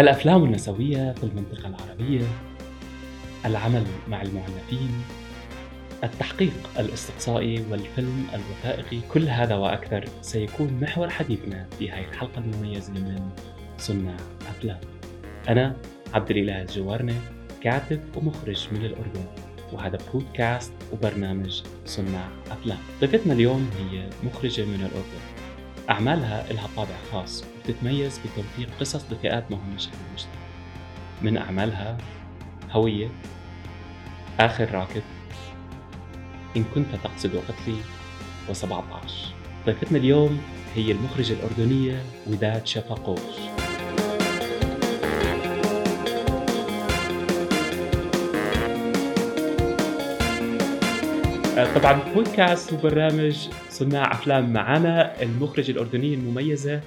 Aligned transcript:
الأفلام 0.00 0.44
النسوية 0.44 1.12
في 1.12 1.24
المنطقة 1.24 1.68
العربية 1.68 2.26
العمل 3.46 3.84
مع 4.08 4.22
المعنفين 4.22 4.90
التحقيق 6.04 6.52
الاستقصائي 6.78 7.64
والفيلم 7.70 8.26
الوثائقي 8.34 9.00
كل 9.08 9.28
هذا 9.28 9.54
وأكثر 9.54 10.04
سيكون 10.22 10.78
محور 10.82 11.10
حديثنا 11.10 11.66
في 11.78 11.90
هذه 11.90 12.04
الحلقة 12.04 12.38
المميزة 12.38 12.92
من 12.92 13.30
صناع 13.78 14.16
أفلام. 14.50 14.80
أنا 15.48 15.76
عبد 16.14 16.30
الإله 16.30 16.62
الجوارنة 16.62 17.14
كاتب 17.62 18.00
ومخرج 18.16 18.68
من 18.72 18.84
الأردن 18.84 19.24
وهذا 19.72 19.98
بودكاست 20.12 20.72
وبرنامج 20.92 21.62
صناع 21.86 22.28
أفلام. 22.50 22.78
ضيفتنا 23.00 23.32
اليوم 23.32 23.70
هي 23.78 24.08
مخرجة 24.24 24.64
من 24.64 24.74
الأردن. 24.74 25.20
أعمالها 25.90 26.52
لها 26.52 26.68
طابع 26.76 26.96
خاص. 27.12 27.44
وتتميز 27.70 28.18
بتوثيق 28.18 28.68
قصص 28.80 29.12
لفئات 29.12 29.50
مهمة 29.50 29.76
في 29.76 29.88
المجتمع. 30.08 30.32
من 31.22 31.36
أعمالها 31.36 31.98
هوية 32.70 33.08
آخر 34.40 34.74
راكب 34.74 35.02
إن 36.56 36.64
كنت 36.74 36.94
تقصد 37.04 37.36
قتلي 37.36 37.76
و17 38.48 39.10
ضيفتنا 39.66 39.98
اليوم 39.98 40.40
هي 40.74 40.92
المخرجة 40.92 41.32
الأردنية 41.32 42.02
وداد 42.26 42.66
شفقوش 42.66 43.20
طبعا 51.74 52.14
بودكاست 52.14 52.72
وبرنامج 52.72 53.48
صناع 53.70 54.12
أفلام 54.12 54.52
معنا 54.52 55.22
المخرجة 55.22 55.70
الأردنية 55.72 56.14
المميزة 56.14 56.80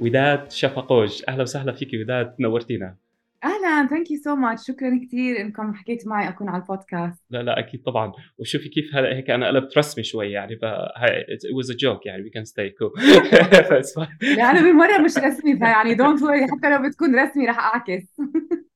وداد 0.00 0.50
شفقوج 0.50 1.22
أهلا 1.28 1.42
وسهلا 1.42 1.72
فيك 1.72 1.88
وداد 1.94 2.34
نورتينا. 2.40 2.96
أهلا 3.44 3.88
thank 3.90 4.10
you 4.10 4.18
so 4.18 4.36
much 4.36 4.66
شكرا 4.66 5.00
كثير 5.06 5.40
إنكم 5.40 5.74
حكيتوا 5.74 6.10
معي 6.10 6.28
أكون 6.28 6.48
على 6.48 6.62
البودكاست. 6.62 7.22
لا 7.30 7.42
لا 7.42 7.58
أكيد 7.58 7.82
طبعا. 7.82 8.12
وشوفي 8.38 8.68
كيف 8.68 8.94
هلا 8.94 9.16
هيك 9.16 9.30
أنا 9.30 9.46
قلبت 9.48 9.78
رسمي 9.78 10.04
شوي 10.04 10.32
يعني 10.32 10.56
ف 10.56 10.64
it 10.64 11.54
was 11.56 11.74
a 11.74 11.76
joke 11.76 12.06
يعني 12.06 12.22
we 12.22 12.32
can 12.32 12.44
stay 12.44 12.70
cool. 12.70 13.02
لا 14.36 14.50
أنا 14.50 14.62
بالمرة 14.62 14.98
مش 14.98 15.18
رسمي 15.18 15.56
فيعني 15.58 15.94
don't 15.94 16.22
worry 16.22 16.46
حتى 16.46 16.70
لو 16.70 16.88
بتكون 16.88 17.18
رسمي 17.18 17.46
رح 17.46 17.58
أعكس. 17.58 18.02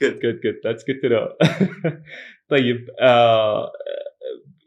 Good 0.05 0.15
good 0.15 0.39
good. 0.45 0.57
That's 0.65 0.83
good 0.83 1.01
to 1.05 1.09
know. 1.13 1.49
طيب 2.53 2.91
آه 3.01 3.73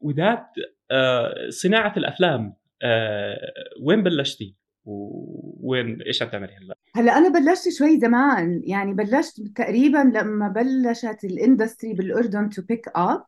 وداد 0.01 0.45
آه 0.91 1.49
صناعة 1.49 1.93
الأفلام 1.97 2.53
آه 2.81 3.37
وين 3.81 4.03
بلشتي؟ 4.03 4.55
وين 4.87 6.01
إيش 6.01 6.23
عم 6.23 6.29
تعملي 6.29 6.55
هلا؟ 6.55 6.75
هلا 6.95 7.17
أنا 7.17 7.29
بلشت 7.29 7.69
شوي 7.69 7.99
زمان 7.99 8.61
يعني 8.63 8.93
بلشت 8.93 9.41
تقريبا 9.41 9.97
لما 9.97 10.47
بلشت 10.47 11.23
ال 11.23 11.31
industry 11.31 11.93
بالأردن 11.93 12.49
to 12.49 12.61
pick 12.61 12.87
up 12.95 13.25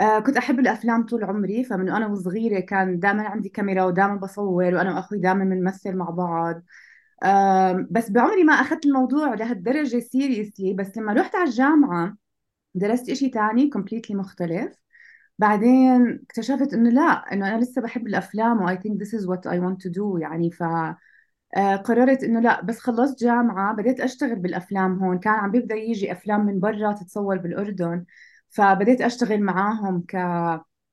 آه 0.00 0.18
كنت 0.18 0.36
أحب 0.36 0.60
الأفلام 0.60 1.06
طول 1.06 1.24
عمري 1.24 1.64
فمن 1.64 1.88
أنا 1.88 2.06
وصغيرة 2.06 2.60
كان 2.60 2.98
دائما 2.98 3.22
عندي 3.22 3.48
كاميرا 3.48 3.84
ودائما 3.84 4.14
بصور 4.16 4.74
وأنا 4.74 4.94
وأخوي 4.94 5.18
دائما 5.18 5.44
بنمثل 5.44 5.96
مع 5.96 6.10
بعض 6.10 6.62
آه 7.22 7.86
بس 7.90 8.10
بعمري 8.10 8.44
ما 8.44 8.52
أخذت 8.52 8.86
الموضوع 8.86 9.34
لهالدرجة 9.34 9.98
seriously 9.98 10.72
بس 10.74 10.98
لما 10.98 11.12
رحت 11.12 11.36
على 11.36 11.48
الجامعة 11.48 12.16
درست 12.74 13.10
إشي 13.10 13.28
تاني 13.28 13.70
completely 13.70 14.16
مختلف 14.16 14.83
بعدين 15.38 16.20
اكتشفت 16.22 16.74
إنه 16.74 16.90
لا 16.90 17.02
إنه 17.32 17.48
أنا 17.54 17.60
لسه 17.62 17.82
بحب 17.82 18.06
الأفلام 18.06 18.62
و 18.62 18.68
I 18.68 18.76
think 18.78 18.98
this 19.02 19.14
is 19.20 19.26
what 19.26 19.46
I 19.52 19.58
want 19.58 19.80
to 19.86 19.90
do. 19.90 20.20
يعني 20.20 20.50
ف 20.50 20.62
آه، 21.56 21.76
قررت 21.76 22.24
إنه 22.24 22.40
لا 22.40 22.60
بس 22.62 22.78
خلصت 22.80 23.20
جامعة 23.24 23.74
بديت 23.76 24.00
أشتغل 24.00 24.36
بالأفلام 24.36 24.98
هون. 25.04 25.18
كان 25.18 25.32
عم 25.34 25.50
بيبدأ 25.50 25.74
يجي 25.74 26.12
أفلام 26.12 26.46
من 26.46 26.60
برا 26.60 26.92
تتصور 26.92 27.36
بالأردن 27.38 28.04
فبديت 28.50 29.00
أشتغل 29.00 29.40
معاهم 29.42 30.04
ك 30.08 30.16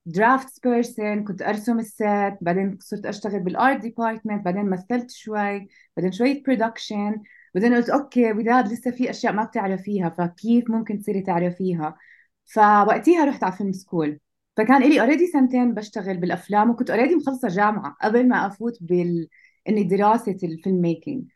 draftsperson 0.06 1.24
كنت 1.24 1.42
أرسم 1.42 1.80
ال 1.80 1.93
set 1.93 2.34
بعدين 2.42 2.78
صرت 2.82 3.06
أشتغل 3.06 3.40
بال 3.40 3.57
art 3.57 3.82
department 3.82 4.46
بعدين 4.46 4.70
مثلت 4.70 5.12
شوي 5.12 5.68
بعدين 5.98 6.12
شوية 6.12 6.44
production 6.44 7.22
بعدين 7.56 7.76
قلت 7.76 7.90
okay 7.90 8.32
وداد 8.34 8.68
لسه 8.72 8.92
في 8.92 9.10
أشياء 9.10 9.34
ما 9.34 9.44
بتعرفيها 9.44 10.10
فكيف 10.10 10.70
ممكن 10.70 11.00
تصيري 11.00 11.22
تعرفيها؟ 11.22 11.98
فوقتيها 12.46 13.26
رحت 13.26 13.44
على 13.44 13.54
film 13.54 13.72
school 13.74 14.20
فكان 14.58 14.84
لي 14.84 15.02
already 15.02 15.28
سنتين 15.28 15.74
بشتغل 15.74 16.18
بالأفلام 16.18 16.70
وكنت 16.70 16.90
already 16.90 17.16
مخلصة 17.16 17.48
جامعة 17.48 17.98
قبل 18.02 18.28
ما 18.28 18.48
أفوت 18.48 18.78
بال 18.84 19.28
إني 19.70 19.84
دراسه 19.84 20.38
ال 20.44 20.82
filmmaking 20.82 21.32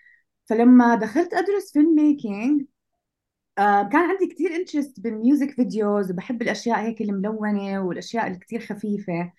فلما 0.46 0.96
دخلت 0.96 1.34
أدرس 1.34 1.74
filmmaking 1.74 2.66
آه 3.58 3.84
كان 3.90 4.10
عندي 4.10 4.28
كثير 4.28 4.56
interest 4.56 5.00
بال 5.00 5.15
music 5.15 5.52
videos 5.52 6.12
وبحب 6.12 6.42
الأشياء 6.42 6.80
هيك 6.82 7.02
الملونة 7.02 7.80
والأشياء 7.86 8.28
اللي 8.28 8.40
كثير 8.40 8.60
خفيفة. 8.62 9.34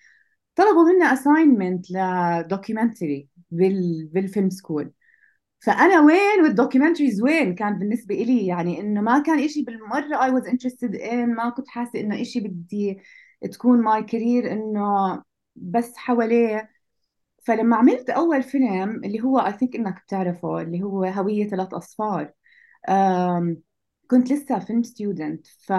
طلبوا 0.56 0.92
منا 0.92 1.06
assignment 1.12 1.86
ل 1.90 2.02
documentary 2.02 3.28
بال 3.50 4.06
بال 4.12 4.25
film 4.25 4.50
school 4.50 4.92
فأنا 5.60 6.00
وين 6.00 6.42
وال 6.42 6.53
documentaries 6.53 7.22
وين؟ 7.22 7.54
كان 7.54 7.78
بالنسبة 7.78 8.14
لي 8.14 8.46
يعني 8.46 8.80
إنه 8.80 9.00
ما 9.00 9.18
كان 9.22 9.38
إشي 9.40 9.62
بالمرة 9.62 10.24
I 10.24 10.30
was 10.30 10.46
interested 10.46 10.94
in 10.96 11.34
ما 11.34 11.50
كنت 11.50 11.68
حاسة 11.68 12.00
إنه 12.00 12.20
إشي 12.22 12.40
بدي 12.40 12.98
تكون 13.52 13.82
my 13.82 14.02
career 14.02 14.52
إنه 14.52 15.22
بس 15.56 15.96
حواليه. 15.96 16.70
فلما 17.46 17.76
عملت 17.76 18.10
أول 18.10 18.42
فيلم 18.42 19.04
اللي 19.04 19.20
هو 19.22 19.38
I 19.40 19.52
think 19.52 19.76
إنك 19.76 20.02
بتعرفه 20.04 20.60
اللي 20.60 20.82
هو 20.82 21.04
هوية 21.04 21.48
ثلاث 21.48 21.74
أصفار 21.74 22.32
كنت 24.10 24.32
لسه 24.32 24.58
film 24.58 24.82
student 24.82 25.46
ف 25.46 25.72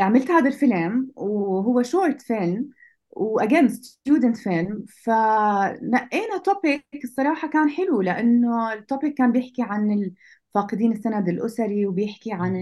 عملت 0.00 0.30
هذا 0.30 0.48
الفيلم 0.48 1.12
وهو 1.16 1.82
short 1.82 2.22
film 2.22 2.70
و 3.10 3.20
again 3.20 3.68
student 3.68 4.36
film 4.36 4.84
فنقينا 5.04 6.38
topic 6.44 6.86
الصراحة 7.04 7.48
كان 7.50 7.70
حلو 7.70 8.00
لأنه 8.00 8.72
ال 8.72 8.79
topic 8.79 9.14
كان 9.14 9.32
بيحكي 9.32 9.62
عن 9.62 10.10
فاقدين 10.54 10.92
السند 10.92 11.28
الأسري 11.28 11.86
وبيحكي 11.86 12.32
عن 12.32 12.56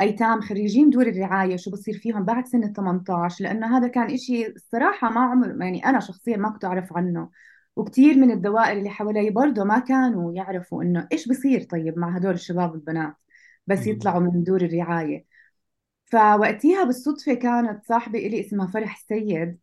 أيتام 0.00 0.40
خريجين 0.40 0.90
دور 0.90 1.06
الرعاية 1.06 1.56
شو 1.56 1.70
بصير 1.70 1.94
فيهم 1.98 2.24
بعد 2.24 2.46
سنه 2.46 2.66
18 2.72 3.44
لأنه 3.44 3.78
هذا 3.78 3.88
كان 3.88 4.10
إشي 4.14 4.46
الصراحه 4.46 5.10
ما 5.10 5.20
عمر 5.20 5.62
يعني 5.62 5.86
أنا 5.86 6.00
شخصيا 6.00 6.36
ما 6.36 6.50
كنت 6.50 6.64
أعرف 6.64 6.96
عنه. 6.96 7.30
وكثير 7.76 8.14
من 8.18 8.30
الدوائر 8.30 8.78
اللي 8.78 8.90
حوالي 8.90 9.30
برضه 9.30 9.64
ما 9.64 9.78
كانوا 9.78 10.32
يعرفوا 10.34 10.82
إنه 10.82 11.08
إيش 11.12 11.28
بصير 11.28 11.62
طيب 11.62 11.98
مع 11.98 12.16
هدول 12.16 12.34
الشباب 12.34 12.72
والبنات 12.72 13.14
بس 13.66 13.86
يطلعوا 13.86 14.20
من 14.20 14.44
دور 14.44 14.60
الرعاية. 14.62 15.26
فوقتيها 16.06 16.84
بالصدفة 16.84 17.34
كانت 17.34 17.84
صاحبة 17.84 18.18
إلي 18.18 18.40
اسمها 18.40 18.66
فرح 18.66 18.96
السيد. 18.96 19.58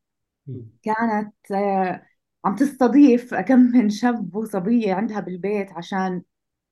كانت 0.84 1.34
آه، 1.51 2.06
عم 2.45 2.56
تستضيف 2.56 3.34
كم 3.35 3.59
من 3.59 3.90
شاب 3.90 4.35
وصبية 4.35 4.94
عندها 4.94 5.19
بالبيت 5.19 5.72
عشان 5.72 6.22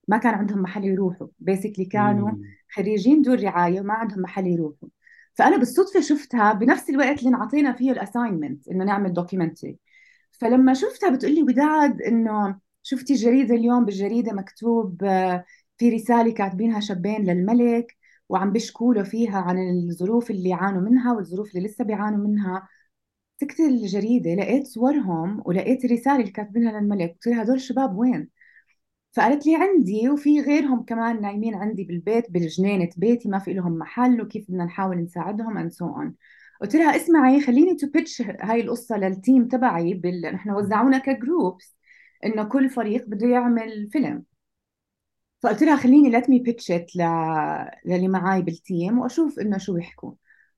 ما 0.07 0.17
كان 0.17 0.33
عندهم 0.33 0.61
محل 0.61 0.83
يروحوا. 0.85 1.27
basically 1.39 1.85
كانوا 1.85 2.31
خريجين 2.75 3.21
دور 3.21 3.43
رعاية 3.43 3.81
وما 3.81 3.93
عندهم 3.93 4.21
محل 4.21 4.47
يروحوا. 4.47 4.89
فأنا 5.33 5.57
بالصدفة 5.57 6.01
شفتها 6.01 6.53
بنفس 6.53 6.89
الوقت 6.89 7.19
اللي 7.19 7.29
انعطينا 7.29 7.73
فيه 7.73 7.91
ال 7.91 7.98
assignment 7.98 8.67
إنه 8.67 8.83
نعمل 8.85 9.13
documentary 9.13 9.79
فلما 10.31 10.73
شفتها 10.73 11.09
بتقول 11.09 11.35
لي 11.35 11.43
وداد 11.43 12.01
إنه 12.01 12.59
شفتي 12.83 13.13
الجريده 13.13 13.55
اليوم 13.55 13.85
بالجريدة 13.85 14.33
مكتوب 14.33 15.03
آه، 15.03 15.45
في 15.77 15.89
رسالة 15.89 16.33
كاتبينها 16.33 16.79
شابين 16.79 17.23
للملك 17.23 17.97
وعم 18.29 18.51
بيشكوا 18.51 18.93
له 18.93 19.03
فيها 19.03 19.37
عن 19.39 19.57
الظروف 19.59 20.31
اللي 20.31 20.49
يعانوا 20.49 20.81
منها 20.81 21.13
والظروف 21.13 21.55
اللي 21.55 21.67
لسه 21.67 21.83
بيعانوا 21.83 22.27
منها. 22.27 22.67
مسكت 23.41 23.59
الجريدة 23.59 24.35
لقيت 24.35 24.67
صورهم 24.67 25.43
ولقيت 25.45 25.85
الرساله 25.85 26.19
اللي 26.19 26.31
كاتبينها 26.31 26.81
للملك. 26.81 27.11
قلت 27.11 27.27
لها 27.27 27.43
هدول 27.43 27.55
الشباب 27.55 27.97
وين؟ 27.97 28.29
فقالت 29.13 29.45
لي 29.47 29.55
عندي 29.55 30.09
وفي 30.09 30.41
غيرهم 30.41 30.83
كمان 30.83 31.21
نايمين 31.21 31.55
عندي 31.55 31.83
بالبيت 31.83 32.31
بالجنينة 32.31 32.89
بيتي 32.97 33.29
ما 33.29 33.39
في 33.39 33.53
لهم 33.53 33.71
محل 33.77 34.21
وكيف 34.21 34.45
بدنا 34.51 34.65
نحاول 34.65 34.97
نساعدهم 34.97 35.69
and 35.69 35.73
so 35.73 35.85
on. 35.85 36.11
قلت 36.61 36.75
لها 36.75 36.95
اسمعي 36.95 37.41
خليني 37.41 37.75
to 37.75 37.87
pitch 37.87 38.21
هاي 38.21 38.61
القصة 38.61 38.97
لل 38.97 39.14
team 39.14 39.47
تبعي 39.47 39.93
بال... 39.93 40.21
نحن 40.21 40.51
وزعونا 40.51 40.97
ك 40.97 41.08
groups 41.08 41.75
إنه 42.25 42.43
كل 42.43 42.69
فريق 42.69 43.05
بده 43.07 43.27
يعمل 43.27 43.89
فيلم. 43.91 44.23
فقلت 45.43 45.63
لها 45.63 45.75
خليني 45.77 46.09
let 46.09 46.29
me 46.29 46.39
pitch 46.39 46.71
ل... 46.71 47.01
للي 47.85 48.07
معاي 48.07 48.41
بال 48.41 48.61
team 48.61 48.99
وأشوف 48.99 49.39
إنه 49.39 49.57
شو 49.57 49.77
يحكوا 49.77 50.13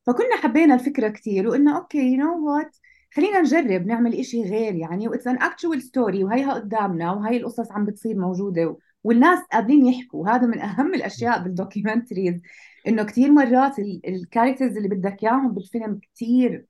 فكنا 0.06 0.38
حبينا 0.44 0.76
الفكرة 0.76 1.08
كثير 1.10 1.48
وقلنا 1.48 1.78
okay 1.78 1.98
you 1.98 2.18
know 2.18 2.48
what 2.48 2.78
خلينا 3.16 3.42
نجرب 3.42 3.86
نعمل 3.88 4.20
إشي 4.20 4.44
غير 4.44 4.76
يعني 4.76 5.08
و 5.08 5.12
it's 5.12 5.28
an 5.28 5.42
actual 5.42 5.82
story 5.82 6.24
وهيها 6.24 6.54
قدامنا 6.54 7.12
وهي 7.14 7.38
القصص 7.38 7.72
عم 7.72 7.86
بتصير 7.86 8.18
موجودة 8.18 8.78
والناس 9.04 9.40
قابلين 9.52 9.86
يحكوا. 9.86 10.30
هذا 10.30 10.48
من 10.48 10.60
أهم 10.60 10.94
الأشياء 10.94 11.44
بال 11.44 11.57
documentaries 11.57 12.42
إنه 12.88 13.04
كثير 13.04 13.32
مرات 13.32 13.80
ال 13.80 13.89
characters 13.89 14.78
اللي 14.78 14.90
بدك 14.90 15.24
إياهم 15.24 15.52
بالفيلم 15.54 16.00
كثير 16.16 16.66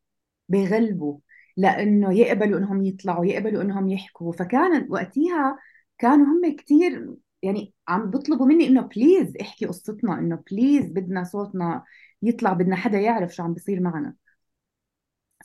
بيغلبوا 0.49 1.19
لأنه 1.57 2.13
يقبلوا 2.13 2.59
إنهم 2.59 2.85
يطلعوا 2.85 3.25
يقبلوا 3.25 3.61
إنهم 3.61 3.89
يحكوا. 3.89 4.31
فكان 4.31 4.87
وقتها 4.89 5.59
كانوا 5.97 6.25
هم 6.25 6.55
كثير 6.55 7.15
يعني 7.41 7.73
عم 7.87 8.09
بيطلبوا 8.09 8.45
مني 8.45 8.67
إنه 8.67 8.81
please 8.81 9.37
احكي 9.41 9.65
قصتنا 9.65 10.19
إنه 10.19 10.43
please 10.51 10.91
بدنا 10.91 11.23
صوتنا 11.23 11.83
يطلع 12.21 12.53
بدنا 12.53 12.75
حدا 12.75 12.99
يعرف 12.99 13.35
شو 13.35 13.43
عم 13.43 13.53
بيصير 13.53 13.81
معنا. 13.81 14.15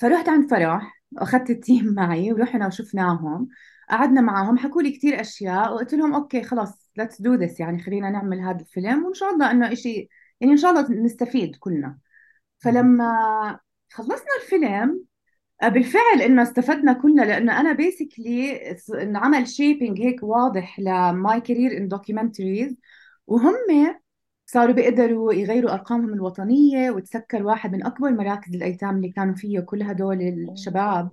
فرحت 0.01 0.29
عند 0.29 0.51
فرح 0.51 1.01
أخذت 1.19 1.51
ال 1.51 1.59
team 1.59 1.95
معي 1.99 2.33
ورحنا 2.33 2.67
وشفناهم 2.67 3.49
قعدنا 3.91 4.21
معاهم 4.21 4.59
حكوا 4.59 4.83
لي 4.83 4.91
كثير 4.91 5.21
أشياء 5.21 5.75
وقلت 5.75 5.95
لهم 5.95 6.15
okay 6.15 6.43
خلاص 6.43 6.91
let's 6.97 7.23
do 7.23 7.35
this 7.35 7.61
يعني 7.61 7.83
خلينا 7.83 8.11
نعمل 8.11 8.41
هذا 8.41 8.61
الفيلم 8.61 9.05
وإن 9.05 9.15
شاء 9.15 9.31
الله 9.31 9.51
إنه 9.51 9.73
إشي 9.73 10.09
يعني 10.41 10.53
إن 10.53 10.57
شاء 10.59 10.71
الله 10.71 11.03
نستفيد 11.05 11.57
كلنا. 11.57 11.99
فلما 12.59 13.61
خلصنا 13.93 14.29
الفيلم 14.43 15.05
آه، 15.63 15.69
بالفعل 15.69 16.23
إنه 16.23 16.43
استفدنا 16.43 16.93
كلنا 16.93 17.23
لأنه 17.23 17.61
أنا 17.61 17.73
basically 17.73 18.61
انعمل 18.95 19.49
shaping 19.49 20.01
هيك 20.01 20.23
واضح 20.23 20.81
ل 20.81 21.01
my 21.01 21.41
career 21.41 21.77
in 21.77 21.89
documentaries 21.89 22.77
وهم 23.27 23.55
صاروا 24.53 24.75
بيقدروا 24.75 25.33
يغيروا 25.33 25.73
أرقامهم 25.73 26.15
الوطنية 26.15 26.91
وتسكر 26.91 27.43
واحد 27.43 27.73
من 27.73 27.87
أكبر 27.87 28.11
مراكز 28.11 28.55
الأيتام 28.55 28.97
اللي 28.97 29.09
كانوا 29.11 29.35
فيه 29.35 29.61
كل 29.61 29.83
هدول 29.83 30.23
الشباب. 30.23 31.11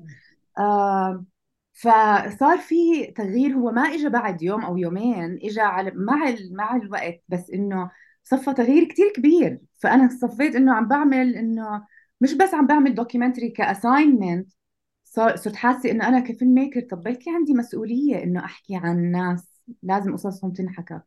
آه 0.57 1.25
فصار 1.74 2.57
في 2.57 3.06
تغيير. 3.06 3.54
هو 3.56 3.72
ما 3.72 3.81
اجى 3.81 4.10
بعد 4.10 4.42
يوم 4.42 4.66
أو 4.66 4.78
يومين 4.78 5.39
اجى 5.44 5.62
على 5.62 5.92
مع 5.95 6.36
مع 6.51 6.75
الوقت 6.75 7.24
بس 7.30 7.50
إنه 7.50 7.92
صفى 8.24 8.54
تغيير 8.54 8.84
كتير 8.86 9.13
كبير. 9.16 9.60
فأنا 9.78 10.10
صفيت 10.22 10.56
إنه 10.56 10.74
عم 10.75 10.88
بعمل 10.88 11.36
إنه 11.36 11.88
مش 12.22 12.33
بس 12.33 12.54
عم 12.54 12.68
بعمل 12.68 12.95
documentary 12.96 13.50
ك 13.50 13.59
assignment 13.59 14.52
صرت 15.06 15.56
حاسة 15.56 15.92
إنه 15.92 16.07
أنا 16.07 16.19
ك 16.19 16.54
filmmaker 16.54 16.81
طب 16.81 17.04
بلكي 17.04 17.30
عندي 17.30 17.54
مسؤولية 17.54 18.24
إنه 18.24 18.45
أحكي 18.45 18.75
عن 18.75 19.12
ناس 19.12 19.62
لازم 19.83 20.13
قصصهم 20.13 20.51
تنحكى. 20.51 21.01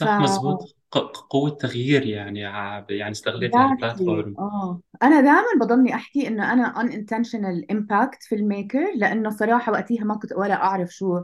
ف 0.00 0.04
صح 0.04 0.20
مزبوط. 0.20 0.79
ق- 0.90 1.16
قوة 1.30 1.50
تغيير 1.50 2.06
يعني 2.06 2.44
ع- 2.46 2.86
يعني 2.90 3.10
استغليتي 3.10 3.60
exactly. 3.60 3.60
هالبلاتفورم 3.60 4.38
آه 4.38 4.80
أنا 5.02 5.20
دائما 5.20 5.46
بضلني 5.60 5.94
أحكي 5.94 6.28
إنه 6.28 6.52
أنا 6.52 6.74
unintentional 6.74 7.64
impact 7.76 8.18
filmmaker 8.28 8.92
لأنه 8.96 9.30
صراحة 9.30 9.72
وقتها 9.72 10.04
ما 10.04 10.14
كنت 10.18 10.32
ولا 10.32 10.54
أعرف 10.54 10.90
شو 10.94 11.20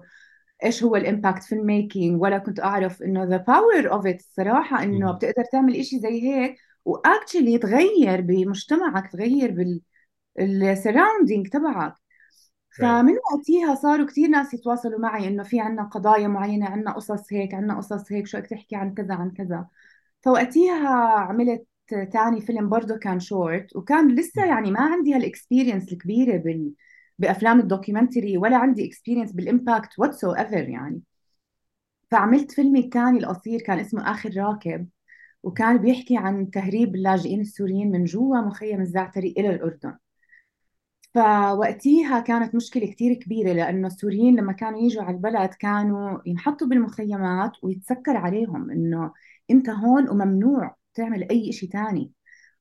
إيش 0.64 0.84
هو 0.84 0.96
ال 0.96 1.44
impact 1.44 1.54
filmmaking 1.54 2.22
ولا 2.22 2.38
كنت 2.38 2.60
أعرف 2.60 3.02
إنه 3.02 3.38
the 3.38 3.42
power 3.42 3.90
of 3.92 4.02
it 4.06 4.16
الصراحه 4.16 4.82
إنه 4.82 5.12
مم. 5.12 5.12
بتقدر 5.12 5.44
تعمل 5.52 5.76
إشي 5.76 6.00
زي 6.00 6.22
هيك 6.22 6.56
و 6.84 6.92
actually 6.92 7.58
تغير 7.58 8.20
بمجتمعك 8.20 9.12
تغير 9.12 9.74
بال 10.38 10.55
surrounding 10.55 11.48
تبعك. 11.48 11.94
فمن 12.78 13.12
وقتها 13.12 13.74
صاروا 13.74 14.06
كثير 14.06 14.28
ناس 14.28 14.54
يتواصلوا 14.54 14.98
معي 14.98 15.28
إنه 15.28 15.42
في 15.42 15.60
عنا 15.60 15.82
قضايا 15.82 16.28
معينة 16.28 16.66
عنا 16.66 16.92
قصص 16.92 17.32
هيك 17.32 17.54
عنا 17.54 17.76
قصص 17.76 18.12
هيك 18.12 18.26
شو 18.26 18.38
بدك 18.38 18.46
تحكي 18.46 18.76
عن 18.76 18.94
كذا 18.94 19.14
عن 19.14 19.30
كذا. 19.30 19.66
فوقتها 20.22 20.88
عملت 21.18 21.66
تاني 21.88 22.40
فيلم 22.40 22.68
برضه 22.68 22.96
كان 22.96 23.20
شورت 23.20 23.76
وكان 23.76 24.14
لسه. 24.14 24.44
يعني 24.44 24.70
ما 24.70 24.80
عندي 24.80 25.14
هال 25.14 25.27
experience 25.27 25.92
الكبيرة 25.92 26.36
بال 26.36 26.72
بأفلام 27.18 27.60
ال 27.60 27.67
documentary 27.67 28.38
ولا 28.38 28.56
عندي 28.56 28.86
experience 28.86 29.32
بال 29.32 29.98
impact 29.98 30.32
whatsoever 30.32 30.68
يعني. 30.68 31.02
فعملت 32.10 32.52
فيلمي 32.52 32.80
الثاني 32.80 33.18
القصير 33.18 33.60
كان 33.60 33.78
اسمه 33.78 34.10
آخر 34.10 34.30
راكب 34.36 34.88
وكان 35.42 35.78
بيحكي 35.78 36.16
عن 36.16 36.50
تهريب 36.50 36.94
اللاجئين 36.94 37.40
السوريين 37.40 37.90
من 37.90 38.04
جوا 38.04 38.40
مخيم 38.40 38.80
الزعتري 38.80 39.34
إلى 39.38 39.50
الأردن. 39.50 39.94
فوقتيها 41.16 42.20
كانت 42.20 42.54
مشكلة 42.54 42.86
كتير 42.86 43.14
كبيرة 43.14 43.52
لأنه 43.52 43.86
السوريين 43.86 44.36
لما 44.36 44.52
كانوا 44.52 44.80
يجوا 44.80 45.02
على 45.02 45.16
البلد 45.16 45.50
كانوا 45.54 46.18
ينحطوا 46.26 46.66
بالمخيمات 46.66 47.52
ويتسكر 47.62 48.16
عليهم 48.16 48.70
إنه 48.70 49.12
أنت 49.50 49.70
هون 49.70 50.10
وممنوع 50.10 50.76
تعمل 50.94 51.30
أي 51.30 51.52
شيء 51.52 51.70
تاني. 51.70 52.12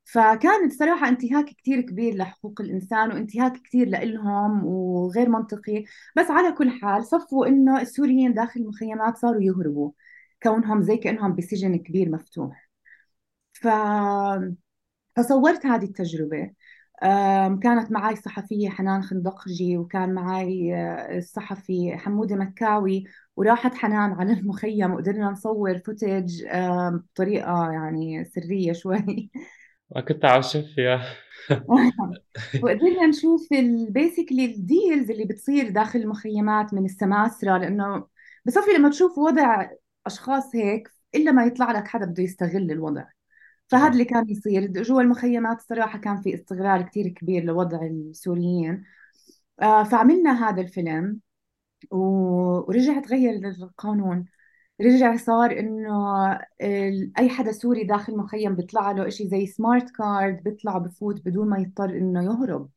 فكانت 0.06 0.74
صراحة 0.74 1.10
انتهاك 1.10 1.46
كتير 1.46 1.82
كبير 1.82 2.16
لحقوق 2.16 2.62
الإنسان 2.62 3.12
وانتهاك 3.12 3.54
كتير 3.58 3.88
لإلهم 3.90 4.66
وغير 4.66 5.30
منطقي. 5.30 5.84
بس 6.18 6.32
على 6.32 6.52
كل 6.52 6.70
حال 6.72 7.06
صفوا 7.06 7.48
إنه 7.48 7.82
السوريين 7.82 8.34
داخل 8.34 8.60
المخيمات 8.62 9.18
صاروا 9.18 9.42
يهربوا 9.44 9.92
كونهم 10.44 10.82
زي 10.82 10.98
كأنهم 10.98 11.36
بسجن 11.36 11.76
كبير 11.78 12.10
مفتوح. 12.10 12.70
ف... 13.54 13.68
فصورت 15.16 15.66
هذه 15.66 15.86
التجربة. 15.86 16.52
كانت 17.64 17.92
معي 17.92 18.14
الصحفية 18.14 18.70
حنان 18.70 19.04
خندقجي 19.04 19.78
وكان 19.78 20.14
معي 20.14 20.76
آه، 20.76 21.18
الصحفي 21.18 21.98
حمودة 21.98 22.36
مكاوي 22.36 23.04
وراحت 23.36 23.76
حنان 23.76 24.12
على 24.12 24.34
المخيم 24.34 24.94
وقدرنا 24.94 25.32
نصور 25.32 25.78
footage 25.78 26.44
بطريقة 26.94 27.72
يعني 27.72 28.26
سرية 28.26 28.74
شوي. 28.74 29.30
وكنت 29.90 30.26
على 30.26 30.40
الشفية 30.40 31.02
وقدرنا 32.64 33.08
نشوف 33.08 33.54
basically 33.54 34.46
ال 34.46 34.57
deals 34.57 35.12
اللي 35.12 35.26
بتصير 35.26 35.70
داخل 35.70 36.00
المخيمات 36.00 36.74
من 36.74 36.86
السماسرة 36.86 37.58
لأنه 37.58 38.08
بصفي 38.46 38.72
لما 38.72 38.90
تشوف 38.90 39.18
وضع 39.18 39.70
أشخاص 40.06 40.56
هيك 40.56 40.90
إلا 41.16 41.32
ما 41.32 41.46
يطلع 41.46 41.72
لك 41.72 41.88
حدا 41.88 42.06
بده 42.06 42.24
يستغل 42.24 42.72
الوضع. 42.72 43.04
فهذا 43.68 43.84
طبعا 43.84 43.94
اللي 43.94 44.06
كان 44.06 44.30
يصير. 44.30 44.68
جوا 44.68 45.02
المخيمات 45.02 45.58
الصراحة 45.58 46.00
كان 46.00 46.22
في 46.22 46.34
استغلال 46.36 46.86
كتير 46.86 47.08
كبير 47.08 47.44
لوضع 47.44 47.82
السوريين. 47.86 48.84
آه، 49.62 49.84
فعملنا 49.84 50.50
هذا 50.50 50.62
الفيلم 50.62 51.20
ورجع 51.92 53.00
تغير 53.00 53.48
القانون. 53.48 54.26
رجع 54.82 55.16
صار 55.16 55.60
إنه 55.60 55.94
أي 57.20 57.30
حدا 57.30 57.52
سوري 57.52 57.84
داخل 57.84 58.18
مخيم 58.18 58.56
بيطلع 58.56 58.92
له 58.92 59.10
شيء 59.10 59.28
زي 59.28 59.48
smart 59.48 59.90
card 59.90 60.44
بيطلع 60.44 60.78
بفوت 60.78 61.26
بدون 61.26 61.50
ما 61.50 61.58
يضطر 61.60 61.90
إنه 61.90 62.24
يهرب. 62.24 62.70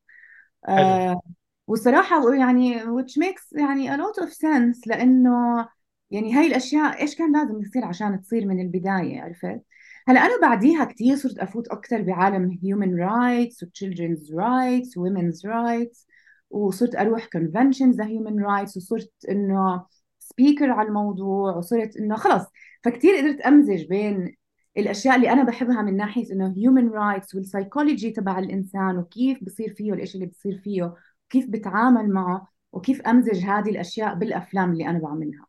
آه 0.67 1.21
وصراحة 1.67 2.35
يعني 2.35 2.79
which 2.83 3.17
makes 3.19 3.59
يعني 3.59 3.95
a 3.95 3.99
lot 3.99 4.23
of 4.23 4.29
sense 4.29 4.87
لأنه 4.87 5.67
يعني 6.11 6.33
هاي 6.33 6.47
الأشياء 6.47 7.01
إيش 7.01 7.15
كان 7.15 7.33
لازم 7.33 7.61
يصير 7.61 7.85
عشان 7.85 8.21
تصير 8.21 8.45
من 8.45 8.61
البداية 8.61 9.21
عرفت؟ 9.21 9.61
هلا 10.09 10.19
أنا 10.19 10.41
بعديها 10.41 10.85
كثير 10.85 11.15
صرت 11.15 11.39
أفوت 11.39 11.67
أكثر 11.67 12.01
بعالم 12.01 12.59
human 12.63 12.91
rights 13.09 13.63
و 13.63 13.65
children's 13.65 14.29
rights 14.31 14.97
و 14.97 15.09
women's 15.09 15.41
rights 15.45 16.05
وصرت 16.49 16.95
conventions 17.37 17.99
ل 17.99 18.03
human 18.03 18.43
rights 18.43 18.77
وصرت 18.77 19.11
إنه 19.29 19.85
speaker 20.23 20.69
على 20.69 20.87
الموضوع 20.87 21.55
وصرت 21.55 21.97
إنه 21.97 22.15
خلص. 22.15 22.45
فكتير 22.83 23.15
قدرت 23.15 23.41
أمزج 23.41 23.85
بين 23.85 24.35
الأشياء 24.77 25.15
اللي 25.15 25.31
أنا 25.31 25.43
بحبها 25.43 25.81
من 25.81 25.97
ناحية 25.97 26.33
إنه 26.33 26.53
human 26.57 26.89
rights 26.89 27.35
وال 27.35 27.48
psychology 27.48 28.11
تبع 28.11 28.39
الإنسان 28.39 28.97
وكيف 28.97 29.43
بصير 29.43 29.73
فيه 29.73 29.93
الإشي 29.93 30.15
اللي 30.15 30.25
بصير 30.25 30.61
فيه 30.63 30.83
وكيف 31.27 31.49
بتعامل 31.49 32.09
معه 32.09 32.47
وكيف 32.71 33.01
أمزج 33.01 33.45
هذه 33.45 33.69
الأشياء 33.69 34.15
بالأفلام 34.15 34.71
اللي 34.71 34.87
أنا 34.89 34.99
بعملها. 34.99 35.45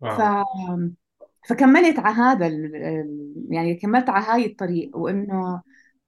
ف 0.00 0.04
wow 0.04 0.90
فكملت 1.48 1.98
على 1.98 2.14
هذا 2.16 2.46
يعني 3.50 3.74
كملت 3.74 4.08
على 4.10 4.24
هاي 4.26 4.46
الطريق 4.46 4.96
وإنه 4.96 5.62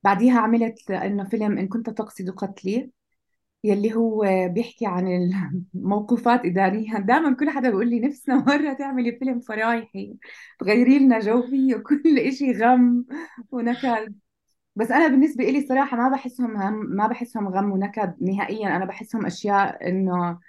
بعديها 0.05 0.41
عملت 0.41 0.91
إنه 0.91 1.25
فيلم 1.25 1.59
إن 1.59 1.69
كنت 1.69 1.91
تقصد 1.91 2.31
قتلي 2.31 2.91
يلي 3.65 3.95
هو 3.95 4.25
بيحكي 4.51 4.87
عن 4.87 5.33
الموقوفات 5.75 6.45
إداريا 6.47 6.99
دائما 6.99 7.35
كل 7.37 7.51
حدا 7.51 7.71
بيقول 7.71 7.91
لي 7.91 8.01
نفسنا 8.01 8.37
مرة 8.49 8.73
تعملي 8.73 9.13
فيلم 9.19 9.41
فرايحي 9.41 10.17
تغيري 10.61 10.99
لنا 10.99 11.21
جو 11.21 11.43
فيه 11.43 11.77
كل 11.77 12.19
إشي 12.19 12.53
غم 12.53 13.05
ونكد. 13.51 14.15
بس 14.77 14.91
أنا 14.91 15.09
بالنسبة 15.09 15.45
إلي 15.45 15.67
صراحة 15.69 15.97
ما 15.97 16.09
بحسهم 16.09 16.57
هم 16.57 16.87
ما 16.97 17.07
بحسهم 17.09 17.49
غم 17.49 17.73
ونكد 17.73 18.15
نهائيا. 18.23 18.77
أنا 18.77 18.85
بحسهم 18.85 19.27
أشياء 19.27 19.89
إنه 19.89 20.41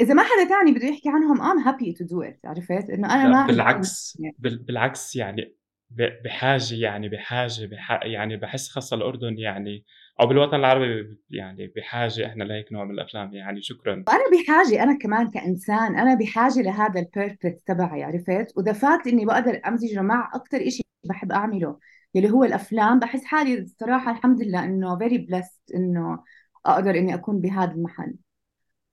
إذا 0.00 0.14
ما 0.14 0.22
حدا 0.22 0.48
تاني 0.48 0.72
بده 0.72 0.86
يحكي 0.86 1.08
عنهم 1.08 1.38
I'm 1.42 1.64
happy 1.66 1.92
to 1.98 2.04
do 2.04 2.28
it. 2.30 2.36
عرفت؟ 2.44 2.90
إنه 2.90 3.14
أنا 3.14 3.22
لا 3.22 3.28
ما 3.28 3.46
بالعكس 3.46 4.18
بال- 4.38 4.58
بالعكس 4.58 5.16
يعني 5.16 5.56
ب- 5.90 6.22
بحاجة 6.24 6.74
يعني 6.74 7.08
بحاجة 7.08 7.66
بح 7.66 8.00
يعني 8.02 8.36
بحس 8.36 8.68
خاصة 8.68 8.96
الأردن 8.96 9.38
يعني 9.38 9.84
أو 10.20 10.26
بالوطن 10.26 10.56
العربي 10.56 11.18
يعني 11.30 11.72
بحاجة 11.76 12.26
إحنا 12.26 12.44
لهيك 12.44 12.72
نوع 12.72 12.84
من 12.84 12.90
الأفلام 12.90 13.34
يعني 13.34 13.62
شكرا. 13.62 13.92
وأنا 14.08 14.24
بحاجة 14.42 14.82
أنا 14.82 14.98
كمان 14.98 15.30
كإنسان 15.30 15.98
أنا 15.98 16.14
بحاجة 16.14 16.62
لهذا 16.62 17.00
البيربت 17.00 17.62
تبعي 17.66 18.02
عرفت؟ 18.04 18.52
وذا 18.56 18.72
فاكت 18.72 19.06
إني 19.06 19.24
بقدر 19.24 19.60
أمزجه 19.66 20.02
مع 20.02 20.30
أكثر 20.34 20.66
إشي 20.66 20.82
بحب 21.04 21.32
أعمله 21.32 21.78
يلي 22.14 22.30
هو 22.30 22.44
الأفلام 22.44 22.98
بحس 22.98 23.24
حالي 23.24 23.58
الصراحة 23.58 24.10
الحمد 24.12 24.42
لله 24.42 24.64
إنه 24.64 24.98
very 24.98 25.18
blessed 25.30 25.74
إنه 25.74 26.24
أقدر 26.66 26.90
إني 26.90 27.14
أكون 27.14 27.40
بهذا 27.40 27.72
المحل. 27.72 28.14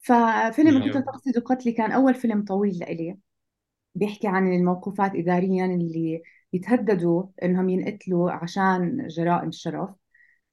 ففيلم 0.02 0.82
إن 0.82 0.92
كنت. 0.92 1.06
تقصد 1.06 1.38
قتلي 1.46 1.72
كان 1.72 1.92
أول 1.92 2.16
فيلم 2.16 2.46
طويل 2.46 2.78
لإلي 2.78 3.18
بيحكي 3.96 4.28
عن 4.28 4.54
الموقوفات 4.54 5.16
إداريا 5.16 5.66
اللي 5.66 6.22
يتهددوا 6.54 7.24
إنهم 7.44 7.70
ينقتلوا 7.70 8.32
عشان 8.32 9.08
جرائم 9.08 9.48
الشرف. 9.50 9.90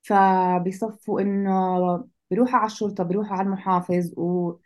فبيصفوا 0.03 1.21
إنه 1.21 2.05
بيروحوا 2.31 2.59
على 2.59 2.67
الشرطة 2.67 3.05
بيروحوا 3.05 3.37
على 3.37 3.47
المحافظ 3.47 4.19
و 4.19 4.57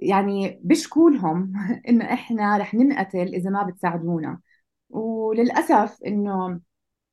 يعني 0.00 0.60
بيشكوا 0.64 1.10
لهم 1.10 1.52
إنه 1.88 2.04
إحنا 2.12 2.58
رح 2.58 2.74
ننقتل 2.74 3.34
إذا 3.34 3.50
ما 3.50 3.62
بتساعدونا. 3.62 4.40
وللأسف 4.88 5.98
إنه 6.06 6.60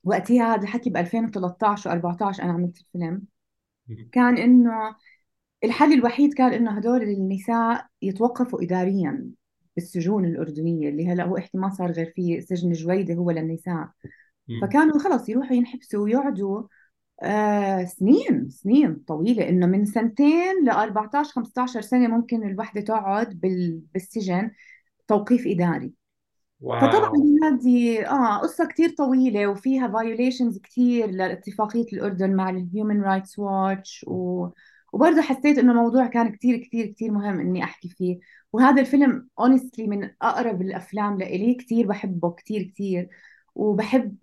وقتها 0.04 0.56
هذا 0.56 0.62
الحكي 0.64 0.90
ب 0.90 0.98
2013 0.98 2.02
و14 2.02 2.40
أنا 2.40 2.54
عملت 2.54 2.78
الفيلم 2.78 3.22
كان 4.12 4.38
إنه 4.38 4.96
الحل 5.64 5.94
الوحيد 5.94 6.34
كان 6.34 6.54
إنه 6.54 6.72
هدول 6.72 7.04
النساء 7.04 7.86
يتوقفوا 8.02 8.64
اداريا 8.64 9.30
بالسجون 9.76 10.26
الأردنية 10.26 10.90
اللي 10.90 11.08
هلأ 11.08 11.24
هو 11.24 11.38
إحتمال 11.38 11.74
صار 11.74 11.92
غير 11.92 12.14
في 12.16 12.42
سجن 12.42 12.72
جويدة 12.72 13.14
هو 13.14 13.32
للنساء. 13.32 13.90
فكانوا 14.62 15.00
خلص 15.00 15.30
يروحوا 15.30 15.56
ينحبسوا 15.56 16.04
ويقعدوا 16.04 16.64
آه 17.24 17.84
سنين 17.84 18.50
سنين 18.50 18.96
طويلة 18.96 19.50
إنه 19.50 19.66
من 19.66 19.86
سنتين 19.86 20.66
ل 20.66 20.70
14 20.70 21.32
15 21.32 21.82
سنة 21.82 22.08
ممكن 22.08 22.44
الوحدة 22.44 22.82
تقعد 22.82 23.40
بال... 23.40 23.82
بالسجن 23.94 24.52
توقيف 25.08 25.48
إداري. 25.48 25.94
فطبعا 26.62 27.10
wow 27.10 27.38
هذه 27.44 28.06
آه 28.06 28.38
قصة 28.38 28.66
كثير 28.66 28.90
طويلة 28.90 29.48
وفيها 29.48 29.88
violations 29.88 30.60
كثير 30.60 31.12
لاتفاقية 31.12 31.86
الأردن 31.94 32.36
مع 32.36 32.50
ال 32.50 32.58
Human 32.58 33.02
Rights 33.02 33.40
Watch 33.40 34.06
و... 34.08 34.48
وبرضه 34.94 35.22
حسيت 35.22 35.58
إنه 35.58 35.72
الموضوع 35.72 36.08
كان 36.08 36.32
كثير 36.32 36.58
كثير 36.58 36.86
كثير 36.86 37.12
مهم 37.12 37.40
إني 37.40 37.64
أحكي 37.64 37.90
فيه. 37.90 38.20
وهذا 38.54 38.82
الفيلم 38.82 39.30
honestly 39.40 39.88
من 39.88 40.10
أقرب 40.22 40.62
الأفلام 40.62 41.18
لإلي 41.18 41.56
كثير 41.56 41.88
بحبه 41.88 42.32
كثير 42.32 42.64
كثير 42.64 43.10
وبحب 43.56 44.16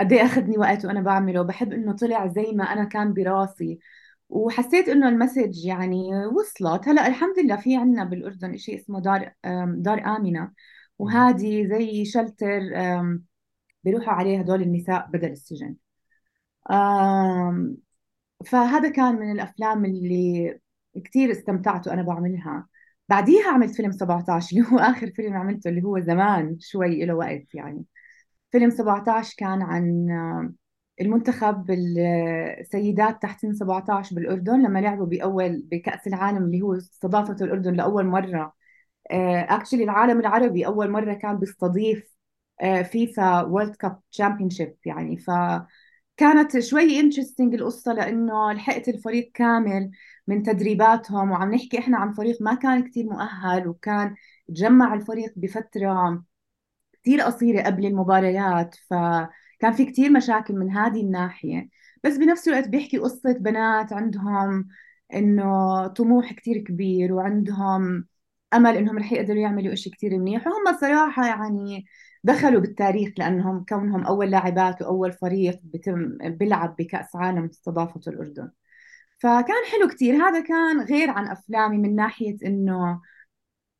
قد 0.00 0.12
إيه 0.12 0.24
أخذني 0.24 0.58
وقت 0.58 0.84
وأنا 0.84 1.00
بعمله. 1.00 1.42
بحب 1.42 1.72
إنه 1.72 1.92
طلع 1.92 2.26
زي 2.26 2.52
ما 2.52 2.64
أنا 2.64 2.84
كان 2.84 3.14
براسي. 3.14 3.78
وحسيت 4.28 4.88
إنه 4.88 5.08
ال 5.08 5.15
message 5.15 5.66
يعني 5.66 6.26
وصلت. 6.26 6.88
هلأ 6.88 7.06
الحمد 7.06 7.38
لله 7.38 7.56
في 7.56 7.76
عندنا 7.76 8.04
بالأردن 8.04 8.56
شيء 8.56 8.76
اسمه 8.76 9.00
دار 9.00 9.32
دار 9.76 10.16
آمنة. 10.16 10.52
وهذه 10.98 11.66
زي 11.66 12.04
shelter 12.04 12.60
بيروحوا 13.84 14.12
عليه 14.12 14.38
هدول 14.40 14.62
النساء 14.62 15.08
بدل 15.12 15.30
السجن. 15.30 15.76
فهذا 18.46 18.88
كان 18.88 19.14
من 19.14 19.32
الأفلام 19.32 19.84
اللي 19.84 20.58
كثير 21.04 21.30
استمتعت 21.30 21.88
وأنا 21.88 22.02
بعملها. 22.02 22.66
بعديها 23.08 23.48
عملت 23.52 23.74
فيلم 23.74 23.92
17 23.92 24.56
اللي 24.56 24.68
هو 24.72 24.78
آخر 24.78 25.10
فيلم 25.10 25.34
عملته 25.34 25.68
اللي 25.68 25.82
هو 25.82 26.00
زمان 26.00 26.56
شوي 26.60 27.04
له 27.04 27.14
وقت 27.14 27.54
يعني. 27.54 27.84
فيلم 28.52 28.70
17 28.70 29.34
كان 29.38 29.62
عن 29.62 30.08
المنتخب 31.00 31.70
السيدات 31.70 33.22
تحت 33.22 33.40
سن 33.40 33.54
17 33.54 34.16
بالأردن 34.16 34.62
لما 34.62 34.78
لعبوا 34.78 35.06
بأول 35.06 35.62
بكأس 35.70 36.06
العالم 36.06 36.44
اللي 36.44 36.62
هو 36.62 36.76
استضافته 36.76 37.44
الأردن 37.44 37.74
لأول 37.74 38.06
مرة. 38.06 38.54
actually 39.10 39.84
العالم 39.84 40.20
العربي 40.20 40.66
أول 40.66 40.90
مرة 40.90 41.14
كان 41.14 41.38
بيستضيف 41.38 42.16
FIFA 42.84 43.42
World 43.42 43.76
Cup 43.76 44.00
championship 44.12 44.76
يعني. 44.86 45.18
فكانت 46.22 46.58
شوي 46.58 47.00
انترستنج 47.00 47.54
القصة 47.54 47.92
لأنه 47.92 48.52
لحقت 48.52 48.88
الفريق 48.88 49.30
كامل 49.34 49.90
من 50.26 50.42
تدريباتهم 50.42 51.30
وعم 51.30 51.54
نحكي 51.54 51.78
إحنا 51.78 51.98
عن 51.98 52.12
فريق 52.12 52.42
ما 52.42 52.54
كان 52.54 52.82
كتير 52.88 53.04
مؤهل 53.04 53.68
وكان 53.68 54.14
تجمع 54.48 54.94
الفريق 54.94 55.32
بفترة 55.36 56.24
كثير 57.02 57.20
قصيرة 57.20 57.62
قبل 57.62 57.86
المباريات 57.86 58.74
فكان 58.90 59.72
في 59.72 59.84
كثير 59.84 60.10
مشاكل 60.10 60.54
من 60.54 60.70
هذه 60.70 61.00
الناحية. 61.02 61.68
بس 62.04 62.16
بنفس 62.16 62.48
الوقت 62.48 62.68
بيحكي 62.68 62.98
قصة 62.98 63.32
بنات 63.32 63.92
عندهم 63.92 64.68
إنه 65.14 65.86
طموح 65.86 66.32
كثير 66.32 66.58
كبير 66.58 67.12
وعندهم 67.12 68.06
أمل 68.54 68.76
إنهم 68.76 68.98
رح 68.98 69.12
يقدروا 69.12 69.40
يعملوا 69.40 69.72
إشي 69.72 69.90
كثير 69.90 70.18
منيح 70.18 70.46
وهم 70.46 70.78
صراحة 70.80 71.26
يعني 71.26 71.86
دخلوا 72.24 72.60
بالتاريخ 72.60 73.12
لأنهم 73.18 73.64
كونهم 73.68 74.04
أول 74.04 74.30
لاعبات 74.30 74.82
وأول 74.82 75.12
فريق 75.12 75.60
بتم 75.64 76.18
بيلعب 76.20 76.76
بكأس 76.76 77.16
عالم 77.16 77.44
استضافته 77.44 78.08
الأردن. 78.08 78.50
فكان 79.18 79.64
حلو 79.72 79.88
كثير 79.88 80.14
هذا 80.14 80.40
كان 80.40 80.80
غير 80.80 81.10
عن 81.10 81.28
أفلامي 81.28 81.78
من 81.78 81.96
ناحية 81.96 82.36
إنه 82.44 83.00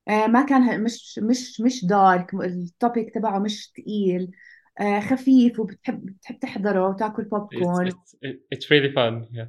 آه، 0.09 0.27
ما 0.27 0.43
كان 0.43 0.85
مش 0.85 1.21
مش 1.23 1.61
مش 1.61 1.85
dark 1.85 2.35
ال 2.35 2.48
topic 2.48 3.15
تبعه 3.15 3.39
مش 3.39 3.73
ثقيل 3.77 4.31
آه، 4.81 5.01
خفيف 5.01 5.61
وبتحب 5.61 6.07
بتحب 6.07 6.39
تحضره 6.39 6.89
وتاكل 6.89 7.25
popcorn 7.25 7.91
it's, 7.91 7.95
it's, 7.95 8.59
it's 8.59 8.67
really 8.67 8.95
fun 8.95 9.37
yeah. 9.37 9.49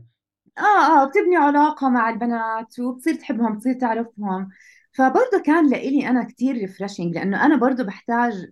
آه 0.58 1.02
آه 1.02 1.10
بتبني 1.10 1.36
علاقة 1.36 1.90
مع 1.90 2.10
البنات 2.10 2.80
وبتصير 2.80 3.16
تحبهم 3.16 3.56
بتصير 3.56 3.74
تعرفهم. 3.74 4.50
فبرضه 4.92 5.42
كان 5.46 5.70
لإلي 5.70 6.10
أنا 6.10 6.24
كتير 6.24 6.56
refreshing 6.56 7.16
لأنه 7.16 7.46
أنا 7.46 7.56
برضه 7.56 7.84
بحتاج 7.84 8.52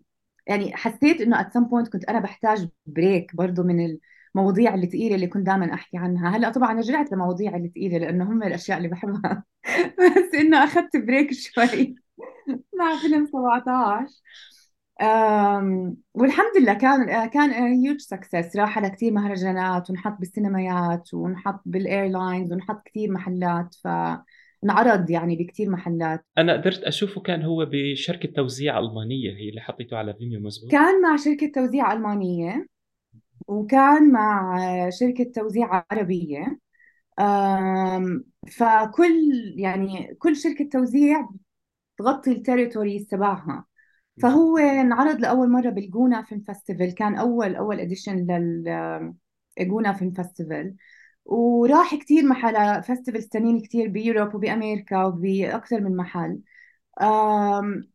يعني 0.51 0.75
حسيت 0.77 1.22
إنه 1.22 1.43
at 1.43 1.46
some 1.46 1.65
point 1.65 1.89
كنت 1.89 2.05
أنا 2.05 2.20
بحتاج 2.20 2.67
break 2.86 3.36
برضه 3.36 3.63
من 3.63 3.98
المواضيع 4.36 4.74
اللي 4.74 4.88
ثقيلة 4.88 5.15
اللي 5.15 5.27
كنت 5.27 5.46
دائما 5.46 5.74
أحكي 5.74 5.98
عنها. 5.98 6.38
هلأ 6.38 6.50
طبعا 6.50 6.74
رجعت 6.74 7.12
لمواضيع 7.12 7.55
اللي 7.55 7.70
ثقيلة 7.70 7.98
لأنه 7.98 8.24
هم 8.31 8.43
الأشياء 8.43 8.77
اللي 8.77 8.89
بحبها. 8.89 9.43
بس 10.00 10.36
إنه 10.36 10.63
أخذت 10.63 10.98
break 10.98 11.34
شوي. 11.34 11.96
مع 12.79 12.98
فيلم 13.01 13.25
17 13.25 14.13
والحمد 16.13 16.58
لله 16.62 16.74
كان 16.74 17.25
كان 17.29 17.50
huge 17.51 18.00
success 18.00 18.56
راح 18.55 18.77
على 18.77 18.89
كثير 18.89 19.13
مهرجانات 19.13 19.89
ونحط 19.89 20.17
بالسينمايات 20.20 21.13
ونحط 21.13 21.62
بال 21.65 21.83
airlines 21.83 22.53
ونحط 22.53 22.81
كثير 22.86 23.12
محلات. 23.12 23.75
فانعرض 24.62 25.10
يعني 25.10 25.36
بكثير 25.36 25.70
محلات. 25.70 26.25
أنا 26.38 26.53
قدرت 26.53 26.84
أشوفه 26.84 27.22
كان 27.22 27.44
هو 27.44 27.68
بشركة 27.72 28.30
توزيع 28.36 28.80
ألمانية 28.80 29.32
هي 29.38 29.50
اللي 29.50 29.62
حطيته 29.62 29.98
على 29.98 30.13
Vimeo 30.13 30.39
مزبوط؟ 30.39 30.72
كان 30.72 31.01
مع 31.01 31.15
شركة 31.15 31.51
توزيع 31.56 31.94
ألمانية 31.94 32.68
وكان 33.48 34.12
مع 34.12 34.58
شركة 34.89 35.32
توزيع 35.36 35.86
عربية. 35.91 36.60
فكل 38.51 39.53
يعني 39.56 40.15
كل 40.20 40.36
شركة 40.36 40.70
توزيع 40.72 41.30
تغطي 41.98 42.32
ال 42.32 42.38
territories 42.38 43.08
تبعها. 43.08 43.65
فهو 44.22 44.58
انعرض 44.58 45.20
لأول 45.20 45.51
مرة 45.51 45.70
بالجونة 45.70 46.22
film 46.22 46.44
festival 46.51 46.94
كان 46.94 47.15
أول 47.15 47.56
أول 47.56 47.80
edition 47.80 48.15
لل 48.15 48.63
جونة 49.60 49.94
film 49.94 50.13
festival 50.13 50.74
وراح 51.25 51.96
كثير 51.96 52.25
محل 52.25 52.84
festivals 52.84 53.27
ثانيين 53.28 53.62
كثير 53.62 53.88
بيوروب 53.88 54.36
وبأمريكا 54.36 55.04
وباكثر 55.04 55.82
من 55.82 55.96
محل. 55.96 56.40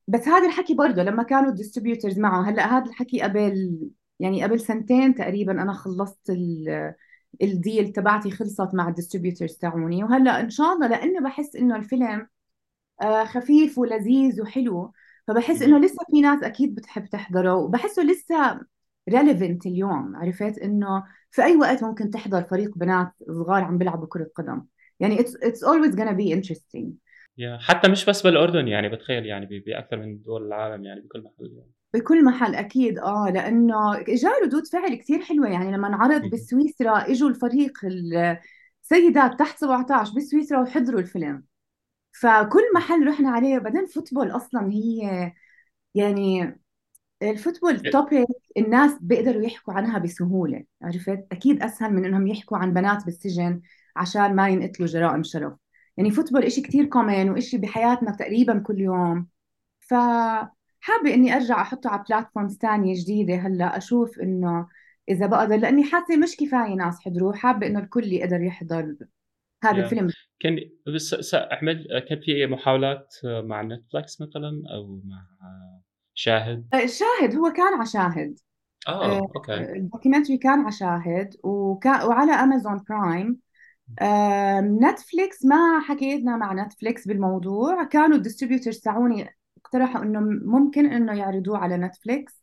بس 0.08 0.28
هذا 0.28 0.46
الحكي 0.46 0.74
برضه 0.74 1.02
لما 1.02 1.22
كانوا 1.22 1.50
ال 1.50 1.56
distributors 1.56 2.18
معه 2.18 2.50
هلأ 2.50 2.78
هذا 2.78 2.84
الحكي 2.90 3.22
قبل 3.22 3.78
يعني 4.20 4.44
قبل 4.44 4.60
سنتين 4.60 5.14
تقريبا 5.14 5.52
أنا 5.52 5.72
خلصت 5.72 6.30
ال 7.42 7.52
deal 7.52 7.92
تبعتي 7.92 8.30
خلصت 8.30 8.74
مع 8.74 8.88
ال 8.88 8.93
distributors 8.93 9.54
تاعوني. 9.56 10.04
وهلأ 10.04 10.40
إن 10.40 10.50
شاء 10.50 10.72
الله 10.72 10.86
لأنه 10.86 11.20
بحس 11.20 11.56
إنه 11.56 11.76
الفيلم 11.76 12.28
آه، 13.02 13.24
خفيف 13.24 13.78
ولذيذ 13.78 14.42
وحلو 14.42 14.92
فبحس 15.28 15.62
إنه 15.62 15.78
لسه 15.78 16.04
في 16.10 16.20
ناس 16.20 16.42
أكيد 16.42 16.74
بتحب 16.74 17.06
تحضره 17.06 17.54
وبحسه 17.54 18.02
لسه 18.02 18.60
relevant 19.08 19.66
اليوم 19.66 20.16
عرفت؟ 20.16 20.58
إنه 20.58 21.04
في 21.30 21.42
أي 21.42 21.56
وقت 21.56 21.84
ممكن 21.84 22.10
تحضر 22.10 22.44
فريق 22.44 22.78
بنات 22.78 23.12
صغار 23.26 23.64
عم 23.64 23.78
بيلعبوا 23.78 24.06
كرة 24.06 24.30
قدم. 24.34 24.62
يعني 25.00 25.18
it's 25.18 25.62
always 25.62 25.94
gonna 25.94 26.16
be 26.16 26.40
interesting. 26.40 26.86
Yeah. 27.40 27.60
حتى 27.60 27.88
مش 27.88 28.04
بس 28.04 28.22
بالأردن 28.22 28.68
يعني 28.68 28.88
بتخيل 28.88 29.26
يعني 29.26 29.62
بأكثر 29.66 29.96
من 29.96 30.22
دول 30.22 30.46
العالم 30.46 30.84
يعني 30.84 31.00
بكل 31.00 31.22
محل 31.22 31.52
يعني. 31.56 31.70
بكل 31.94 32.24
محل 32.24 32.54
أكيد. 32.54 32.98
آه 32.98 33.30
لأنه 33.34 34.04
جاء 34.08 34.44
ردود 34.44 34.66
فعل 34.66 34.94
كثير 34.94 35.20
حلوة 35.20 35.48
يعني. 35.48 35.72
لما 35.72 35.88
انعرض 35.88 36.30
بسويسرا 36.30 37.10
إجوا 37.10 37.28
الفريق 37.28 37.72
السيدات 38.82 39.38
تحت 39.38 39.58
17 39.58 40.12
بسويسرا 40.16 40.60
وحضروا 40.62 41.00
الفيلم. 41.00 41.42
فكل 42.20 42.62
محل 42.74 43.08
رحنا 43.08 43.30
عليه 43.30 43.56
وبعدين 43.56 43.86
football 43.86 44.30
أصلا 44.30 44.70
هي 44.72 45.32
يعني 45.94 46.58
ال 47.22 47.29
football 47.29 47.80
topic 47.80 48.26
الناس 48.56 48.98
بيقدروا 49.00 49.42
يحكوا 49.42 49.74
عنها 49.74 49.98
بسهولة 49.98 50.64
عرفت؟ 50.82 51.26
أكيد 51.32 51.62
أسهل 51.62 51.92
من 51.92 52.04
إنهم 52.04 52.26
يحكوا 52.26 52.58
عن 52.58 52.74
بنات 52.74 53.04
بالسجن 53.04 53.60
عشان 53.96 54.36
ما 54.36 54.48
ينقتلوا 54.48 54.88
جرائم 54.88 55.22
شرف. 55.22 55.52
يعني 55.96 56.10
football 56.10 56.42
إشي 56.42 56.60
كتير 56.60 56.84
common 56.84 57.30
وإشي 57.30 57.58
بحياتنا 57.58 58.10
تقريبا 58.10 58.58
كل 58.58 58.80
يوم. 58.80 59.28
فحابة 59.80 61.14
إني 61.14 61.36
أرجع 61.36 61.60
أحطه 61.60 61.90
على 61.90 62.04
platforms 62.08 62.56
ثانية 62.56 62.94
جديدة 63.02 63.34
هلأ 63.34 63.76
أشوف 63.76 64.20
إنه 64.20 64.68
إذا 65.08 65.26
بقدر 65.26 65.56
لأني 65.56 65.84
حاسة 65.84 66.16
مش 66.16 66.36
كفاية 66.36 66.74
ناس 66.74 67.00
حضروه 67.00 67.34
حابة 67.34 67.66
إنه 67.66 67.80
الكل 67.80 68.12
يقدر 68.12 68.40
يحضر 68.40 68.96
هذا 69.64 69.84
الفيلم. 69.84 70.10
كان 70.40 70.58
بس 70.94 71.34
أحمد 71.34 71.84
كان 72.08 72.20
في 72.20 72.46
محاولات 72.46 73.14
مع 73.24 73.62
نتفلكس 73.62 74.20
مثلا 74.20 74.62
أو 74.74 75.00
مع 75.04 75.26
شاهد؟ 76.18 76.66
أه، 76.74 76.86
شاهد 76.86 77.36
هو 77.36 77.52
كان 77.52 77.74
على 77.74 77.86
شاهد. 77.86 78.38
آه 78.88 79.18
أوكي. 79.18 79.54
ال 79.54 79.61
documentary 79.61 80.38
كان 80.38 80.60
على 80.60 80.72
شاهد 80.72 81.34
وعلى 81.44 82.32
أمازون 82.32 82.84
برايم. 82.88 83.38
نتفليكس 84.82 85.44
ما 85.44 85.80
حكيتنا 85.80 86.36
مع 86.36 86.52
نتفليكس 86.52 87.08
بالموضوع. 87.08 87.84
كانوا 87.84 88.16
ال 88.16 88.21
distributors 88.21 88.78
تاعوني 88.78 89.36
اقترحوا 89.64 90.02
إنه 90.02 90.20
ممكن 90.44 90.86
إنه 90.86 91.12
يعرضوه 91.12 91.58
على 91.58 91.76
نتفليكس 91.76 92.42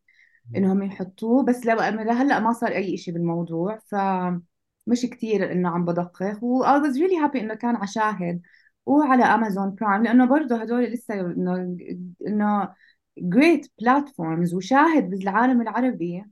إنهم 0.56 0.84
يحطوه 0.84 1.44
بس 1.44 1.66
لو 1.66 1.78
لهلأ 1.78 2.40
ما 2.40 2.54
صار 2.54 2.72
أي 2.72 2.98
شيء 2.98 3.14
بالموضوع 3.14 3.80
ف 3.88 3.96
مش 4.88 5.06
كثير 5.06 5.52
إنه 5.52 5.70
عم 5.70 5.86
بدقق 5.86 6.44
و 6.44 6.64
I 6.64 6.82
was 6.82 6.96
really 6.98 7.28
happy 7.28 7.36
إنه 7.36 7.54
كان 7.54 7.76
على 7.76 7.88
شاهد 7.88 8.42
وعلى 8.86 9.24
أمازون 9.24 9.76
برايم 9.76 10.04
لأنه 10.04 10.26
برضه 10.26 10.56
هدول 10.56 10.84
لسه 10.84 11.14
إنه 11.14 11.78
إنه 12.28 12.74
great 13.20 13.64
platforms 13.84 14.54
وشاهد 14.54 15.10
بالعالم 15.10 15.62
العربي 15.62 16.24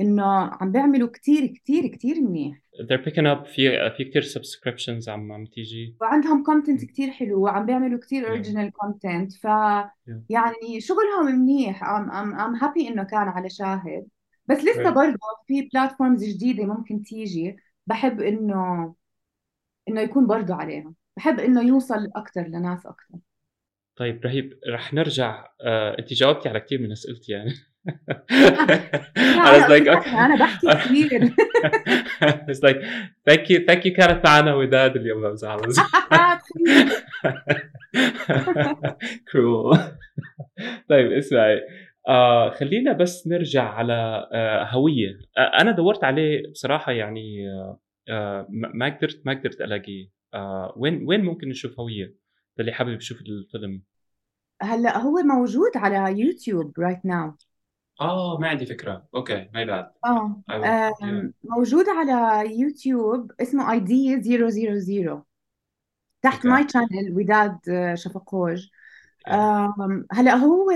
إنه 0.00 0.24
عم 0.26 0.72
بيعملوا 0.72 1.08
كثير 1.08 1.46
كثير 1.46 1.86
كثير 1.86 2.20
منيح. 2.20 2.58
They're 2.58 3.04
picking 3.04 3.26
up 3.26 3.46
في 3.46 3.90
في 3.96 4.04
كثير 4.04 4.22
subscriptions 4.22 5.08
عم 5.08 5.32
عم 5.32 5.46
تيجي. 5.46 5.96
وعندهم 6.00 6.44
content 6.44 6.84
كثير 6.84 7.10
حلو 7.10 7.42
وعم 7.42 7.66
بيعملوا 7.66 8.00
كثير 8.00 8.28
original 8.28 8.72
content 8.72 9.32
ف 9.32 9.44
يعني 10.30 10.80
شغلهم 10.80 11.26
منيح. 11.26 11.84
I'm 11.84 12.10
I'm 12.10 12.34
I'm 12.34 12.54
happy 12.54 12.88
إنه 12.88 13.02
كان 13.02 13.28
على 13.28 13.50
شاهد. 13.50 14.06
بس 14.46 14.58
لسه 14.58 14.90
right. 14.90 14.94
برضه 14.94 15.18
في 15.46 15.68
platforms 15.74 16.24
جديدة 16.24 16.64
ممكن 16.64 17.02
تيجي. 17.02 17.56
بحب 17.86 18.20
إنه 18.20 18.94
إنه 19.88 20.00
يكون 20.00 20.26
برضه 20.26 20.54
عليها. 20.54 20.92
بحب 21.16 21.40
إنه 21.40 21.62
يوصل 21.62 22.10
أكثر 22.16 22.42
لناس 22.42 22.86
أكثر 22.86 23.18
طيب 23.96 24.20
رهيب. 24.24 24.58
رح 24.68 24.94
نرجع 24.94 25.48
آه، 25.60 25.96
انت 25.98 26.12
جاوبتي 26.12 26.48
على 26.48 26.60
كثير 26.60 26.80
من 26.80 26.92
أسئلتي 26.92 27.32
يعني. 27.32 27.50
I 29.44 29.50
was 29.56 29.68
like 29.68 29.86
okay 29.88 30.14
أنا 30.14 30.36
بحكي 30.38 30.66
كثير 30.66 31.20
It's 32.50 32.60
like 32.66 32.78
thank 33.30 33.44
you 33.50 33.58
thank 33.68 33.84
you 33.84 33.96
كانت 33.96 34.26
معنا 34.26 34.54
وداد 34.54 34.96
اليوم. 34.96 35.20
بمزح 35.22 35.52
كرول 39.32 39.78
طيب 40.90 41.12
اسمعي. 41.12 41.60
آه 42.08 42.50
خلينا 42.50 42.92
بس 42.92 43.26
نرجع 43.28 43.62
على 43.68 44.28
آه 44.32 44.64
هوية. 44.64 45.18
آه 45.38 45.60
أنا 45.60 45.70
دورت 45.70 46.04
عليه 46.04 46.50
بصراحة 46.50 46.92
يعني 46.92 47.48
آه, 47.50 47.80
آه، 48.08 48.46
ما 48.50 48.86
قدرت 48.98 49.22
ما 49.26 49.32
قدرت 49.32 49.60
ألاقيه. 49.60 50.08
آه 50.34 50.74
وين 50.76 51.04
وين 51.08 51.20
ممكن 51.24 51.48
نشوف 51.48 51.80
هو؟ 51.80 52.23
للي 52.58 52.72
حابب 52.72 52.96
يشوف 52.96 53.20
الفيلم. 53.20 53.82
هلا 54.62 54.98
هو 54.98 55.22
موجود 55.22 55.70
على 55.76 56.20
يوتيوب 56.20 56.80
right 56.80 57.06
now 57.06 57.32
آه 58.00 58.38
ما 58.38 58.48
عندي 58.48 58.66
فكرة. 58.66 59.08
أوكي 59.14 59.48
ماي 59.54 59.64
باد 59.64 59.92
آه 60.06 60.94
موجود 61.44 61.84
على 61.88 62.44
يوتيوب 62.60 63.32
اسمه 63.40 63.72
اي 63.72 63.80
دي 63.80 64.16
000 64.16 65.22
تحت 66.22 66.46
my 66.46 66.66
channel 66.68 67.12
وداد 67.16 67.58
آه، 67.68 67.94
شفاقوج 67.94 68.68
هلا 70.12 70.34
هو 70.34 70.70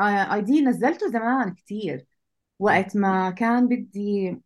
اي 0.00 0.42
دي 0.42 0.60
نزلته 0.60 1.08
زمان 1.10 1.54
كثير 1.54 2.06
وقت 2.58 2.96
ما 2.96 3.30
كان 3.30 3.68
بدي 3.68 4.38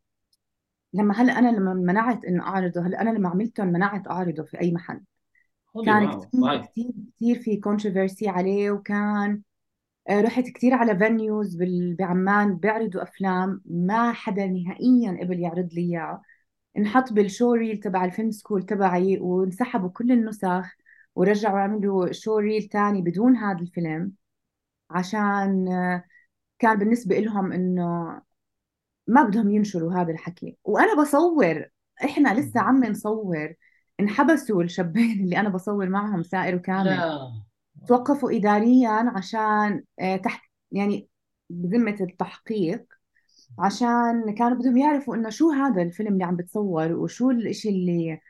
لما 0.94 1.14
هلا 1.14 1.38
أنا 1.38 1.48
لما 1.48 1.74
منعت 1.74 2.24
انه 2.24 2.42
أعرضه 2.42 2.80
هلا 2.86 3.00
أنا 3.00 3.10
لما 3.10 3.28
عملته 3.28 3.64
منعت 3.64 4.08
أعرضه 4.08 4.42
في 4.42 4.60
أي 4.60 4.72
محل. 4.72 5.00
كان 5.84 6.20
كثير 6.60 6.92
كثير 7.16 7.38
في 7.42 7.56
controversy 7.56 8.28
عليه 8.28 8.70
وكان 8.70 9.42
آه، 10.08 10.20
رحت 10.20 10.44
كثير 10.44 10.74
على 10.74 10.98
venues 10.98 11.58
بعمان 11.98 12.56
بيعرضوا 12.56 13.02
أفلام 13.02 13.62
ما 13.64 14.12
حدا 14.12 14.46
نهائيا 14.46 15.18
قبل 15.22 15.40
يعرض 15.40 15.68
لي 15.72 15.80
إياه. 15.80 16.22
انحط 16.78 17.12
بال 17.12 17.52
showreel 17.54 17.80
تبع 17.80 18.04
ال 18.04 18.10
film 18.10 18.30
school 18.30 18.62
تبعي 18.62 19.18
وانسحبوا 19.20 19.88
كل 19.90 20.12
النسخ 20.12 20.76
ورجعوا 21.14 21.58
عملوا 21.58 22.12
showreel 22.12 22.68
ثاني 22.72 23.02
بدون 23.02 23.36
هذا 23.36 23.60
الفيلم 23.60 24.12
عشان 24.90 25.68
آه، 25.68 26.04
كان 26.58 26.78
بالنسبة 26.78 27.18
لهم 27.18 27.52
إنه 27.52 28.22
ما 29.06 29.22
بدهم 29.22 29.50
ينشروا 29.50 29.92
هذا 29.94 30.12
الحكي. 30.12 30.56
وأنا 30.64 31.02
بصور 31.02 31.66
إحنا 32.04 32.40
لسه 32.40 32.60
عم 32.60 32.84
نصور. 32.84 33.54
انحبسوا 34.00 34.62
الشابين 34.62 35.24
اللي 35.24 35.40
أنا 35.40 35.48
بصور 35.48 35.88
معهم 35.88 36.22
سائر 36.22 36.56
وكامل 36.56 36.86
لا. 36.86 37.42
توقفوا 37.88 38.32
اداريا 38.36 39.12
عشان 39.16 39.84
آه، 40.00 40.16
تحت 40.16 40.42
يعني 40.72 41.08
بذمة 41.50 41.96
التحقيق 42.00 42.84
عشان 43.58 44.34
كانوا 44.38 44.58
بدهم 44.58 44.76
يعرفوا 44.76 45.16
إنه 45.16 45.30
شو 45.30 45.50
هذا 45.50 45.82
الفيلم 45.82 46.12
اللي 46.12 46.24
عم 46.24 46.36
بتصور 46.36 46.92
وشو 46.92 47.30
الإشي 47.30 47.68
اللي 47.68 48.20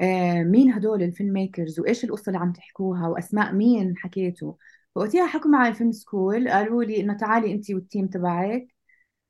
آه، 0.00 0.42
مين 0.42 0.72
هدول 0.72 1.02
الفيلم 1.02 1.32
ميكرز 1.32 1.80
وإيش 1.80 2.04
القصة 2.04 2.30
اللي 2.30 2.38
عم 2.38 2.52
تحكوها 2.52 3.08
وأسماء 3.08 3.52
مين 3.54 3.96
حكيتوا 3.96 4.52
فوقتها 4.94 5.26
حكوا 5.26 5.50
معي 5.50 5.68
ال 5.68 5.73
film 5.73 5.92
school 5.92 6.48
قالوا 6.48 6.84
لي 6.84 7.00
إنه 7.00 7.14
تعالي 7.16 7.52
انت 7.52 7.70
وال 7.70 7.82
team 7.82 8.06
تبعك 8.06 8.68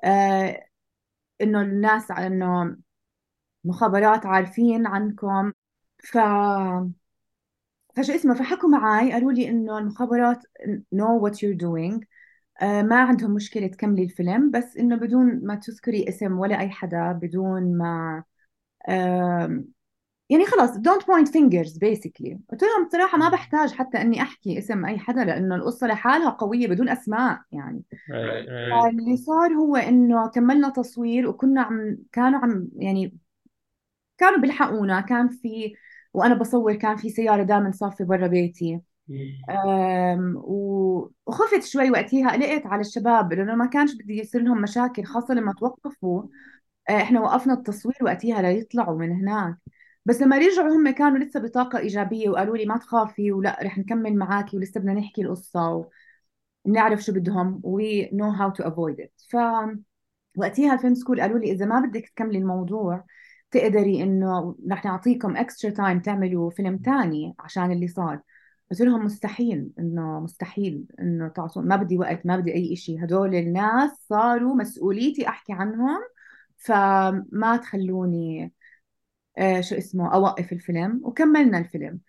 آه 0.04 0.66
إنه 1.40 1.62
الناس 1.62 2.10
إنه 2.10 2.76
مخابرات 3.64 4.26
عارفين 4.26 4.86
عنكم. 4.86 5.52
ف 5.98 6.18
فشو 7.96 8.12
اسمه 8.12 8.34
فحكوا 8.34 8.68
معي 8.68 9.12
قالوا 9.12 9.32
لي 9.32 9.48
إنه 9.48 9.78
المخابرات 9.78 10.42
know 10.94 11.20
what 11.22 11.34
you're 11.34 11.58
doing. 11.62 12.04
آه 12.62 12.82
ما 12.82 13.00
عندهم 13.00 13.30
مشكلة 13.30 13.66
تكملي 13.66 14.02
الفيلم 14.02 14.50
بس 14.50 14.76
إنه 14.76 14.96
بدون 14.96 15.46
ما 15.46 15.54
تذكري 15.54 16.08
اسم 16.08 16.38
ولا 16.38 16.60
أي 16.60 16.70
حدا 16.70 17.12
بدون 17.12 17.78
ما 17.78 18.24
يعني 20.30 20.46
خلاص 20.46 20.70
don't 20.70 21.02
point 21.02 21.28
fingers 21.28 21.78
basically. 21.78 22.38
قلت 22.50 22.62
لهم 22.62 22.86
بصراحة 22.86 23.18
ما 23.18 23.28
بحتاج 23.28 23.72
حتى 23.72 24.00
إني 24.00 24.22
أحكي 24.22 24.58
اسم 24.58 24.86
أي 24.86 24.98
حدا 24.98 25.24
لأنه 25.24 25.54
القصة 25.54 25.86
لحالها 25.86 26.30
قوية 26.30 26.68
بدون 26.68 26.88
أسماء 26.88 27.40
يعني. 27.52 27.82
اللي 28.88 29.16
صار 29.16 29.52
هو 29.52 29.76
إنه 29.76 30.28
كملنا 30.28 30.68
تصوير 30.68 31.28
وكنا 31.28 31.62
عم 31.62 31.96
كانوا 32.12 32.38
عم 32.38 32.68
يعني 32.76 33.16
كانوا 34.20 34.40
بيلحقونا 34.40 35.00
كان 35.00 35.28
في 35.28 35.74
وأنا 36.14 36.34
بصور 36.34 36.74
كان 36.74 36.96
في 36.96 37.10
سيارة 37.10 37.42
دائما 37.42 37.70
صافيه 37.72 38.04
برا 38.04 38.26
بيتي. 38.26 38.80
وخفت 41.26 41.64
شوي 41.64 41.90
وقتها 41.90 42.30
قلقت 42.32 42.66
على 42.66 42.80
الشباب 42.80 43.32
لأنه 43.32 43.54
ما 43.54 43.66
كانش 43.66 43.94
بدي 43.94 44.18
يصير 44.20 44.42
لهم 44.42 44.62
مشاكل 44.62 45.04
خاصة 45.04 45.34
لما 45.34 45.52
توقفوا. 45.52 46.22
آه، 46.90 46.96
إحنا 47.02 47.20
وقفنا 47.20 47.54
التصوير 47.54 47.96
وقتها 48.02 48.42
ليطلعوا 48.42 48.98
من 48.98 49.12
هناك. 49.12 49.56
بس 50.04 50.22
لما 50.22 50.38
رجعوا 50.38 50.76
هم 50.76 50.90
كانوا 50.90 51.18
لسه 51.18 51.40
بطاقة 51.40 51.78
إيجابية 51.78 52.28
وقالوا 52.30 52.56
لي 52.56 52.66
ما 52.66 52.76
تخافي 52.78 53.32
ولا 53.32 53.58
رح 53.62 53.78
نكمل 53.78 54.16
معاكي 54.16 54.56
ولسه 54.56 54.80
بدنا 54.80 54.94
نحكي 54.94 55.22
القصة 55.22 55.86
ونعرف 56.64 57.00
شو 57.02 57.12
بدهم. 57.12 57.62
We 57.64 58.10
know 58.14 58.32
how 58.40 58.50
to 58.60 58.66
avoid 58.66 58.96
it. 59.00 59.30
ف 59.30 59.36
وقتها 60.36 60.74
ال 60.74 60.78
film 60.78 60.94
school 60.94 61.20
قالوا 61.20 61.38
لي 61.38 61.52
إذا 61.52 61.66
ما 61.66 61.80
بدك 61.80 62.08
تكملي 62.08 62.38
الموضوع 62.38 63.04
تقدري 63.50 64.02
إنه 64.02 64.56
رح 64.70 64.84
نعطيكم 64.84 65.36
extra 65.36 65.70
time 65.70 66.00
تعملوا 66.00 66.50
فيلم 66.50 66.78
تاني 66.78 67.34
عشان 67.38 67.72
اللي 67.72 67.88
صار. 67.88 68.20
قلت 68.70 68.80
لهم 68.80 69.04
مستحيل 69.04 69.70
إنه 69.78 70.20
مستحيل 70.20 70.86
إنه 71.00 71.28
تعطون 71.28 71.68
ما 71.68 71.76
بدي 71.76 71.98
وقت 71.98 72.26
ما 72.26 72.36
بدي 72.36 72.54
أي 72.54 72.76
شيء 72.76 73.04
هدول 73.04 73.34
الناس 73.34 73.90
صاروا 74.08 74.54
مسؤوليتي 74.54 75.28
أحكي 75.28 75.52
عنهم 75.52 75.98
فما 76.56 77.56
تخلوني 77.62 78.52
آه 79.38 79.60
شو 79.60 79.74
اسمه 79.76 80.14
أوقف 80.14 80.52
الفيلم. 80.52 81.00
وكملنا 81.04 81.58
الفيلم. 81.58 82.00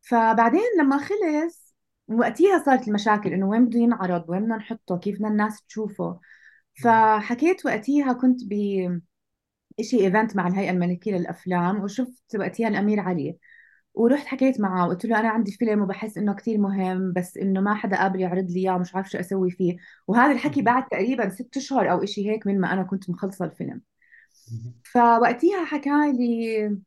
فبعدين 0.00 0.60
لما 0.80 0.98
خلص 0.98 1.74
وقتها 2.08 2.62
صارت 2.66 2.88
المشاكل 2.88 3.32
إنه 3.32 3.48
وين 3.48 3.64
بده 3.66 3.78
ينعرض؟ 3.78 4.24
وين 4.30 4.42
بدنا 4.42 4.56
نحطه؟ 4.56 4.98
كيف 4.98 5.16
بدنا 5.16 5.28
الناس 5.28 5.62
تشوفه؟ 5.62 6.20
فحكيت 6.82 7.66
وقتها 7.66 8.12
كنت 8.12 8.40
ب 8.44 8.52
شيء 9.80 10.04
event 10.04 10.36
مع 10.36 10.46
الهيئة 10.48 10.70
الملكية 10.70 11.12
للأفلام 11.18 11.80
وشفت 11.80 12.36
وقتها 12.36 12.68
الامير 12.68 13.00
علي 13.00 13.38
ورحت 13.94 14.26
حكيت 14.26 14.60
معه 14.60 14.86
وقلت 14.86 15.04
له 15.04 15.20
أنا 15.20 15.28
عندي 15.28 15.52
فيلم 15.52 15.82
وبحس 15.82 16.18
إنه 16.18 16.34
كثير 16.34 16.58
مهم 16.58 17.12
بس 17.12 17.36
إنه 17.36 17.60
ما 17.60 17.74
حدا 17.74 17.96
قابل 17.96 18.20
يعرض 18.20 18.50
لي 18.50 18.60
إياه 18.60 18.76
ومش 18.76 18.94
عارف 18.94 19.10
شو 19.10 19.18
أسوي 19.18 19.50
فيه. 19.50 19.76
وهذا 20.08 20.32
الحكي 20.32 20.62
بعد 20.62 20.88
تقريبا 20.88 21.28
ست 21.28 21.56
اشهر 21.56 21.90
أو 21.92 22.04
شيء 22.04 22.30
هيك 22.30 22.46
من 22.46 22.60
ما 22.60 22.72
أنا 22.72 22.82
كنت 22.82 23.10
مخلصة 23.10 23.44
الفيلم. 23.44 23.82
فوقتها 24.84 25.64
حكى 25.64 26.12
لي 26.12 26.78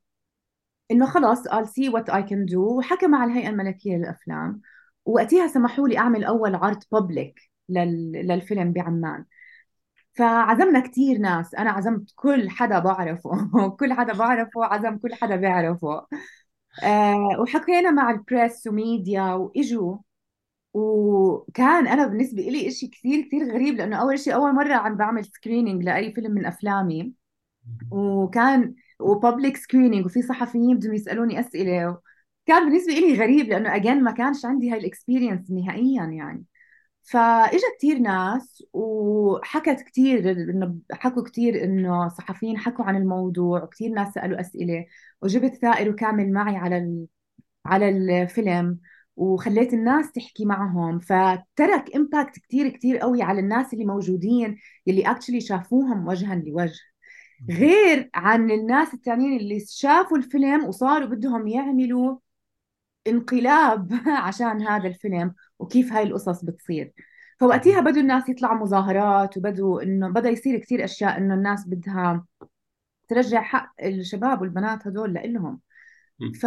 إنه 0.92 1.06
خلص 1.06 1.48
I'll 1.48 1.66
see 1.68 1.90
what 1.90 2.14
I 2.14 2.22
can 2.22 2.46
do 2.54 2.58
وحكى 2.58 3.08
مع 3.08 3.26
الهيئة 3.26 3.50
الملكية 3.50 3.98
للأفلام. 3.98 4.62
وقتها 5.06 5.48
سمحوا 5.48 5.88
لي 5.88 5.98
أعمل 5.98 6.24
أول 6.24 6.56
عرض 6.56 6.84
public 6.92 7.40
لل... 7.70 8.12
للفيلم 8.12 8.74
بعمان. 8.74 9.26
فعزمنا 10.14 10.80
كثير 10.80 11.18
ناس. 11.18 11.56
أنا 11.56 11.72
عزمت 11.72 12.12
كل 12.16 12.50
حدا 12.50 12.80
بعرفه. 12.80 13.32
كل 13.80 13.94
حدا 13.94 14.14
بعرفه 14.14 14.66
عزم 14.66 14.98
كل 14.98 15.14
حدا 15.16 15.36
بيعرفه. 15.36 16.08
أه 16.84 17.18
وحكينا 17.42 17.92
مع 17.92 18.12
ال 18.12 18.21
press 18.21 18.68
و 18.68 18.77
media 18.77 19.24
وإجوا. 19.34 19.98
وكان 20.74 21.88
أنا 21.88 22.08
بالنسبة 22.08 22.42
لي 22.44 22.72
شيء 22.72 22.90
كثير 22.90 23.22
كثير 23.28 23.54
غريب 23.54 23.76
لأنه 23.76 23.98
أول 24.02 24.20
شيء 24.20 24.36
أول 24.36 24.56
مرة 24.56 24.74
عم 24.76 24.98
بعمل 24.98 25.26
screening 25.26 25.84
لأي 25.84 26.14
فيلم 26.14 26.32
من 26.32 26.46
أفلامي. 26.46 27.14
وكان 27.92 28.76
و 29.00 29.08
public 29.08 29.58
screening 29.58 30.06
وفي 30.06 30.22
صحفيين 30.22 30.78
بدهم 30.78 30.94
يسألوني 30.94 31.40
أسئلة. 31.40 32.00
كان 32.46 32.66
بالنسبة 32.70 32.94
لي 32.94 33.16
غريب 33.20 33.48
لأنه 33.48 33.76
again 33.76 34.04
ما 34.04 34.12
كانش 34.12 34.46
عندي 34.46 34.72
هاي 34.72 34.80
ال 34.80 34.86
experience 34.86 35.52
نهائيا 35.52 36.04
يعني. 36.06 36.46
فاجا 37.04 37.68
كثير 37.78 37.98
ناس 38.00 38.64
وحكت 38.74 39.82
كثير 39.82 40.32
إنه 40.32 40.76
حكوا 40.92 41.24
كثير 41.24 41.64
إنه 41.64 42.10
صحفيين 42.10 42.58
حكوا 42.58 42.86
عن 42.86 42.96
الموضوع 42.96 43.64
وكثير 43.64 43.90
ناس 43.92 44.14
سألوا 44.14 44.40
أسئلة 44.40 44.86
وجبت 45.22 45.56
ثائر 45.56 45.90
وكامل 45.90 46.34
معي 46.34 46.56
على 46.58 46.78
ال... 46.78 47.08
على 47.66 47.90
الفيلم 47.90 48.80
وخليت 49.16 49.74
الناس 49.74 50.12
تحكي 50.12 50.46
معهم. 50.46 51.00
فترك 51.00 51.96
impact 51.96 52.40
كثير 52.40 52.70
كثير 52.70 52.98
قوي 52.98 53.22
على 53.22 53.40
الناس 53.40 53.74
اللي 53.74 53.86
موجودين 53.86 54.58
اللي 54.88 55.02
actually 55.12 55.42
شافوهم 55.42 56.08
وجها 56.08 56.36
لوجه. 56.36 56.80
غير 57.50 58.10
عن 58.16 58.52
الناس 58.52 58.94
الثانيين 58.94 59.40
اللي 59.40 59.60
شافوا 59.70 60.18
الفيلم 60.18 60.66
وصاروا 60.66 61.08
بدهم 61.08 61.48
يعملوا 61.48 62.18
انقلاب 63.08 63.94
عشان 64.28 64.62
هذا 64.62 64.88
الفيلم. 64.88 65.34
وكيف 65.62 65.94
هاي 65.94 66.04
القصص 66.04 66.46
بتصير. 66.46 66.94
فوقتها 67.40 67.82
بدوا 67.82 68.02
الناس 68.02 68.30
يطلعوا 68.30 68.58
مظاهرات 68.58 69.38
وبدوا 69.38 69.84
إنه 69.84 70.10
بدأ 70.10 70.30
يصير 70.30 70.58
كثير 70.60 70.84
أشياء 70.84 71.18
إنه 71.18 71.34
الناس 71.34 71.68
بدها 71.68 72.26
ترجع 73.08 73.42
حق 73.42 73.74
الشباب 73.84 74.42
والبنات 74.42 74.88
هدول 74.88 75.14
لإلهم. 75.14 75.62
ف 76.42 76.46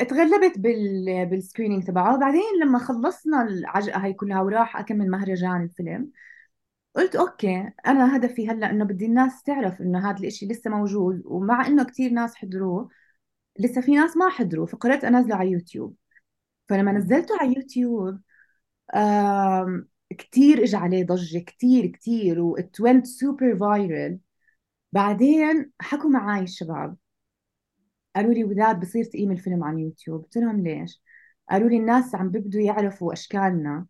اتغلبت 0.00 0.58
بال 0.58 1.26
بال 1.26 1.36
screening 1.36 1.84
تبعه. 1.84 2.18
بعدين 2.18 2.42
لما 2.62 2.78
خلصنا 2.78 3.42
العجقة 3.42 4.04
هاي 4.04 4.12
كلها 4.12 4.42
وراح 4.42 4.76
أكمل 4.76 5.10
مهرجان 5.10 5.62
الفيلم 5.62 6.10
قلت 6.96 7.16
أوكي 7.16 7.70
أنا 7.86 8.16
هدفي 8.16 8.48
هلأ 8.48 8.70
إنه 8.70 8.84
بدي 8.84 9.06
الناس 9.06 9.42
تعرف 9.42 9.80
إنه 9.80 10.10
هذا 10.10 10.18
الإشي 10.20 10.46
لسه 10.46 10.70
موجود 10.70 11.22
ومع 11.24 11.66
إنه 11.66 11.84
كثير 11.84 12.10
ناس 12.12 12.34
حضروه 12.34 12.88
لسه 13.58 13.80
في 13.80 13.92
ناس 13.96 14.16
ما 14.16 14.28
حضروا 14.28 14.66
فقررت 14.66 15.04
أنزله 15.04 15.36
على 15.36 15.50
يوتيوب. 15.50 15.96
فلما 16.70 16.92
نزلته 16.92 17.34
على 17.40 17.54
يوتيوب 17.56 18.20
كثير 20.18 20.62
اجى 20.62 20.76
عليه 20.76 21.04
ضجة 21.06 21.38
كثير 21.38 21.86
كثير 21.86 22.40
و 22.40 22.52
it 22.52 22.76
went 22.82 23.04
super 23.04 23.56
viral 23.56 24.18
بعدين 24.92 25.72
حكوا 25.80 26.10
معي 26.10 26.42
الشباب. 26.42 26.96
قالوا 28.16 28.34
لي 28.34 28.44
وداد 28.44 28.80
بصير 28.80 29.04
تقيم 29.04 29.32
الفيلم 29.32 29.64
على 29.64 29.80
يوتيوب. 29.82 30.22
قلت 30.24 30.36
لهم 30.36 30.60
ليش؟ 30.62 31.02
قالوا 31.50 31.68
لي 31.68 31.76
الناس 31.76 32.14
عم 32.14 32.30
بيبدوا 32.30 32.60
يعرفوا 32.60 33.12
أشكالنا 33.12 33.86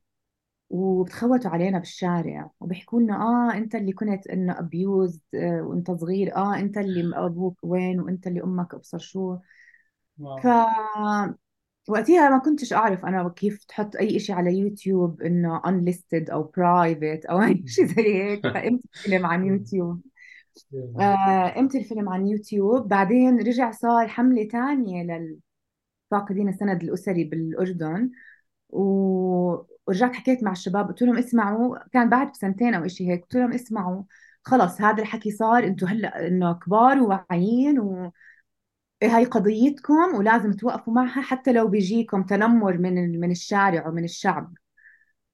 وبتخوتوا 0.70 1.50
علينا 1.50 1.78
بالشارع 1.78 2.50
وبيحكوا 2.60 3.00
لنا 3.00 3.14
آه 3.16 3.56
أنت 3.58 3.74
اللي 3.74 3.92
كنت 3.92 4.26
إنه 4.26 4.58
abuse 4.58 5.20
آه 5.34 5.62
وأنت 5.62 5.90
صغير 5.90 6.36
آه 6.36 6.56
أنت 6.58 6.78
اللي 6.78 7.16
أبوك 7.26 7.58
وين 7.62 8.00
وأنت 8.00 8.26
اللي 8.26 8.42
أمك 8.44 8.74
أبصر 8.74 8.98
شو. 8.98 9.38
ف 10.42 10.46
وقتها 11.88 12.30
ما 12.30 12.38
كنتش 12.38 12.72
أعرف 12.72 13.04
أنا 13.04 13.28
كيف 13.28 13.64
تحط 13.64 13.96
أي 13.96 14.18
شيء 14.18 14.34
على 14.36 14.58
يوتيوب 14.58 15.22
إنه 15.22 15.60
unlisted 15.60 16.30
أو 16.32 16.52
private 16.58 17.30
أو 17.30 17.42
أي 17.42 17.62
شيء 17.66 17.86
زي 17.86 18.14
هيك. 18.22 18.42
فقمت 18.54 18.80
الفيلم 18.96 19.26
عن 19.26 19.44
يوتيوب. 19.46 20.02
آه، 21.00 21.48
قمت 21.48 21.74
الفيلم 21.74 22.08
عن 22.08 22.26
يوتيوب. 22.26 22.88
بعدين 22.88 23.38
رجع 23.38 23.70
صار 23.70 24.08
حملة 24.08 24.48
تانية 24.48 25.02
للفاقدين 26.12 26.48
السند 26.48 26.82
الأسري 26.82 27.24
بالأردن. 27.24 28.10
ورجعت 28.68 30.14
حكيت 30.14 30.42
مع 30.44 30.52
الشباب 30.52 30.88
قلت 30.88 31.02
لهم 31.02 31.18
اسمعوا 31.18 31.78
كان 31.92 32.08
بعد 32.10 32.32
بسنتين 32.32 32.74
أو 32.74 32.88
شيء 32.88 33.10
هيك 33.10 33.22
قلت 33.22 33.34
لهم 33.34 33.52
اسمعوا. 33.52 34.02
خلص 34.44 34.80
هذا 34.80 35.02
الحكي 35.02 35.30
صار 35.30 35.64
أنتم 35.64 35.86
هلأ 35.86 36.26
إنه 36.26 36.52
كبار 36.52 36.98
وواعيين 37.02 37.80
و 37.80 38.12
هاي 39.02 39.24
قضيتكم 39.24 40.14
ولازم 40.14 40.52
توقفوا 40.52 40.92
معها 40.92 41.20
حتى 41.22 41.52
لو 41.52 41.68
بيجيكم 41.68 42.22
تنمر 42.22 42.78
من 42.78 43.20
من 43.20 43.30
الشارع 43.30 43.88
ومن 43.88 44.04
الشعب. 44.04 44.54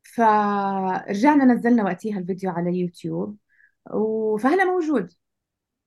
فرجعنا 0.03 1.45
نزلنا 1.45 1.85
وقتها 1.85 2.19
الفيديو 2.19 2.51
على 2.51 2.81
يوتيوب. 2.81 3.37
فهلا 4.41 4.65
موجود 4.65 5.13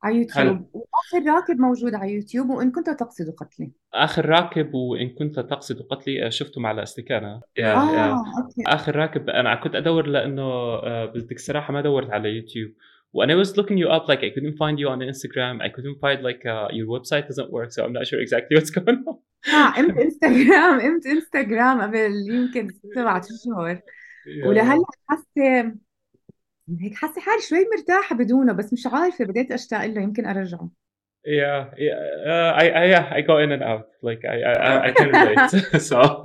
على 0.04 0.16
يوتيوب. 0.16 0.70
وآخر 0.74 1.32
راكب 1.36 1.60
موجود 1.60 1.96
على 1.96 2.14
يوتيوب 2.14 2.50
وإن 2.50 2.72
كنت 2.72 2.90
تقصد 2.90 3.30
قتلي. 3.30 3.72
آخر 3.94 4.26
راكب 4.26 4.74
وإن 4.74 5.10
كنت 5.10 5.40
تقصد 5.40 5.82
قتلي 5.82 6.26
آه، 6.26 6.30
شفته 6.30 6.62
مع 6.62 6.72
الاستكانه 6.72 7.42
yeah 7.58 7.74
آه، 7.76 7.92
yeah 7.96 8.12
okay. 8.12 8.64
آخر 8.68 8.96
راكب 8.96 9.30
أنا 9.30 9.56
كنت 9.56 9.76
أدور 9.76 10.08
لأنه 10.08 10.44
آه، 10.44 11.06
بدك 11.06 11.36
الصراحه 11.36 11.74
ما 11.74 11.82
دورت 11.82 12.10
على 12.10 12.30
يوتيوب. 12.30 12.72
when 13.19 13.31
I 13.31 13.37
was 13.43 13.57
looking 13.59 13.79
you 13.83 13.89
up, 13.97 14.09
like 14.09 14.23
I 14.29 14.31
couldn't 14.35 14.57
find 14.57 14.79
you 14.83 14.89
on 14.89 14.99
Instagram. 15.13 15.55
I 15.67 15.69
couldn't 15.75 15.99
find 16.05 16.19
like 16.29 16.43
uh, 16.55 16.69
your 16.79 16.87
website 16.95 17.25
doesn't 17.31 17.51
work, 17.57 17.71
so 17.73 17.85
I'm 17.85 17.93
not 17.99 18.07
sure 18.09 18.21
exactly 18.21 18.57
what's 18.57 18.71
going 18.71 19.05
on. 19.07 19.19
اه 19.55 19.71
قمت 19.71 19.99
انستغرام 19.99 20.81
قمت 20.81 21.07
انستغرام 21.07 21.83
قبل 21.83 22.13
يمكن 22.29 22.69
سبعة 22.95 23.23
اشهر 23.43 23.81
ولهلا 24.47 24.85
حاسه 25.09 25.73
هيك 26.81 26.95
حاسه 26.95 27.21
حالي 27.21 27.41
شوي 27.49 27.67
مرتاحه 27.77 28.17
بدونه 28.17 28.53
بس 28.53 28.73
مش 28.73 28.87
عارفه 28.87 29.25
بديت 29.25 29.53
اشتاق 29.53 29.87
له 29.87 30.03
يمكن 30.03 30.27
ارجعه 30.27 30.71
Yeah, 31.27 31.73
yeah, 31.79 32.01
uh, 32.33 32.53
I, 32.63 32.65
I, 32.81 32.85
yeah, 32.95 33.05
I 33.17 33.23
go 33.23 33.39
in 33.39 33.51
and 33.57 33.63
out. 33.63 33.87
Like 34.03 34.23
I, 34.35 34.37
I, 34.43 34.89
I 34.89 34.91
can 34.93 35.09
relate. 35.09 35.81
so. 35.91 36.23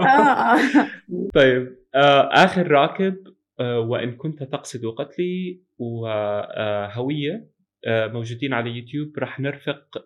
طيب 1.34 1.76
uh, 1.96 2.28
آخر 2.32 2.72
راكب 2.72 3.15
uh, 3.28 3.32
وإن 3.61 4.17
كنت 4.17 4.43
تقصد 4.43 4.87
قتلي 4.87 5.62
وهوية 5.79 7.51
uh, 7.87 8.12
موجودين 8.12 8.53
على 8.53 8.71
يوتيوب 8.71 9.19
راح 9.19 9.40
نرفق 9.40 9.99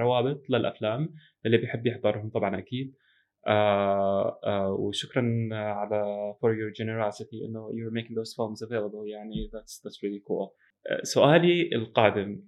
روابط 0.00 0.50
للأفلام 0.50 1.14
اللي 1.46 1.58
بيحب 1.58 1.86
يحضرهم 1.86 2.30
طبعا 2.30 2.58
أكيد 2.58 2.94
آه 3.46 4.40
آه 4.44 4.72
وشكرا 4.72 5.48
على 5.52 6.34
for 6.40 6.48
your 6.48 6.72
generosity 6.82 7.44
إنه 7.48 7.70
you're 7.72 7.94
making 7.94 8.14
those 8.14 8.34
films 8.34 8.68
available 8.68 9.06
يعني 9.06 9.50
that's 9.52 9.80
that's 9.80 9.98
really 10.02 10.22
cool 10.28 10.56
سؤالي 11.02 11.70
القادم 11.74 12.42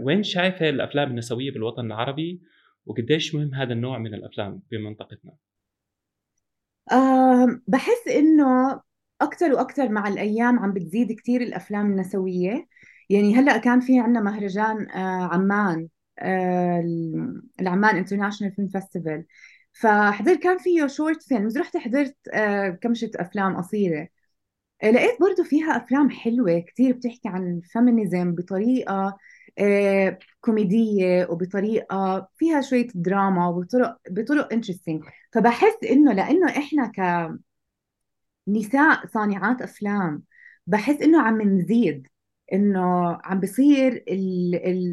وين 0.00 0.22
شايفة 0.22 0.68
الأفلام 0.68 1.10
النسوية 1.10 1.50
بالوطن 1.50 1.86
العربي 1.86 2.42
وقديش 2.86 3.34
مهم 3.34 3.54
هذا 3.54 3.72
النوع 3.72 3.98
من 3.98 4.14
الأفلام 4.14 4.62
بمنطقتنا؟ 4.70 5.32
بحس 7.68 8.08
إنه 8.08 8.80
أكثر 9.20 9.52
وأكثر 9.52 9.88
مع 9.88 10.08
الأيام 10.08 10.58
عم 10.58 10.72
بتزيد 10.72 11.12
كثير 11.12 11.40
الأفلام 11.40 11.86
النسوية. 11.86 12.68
يعني 13.10 13.34
هلأ 13.36 13.56
كان 13.58 13.80
في 13.80 14.00
عندنا 14.00 14.20
مهرجان 14.20 14.90
آه 14.90 15.24
عمان 15.34 15.88
آه 16.18 16.84
العمان 17.60 17.96
International 17.96 18.52
Film 18.54 18.68
Festival 18.68 19.24
فحضرت 19.72 20.38
كان 20.42 20.58
فيه 20.58 20.86
short 20.86 21.22
films 21.22 21.58
رحت 21.58 21.76
حضرت 21.76 22.16
آه، 22.34 22.68
كمشة 22.70 23.10
أفلام 23.16 23.56
قصيرة. 23.56 24.08
آه، 24.82 24.90
لقيت 24.90 25.20
برضو 25.20 25.44
فيها 25.44 25.76
أفلام 25.76 26.10
حلوة 26.10 26.58
كتير 26.60 26.92
بتحكي 26.92 27.28
عن 27.28 27.56
ال 27.58 27.66
feminism 27.66 28.34
بطريقة 28.34 29.18
آه، 29.60 30.18
كوميدية 30.40 31.26
وبطريقة 31.30 32.28
فيها 32.36 32.60
شوية 32.60 32.88
دراما 32.94 33.48
وبطرق 33.48 33.96
بطرق 34.10 34.52
interesting 34.52 35.04
فبحس 35.32 35.74
إنه 35.90 36.12
لأنه 36.12 36.48
إحنا 36.58 36.92
كنساء 38.46 39.06
صانعات 39.06 39.62
أفلام 39.62 40.22
بحس 40.66 41.02
إنه 41.02 41.22
عم 41.22 41.42
نزيد 41.42 42.08
إنه 42.52 43.12
عم 43.24 43.40
بصير 43.40 44.04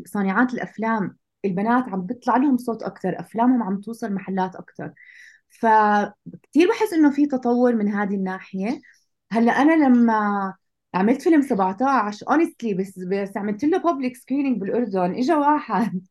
صانعات 0.07 0.53
الأفلام 0.53 1.17
البنات 1.45 1.89
عم 1.89 2.01
بيطلع 2.01 2.37
لهم 2.37 2.57
صوت 2.57 2.83
أكثر 2.83 3.19
أفلامهم 3.19 3.63
عم 3.63 3.81
توصل 3.81 4.13
محلات 4.13 4.55
أكثر 4.55 4.93
فكتير 5.49 6.69
بحس 6.69 6.93
إنه 6.93 7.11
في 7.11 7.25
تطور 7.27 7.75
من 7.75 7.87
هذه 7.89 8.15
الناحية. 8.15 8.81
هلأ 9.31 9.51
أنا 9.51 9.85
لما 9.85 10.53
عملت 10.97 11.21
فيلم 11.21 11.41
17 11.41 12.25
honestly 12.29 12.73
بس 12.73 12.99
بس 12.99 13.37
عملت 13.37 13.63
له 13.63 13.77
public 13.77 14.15
screening 14.17 14.61
بالأردن. 14.61 15.15
اجى 15.15 15.33
واحد 15.33 16.01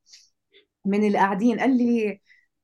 من 0.84 1.04
اللي 1.06 1.18
قاعدين 1.18 1.60
قال 1.60 1.76
لي 1.78 2.20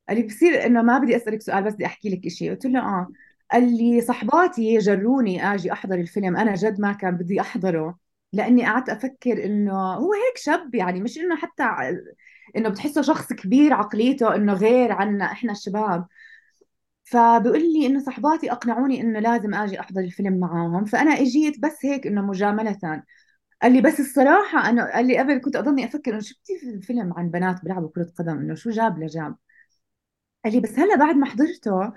قال 0.08 0.18
لي 0.18 0.22
بصير 0.26 0.66
إنه 0.66 0.82
ما 0.82 0.98
بدي 0.98 1.16
أسألك 1.16 1.42
سؤال 1.42 1.64
بس 1.64 1.74
بدي 1.74 1.86
أحكي 1.86 2.10
لك 2.10 2.28
شيء 2.28 2.50
قلت 2.50 2.66
له 2.66 2.80
آه. 2.80 3.08
قال 3.52 3.76
لي 3.76 4.00
صحباتي 4.00 4.78
جروني 4.78 5.54
آجي 5.54 5.72
أحضر 5.72 5.94
الفيلم. 5.94 6.36
أنا 6.36 6.54
جد 6.54 6.80
ما 6.80 6.92
كان 6.92 7.16
بدي 7.16 7.40
أحضره 7.40 7.98
لأني 8.32 8.66
قعدت 8.66 8.88
أفكر 8.88 9.44
إنه 9.44 9.72
هو 9.94 10.12
هيك 10.12 10.38
شاب 10.38 10.74
يعني 10.74 11.00
مش 11.00 11.18
إنه 11.18 11.36
حتى 11.36 11.64
إنه 12.56 12.68
بتحسه 12.68 13.02
شخص 13.02 13.32
كبير 13.32 13.72
عقليته 13.72 14.34
إنه 14.34 14.52
غير 14.54 14.92
عنا 14.92 15.24
إحنا 15.24 15.52
الشباب. 15.52 16.06
فبقول 17.12 17.60
لي 17.72 17.86
إنه 17.86 18.00
صحباتي 18.00 18.52
أقنعوني 18.52 19.00
إنه 19.00 19.20
لازم 19.20 19.54
آجي 19.54 19.80
أحضر 19.80 20.00
الفيلم 20.00 20.38
معاهم. 20.40 20.84
فأنا 20.84 21.10
إجيت 21.10 21.60
بس 21.60 21.78
هيك 21.86 22.06
إنه 22.06 22.22
مجاملة. 22.22 23.02
قال 23.62 23.72
لي 23.72 23.80
بس 23.80 24.00
الصراحة 24.00 24.68
أنا 24.70 24.92
قال 24.94 25.06
لي 25.06 25.18
قبل 25.18 25.38
كنت 25.38 25.56
أضلني 25.56 25.84
أفكر 25.84 26.12
إنه 26.12 26.20
شفتي 26.20 26.58
في 26.58 26.80
فيلم 26.80 27.12
عن 27.16 27.30
بنات 27.30 27.64
بيلعبوا 27.64 27.88
كرة 27.94 28.12
قدم 28.18 28.38
إنه 28.38 28.54
شو 28.54 28.70
جاب 28.70 28.98
لجاب. 28.98 29.36
قال 30.44 30.52
لي 30.54 30.60
بس 30.60 30.78
هلا 30.78 30.96
بعد 30.96 31.16
ما 31.16 31.26
حضرته 31.26 31.92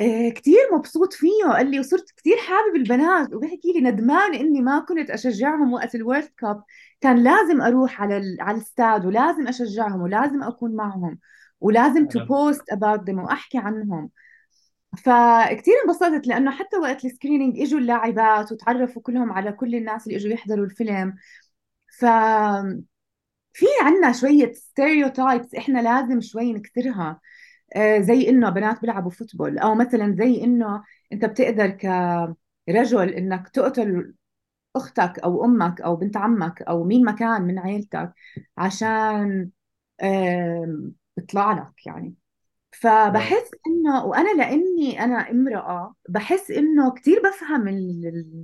آه، 0.00 0.28
كتير 0.30 0.58
مبسوط 0.72 1.12
فيه. 1.12 1.44
قال 1.52 1.70
لي 1.70 1.80
وصرت 1.80 2.10
كتير 2.10 2.36
حابب 2.36 2.76
البنات. 2.76 3.34
وبحكي 3.34 3.72
لي 3.74 3.80
ندمان 3.90 4.34
إني 4.34 4.60
ما 4.60 4.80
كنت 4.80 5.10
أشجعهم 5.10 5.72
وقت 5.72 5.94
الورد 5.94 6.28
كاب. 6.38 6.62
كان 7.00 7.24
لازم 7.24 7.62
أروح 7.62 8.02
على 8.02 8.16
ال... 8.16 8.36
على 8.40 8.56
الاستاد 8.56 9.06
ولازم 9.06 9.48
أشجعهم 9.48 10.02
ولازم 10.02 10.42
أكون 10.42 10.76
معهم. 10.76 11.18
ولازم 11.60 12.08
to 12.08 12.20
post 12.20 12.72
about 12.72 13.10
them 13.10 13.18
وأحكي 13.18 13.58
عنهم. 13.58 14.10
فكتير 14.98 15.74
انبسطت 15.86 16.26
لأنه 16.26 16.50
حتى 16.50 16.76
وقت 16.76 17.04
ال 17.04 17.10
screening 17.10 17.60
إجوا 17.60 17.78
اللاعبات 17.80 18.52
وتعرفوا 18.52 19.02
كلهم 19.02 19.32
على 19.32 19.52
كل 19.52 19.74
الناس 19.74 20.06
اللي 20.06 20.16
إجوا 20.18 20.32
يحضروا 20.32 20.64
الفيلم. 20.64 21.16
ف 22.00 22.04
في 23.52 23.66
عنا 23.82 24.12
شوية 24.12 24.52
stereotypes 24.52 25.54
إحنا 25.54 25.78
لازم 25.82 26.20
شوي 26.20 26.52
نكسرها 26.52 27.20
آه، 27.76 28.00
زي 28.00 28.28
إنه 28.30 28.50
بنات 28.50 28.80
بيلعبوا 28.80 29.10
football 29.12 29.58
أو 29.58 29.74
مثلا 29.74 30.16
زي 30.18 30.44
إنه 30.44 30.84
أنت 31.14 31.24
بتقدر 31.24 31.68
كرجل 32.68 33.10
إنك 33.10 33.48
تقتل 33.48 34.14
أختك 34.76 35.18
أو 35.20 35.44
أمك 35.44 35.82
أو 35.82 35.96
بنت 35.96 36.18
عمك 36.18 36.62
أو 36.62 36.84
مين 36.84 37.04
ما 37.04 37.12
كان 37.12 37.42
من 37.42 37.60
عيلتك 37.60 38.14
عشان 38.58 39.50
بيطلع 41.16 41.52
لك 41.52 41.86
يعني. 41.86 42.14
فبحس 42.80 43.50
إنه 43.66 44.04
وأنا 44.04 44.34
لأني 44.34 45.04
أنا 45.04 45.30
امرأة 45.30 45.94
بحس 46.08 46.50
إنه 46.50 46.94
كثير 46.94 47.22
بفهم 47.22 47.68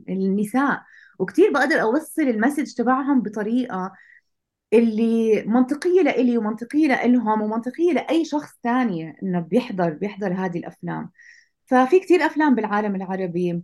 النساء 0.08 0.82
وكثير 1.18 1.52
بقدر 1.52 1.82
أوصل 1.82 2.22
المسج 2.22 2.74
تبعهم 2.74 3.22
بطريقة 3.22 3.92
اللي 4.72 5.42
منطقية 5.46 6.02
لإلي 6.02 6.38
ومنطقية 6.38 6.88
لإلهم 6.88 7.42
ومنطقية 7.42 7.92
لأي 7.92 8.24
شخص 8.24 8.50
ثاني 8.64 9.18
إنه 9.22 9.40
بيحضر 9.40 9.90
بيحضر 9.90 10.32
هذه 10.32 10.58
الأفلام. 10.58 11.10
ففي 11.66 12.00
كتير 12.00 12.26
أفلام 12.26 12.54
بالعالم 12.54 12.96
العربي 12.96 13.62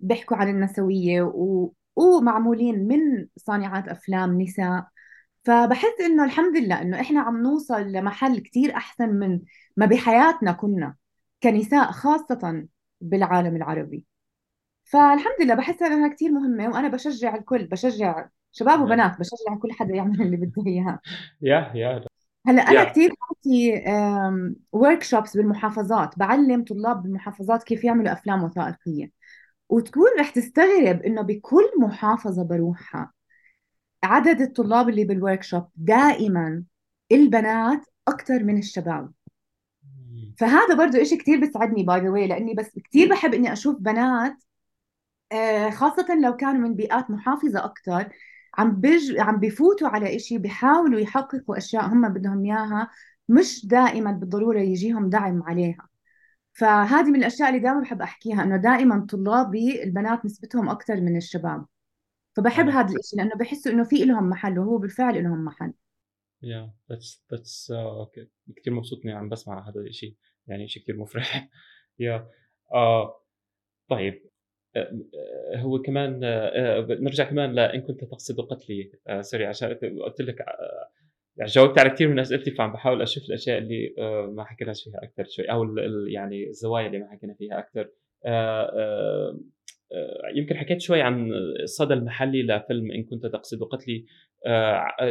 بيحكوا 0.00 0.36
عن 0.36 0.48
النسوية 0.48 1.22
و... 1.22 1.72
ومعمولين 1.96 2.88
من 2.88 3.26
صانعات 3.36 3.88
أفلام 3.88 4.40
نساء. 4.42 4.86
فبحس 5.44 6.00
إنه 6.00 6.24
الحمد 6.24 6.56
لله 6.56 6.82
إنه 6.82 7.00
إحنا 7.00 7.20
عم 7.20 7.42
نوصل 7.42 7.82
لمحل 7.82 8.38
كتير 8.38 8.76
أحسن 8.76 9.08
من 9.08 9.40
ما 9.76 9.86
بحياتنا 9.86 10.52
كنا 10.52 10.94
كنساء 11.42 11.90
خاصة 11.90 12.66
بالعالم 13.00 13.56
العربي. 13.56 14.04
فالحمد 14.84 15.34
لله 15.40 15.54
بحس 15.54 15.82
إنها 15.82 16.08
كثير 16.08 16.32
مهمة 16.32 16.68
وأنا 16.68 16.88
بشجع 16.88 17.34
الكل 17.34 17.66
بشجع 17.66 18.28
شباب 18.52 18.80
وبنات 18.80 19.18
بشجع 19.18 19.56
كل 19.62 19.72
حدا 19.72 19.94
يعمل 19.94 20.22
اللي 20.22 20.36
بده 20.36 20.66
إياه. 20.66 20.98
yeah 21.42 21.72
yeah. 21.74 22.04
هلأ 22.46 22.62
أنا 22.62 22.84
كثير 22.84 23.10
بعطي 23.20 23.84
workshops 24.72 25.36
بالمحافظات 25.36 26.18
بعلم 26.18 26.64
طلاب 26.64 27.02
بالمحافظات 27.02 27.62
كيف 27.62 27.84
يعملوا 27.84 28.12
أفلام 28.12 28.44
وثائقية. 28.44 29.10
وتكون 29.68 30.08
رح 30.20 30.30
تستغرب 30.30 31.02
إنه 31.02 31.22
بكل 31.22 31.70
محافظة 31.78 32.44
بروحها 32.44 33.13
عدد 34.04 34.40
الطلاب 34.40 34.88
اللي 34.88 35.04
بال 35.04 35.42
workshop 35.42 35.64
دائما 35.76 36.64
البنات 37.12 37.80
أكثر 38.08 38.44
من 38.44 38.58
الشباب. 38.58 39.12
فهذا 40.38 40.74
برضه 40.74 41.02
إشي 41.02 41.16
كثير 41.16 41.40
بيسعدني 41.40 41.82
by 41.82 42.00
the 42.00 42.10
way 42.10 42.26
لأني 42.26 42.54
بس 42.54 42.78
كثير 42.78 43.08
بحب 43.10 43.34
إني 43.34 43.52
أشوف 43.52 43.76
بنات 43.80 44.36
آه، 45.32 45.70
خاصة 45.70 46.06
لو 46.22 46.36
كانوا 46.36 46.68
من 46.68 46.74
بيئات 46.74 47.10
محافظة 47.10 47.64
أكثر 47.64 48.08
عم 48.58 48.70
بج... 48.80 49.18
عم 49.20 49.40
بفوتوا 49.40 49.88
على 49.88 50.16
إشي 50.16 50.38
بيحاولوا 50.38 51.00
يحققوا 51.00 51.58
أشياء 51.58 51.86
هم 51.86 52.08
بدهم 52.08 52.44
إياها 52.44 52.90
مش 53.28 53.66
دائما 53.66 54.12
بالضرورة 54.12 54.60
يجيهم 54.60 55.10
دعم 55.10 55.42
عليها. 55.42 55.88
فهذه 56.52 57.10
من 57.10 57.16
الأشياء 57.16 57.48
اللي 57.48 57.60
دائما 57.60 57.80
بحب 57.80 58.02
أحكيها 58.02 58.42
إنه 58.42 58.56
دائما 58.56 59.06
طلابي 59.10 59.82
البنات 59.82 60.24
نسبتهم 60.24 60.68
أكثر 60.68 61.00
من 61.00 61.16
الشباب. 61.16 61.66
فبحب 62.36 62.68
هذا 62.68 62.92
الإشي 62.92 63.16
لأنه 63.16 63.34
بحسوا 63.40 63.72
إنه 63.72 63.84
في 63.84 64.04
لهم 64.04 64.28
محل 64.28 64.58
وهو 64.58 64.78
بالفعل 64.78 65.24
لهم 65.24 65.44
محل. 65.44 65.72
yeah 66.42 66.72
that's 66.90 67.24
that's 67.32 67.70
okay 67.70 68.28
كثير 68.56 68.74
مبسوط 68.74 69.00
إني 69.04 69.12
عم 69.12 69.28
بسمع 69.28 69.68
هذا 69.68 69.80
الشيء 69.80 70.16
يعني 70.46 70.68
شيء 70.68 70.82
كثير 70.82 70.96
مفرح. 70.96 71.48
yeah 71.98 72.18
yeah. 72.18 72.74
uh, 72.74 73.24
طيب. 73.88 74.22
آه، 74.76 74.92
هو 75.56 75.82
كمان 75.82 76.20
آه، 76.24 76.86
نرجع 76.90 77.24
كمان 77.24 77.52
لأن 77.52 77.80
كنت 77.80 78.04
تقصد 78.04 78.40
قتلي. 78.40 78.92
آه، 79.06 79.20
sorry 79.20 79.46
عشان 79.46 79.68
قلت 80.04 80.20
لك 80.20 80.38
يعني 81.36 81.50
جاوبت 81.50 81.78
على 81.78 81.90
كثير 81.90 82.08
من 82.08 82.18
أسئلتي 82.18 82.50
فعم 82.50 82.72
بحاول 82.72 83.02
أشوف 83.02 83.24
الأشياء 83.24 83.58
اللي 83.58 83.94
ما 84.32 84.44
حكيناش 84.44 84.84
فيها 84.84 85.02
أكثر 85.02 85.24
شوي 85.28 85.44
أو 85.44 85.76
يعني 86.08 86.48
الزوايا 86.48 86.86
اللي 86.86 86.98
ما 86.98 87.10
حكينا 87.10 87.34
فيها 87.34 87.58
أكثر 87.58 87.90
يمكن 90.34 90.56
حكيت 90.56 90.80
شوي 90.80 91.02
عن 91.02 91.30
الصدى 91.62 91.94
المحلي 91.94 92.42
لفيلم 92.42 92.90
إن 92.90 93.04
كنت 93.04 93.26
تقصد. 93.26 93.62
قتلي 93.62 94.06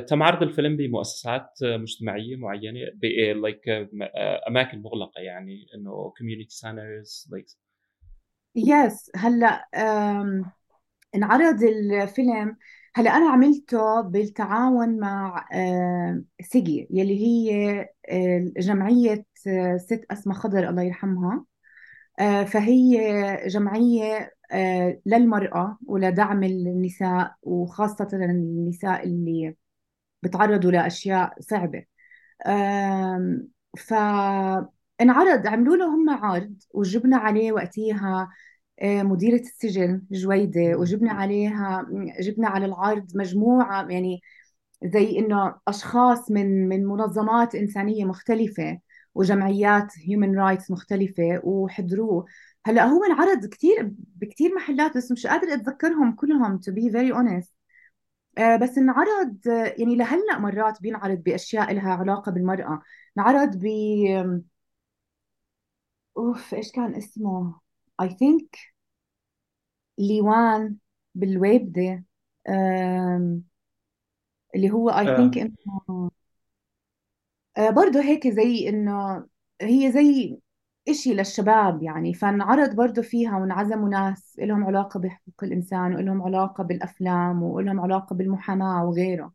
تم 0.07 0.23
عرض 0.23 0.43
الفيلم 0.43 0.77
بمؤسسات 0.77 1.49
مجتمعية 1.63 2.35
معينة 2.35 2.79
like 3.41 3.89
أماكن 4.47 4.81
مغلقة 4.81 5.21
يعني 5.21 5.65
إنه 5.75 6.13
community 6.17 6.55
centers 6.55 7.29
like 7.31 7.45
yes 8.55 9.11
هلأ 9.15 9.67
انعرض 11.15 11.63
الفيلم. 11.63 12.57
هلأ 12.95 13.17
أنا 13.17 13.29
عملته 13.29 14.01
بالتعاون 14.01 14.99
مع 14.99 15.47
SIGI 16.41 16.87
يلي 16.91 17.25
هي 17.25 17.89
جمعية 18.57 19.25
آه، 19.47 19.77
ست 19.77 20.05
أسماء 20.11 20.37
خضر 20.37 20.69
الله 20.69 20.83
يرحمها. 20.83 21.45
آه، 22.19 22.43
فهي 22.43 22.97
جمعية 23.47 24.32
آه، 24.51 25.01
للمرأة 25.05 25.77
ولدعم 25.87 26.43
النساء 26.43 27.35
وخاصة 27.43 28.07
النساء 28.13 29.03
اللي 29.05 29.55
بتعرضوا 30.23 30.71
لأشياء 30.71 31.41
صعبة. 31.41 31.85
ف 33.77 33.93
انعرض 35.01 35.47
عملوا 35.47 35.75
له 35.77 35.95
هم 35.95 36.09
عرض 36.09 36.55
وجبنا 36.73 37.17
عليه 37.17 37.51
وقتها 37.51 38.29
آه، 38.81 39.03
مديرة 39.03 39.39
السجن 39.41 40.01
جويدة 40.11 40.77
وجبنا 40.77 41.11
عليها 41.11 41.87
جبنا 42.19 42.47
على 42.47 42.65
العرض 42.65 43.07
مجموعة 43.17 43.87
يعني 43.91 44.21
زي 44.85 45.19
إنه 45.19 45.55
أشخاص 45.67 46.31
من 46.31 46.69
من 46.69 46.85
منظمات 46.85 47.55
إنسانية 47.55 48.05
مختلفة 48.05 48.79
وجمعيات 49.15 49.93
هيومن 50.07 50.39
رايتس 50.39 50.71
مختلفة 50.71 51.41
وحضروه. 51.43 52.25
هلا 52.65 52.85
هو 52.85 53.03
انعرض 53.03 53.45
كثير 53.45 53.91
بكثير 54.15 54.55
محلات 54.55 54.97
بس 54.97 55.11
مش 55.11 55.27
قادر 55.27 55.53
أتذكرهم 55.53 56.15
كلهم 56.15 56.59
to 56.59 56.71
be 56.73 56.91
very 56.93 57.15
honest. 57.17 57.49
آه، 58.37 58.55
بس 58.57 58.77
انعرض 58.77 59.37
يعني 59.79 59.95
لهلأ 59.95 60.39
مرات 60.39 60.81
بينعرض 60.81 61.17
بأشياء 61.17 61.73
لها 61.73 61.93
علاقة 61.93 62.31
بالمرأة. 62.33 62.81
انعرض 63.19 63.57
ب 63.57 63.65
أوف 66.17 66.53
إيش 66.53 66.71
كان 66.71 66.95
اسمه؟ 66.95 67.59
اي 68.01 68.09
ثينك 68.09 68.57
ليوان 69.97 70.77
بالويبدة 71.15 72.03
اللي 74.55 74.71
هو 74.71 74.89
اي 74.89 75.09
ثينك 75.15 75.37
إنه 75.37 76.11
آه، 77.57 77.69
برضه 77.69 78.01
هيك 78.03 78.27
زي 78.27 78.69
إنه 78.69 79.25
هي 79.61 79.91
زي 79.91 80.39
إشي 80.89 81.13
للشباب 81.13 81.83
يعني 81.83 82.13
فانعرض 82.13 82.75
برضه 82.75 83.01
فيها 83.01 83.37
وانعزموا 83.37 83.89
ناس 83.89 84.35
لهم 84.39 84.63
علاقة 84.65 84.99
بحقوق 84.99 85.43
الإنسان 85.43 85.95
ولهم 85.95 86.21
علاقة 86.23 86.63
بالأفلام 86.63 87.43
ولهم 87.43 87.81
علاقة 87.81 88.15
بالمحاماة 88.15 88.85
وغيره. 88.85 89.33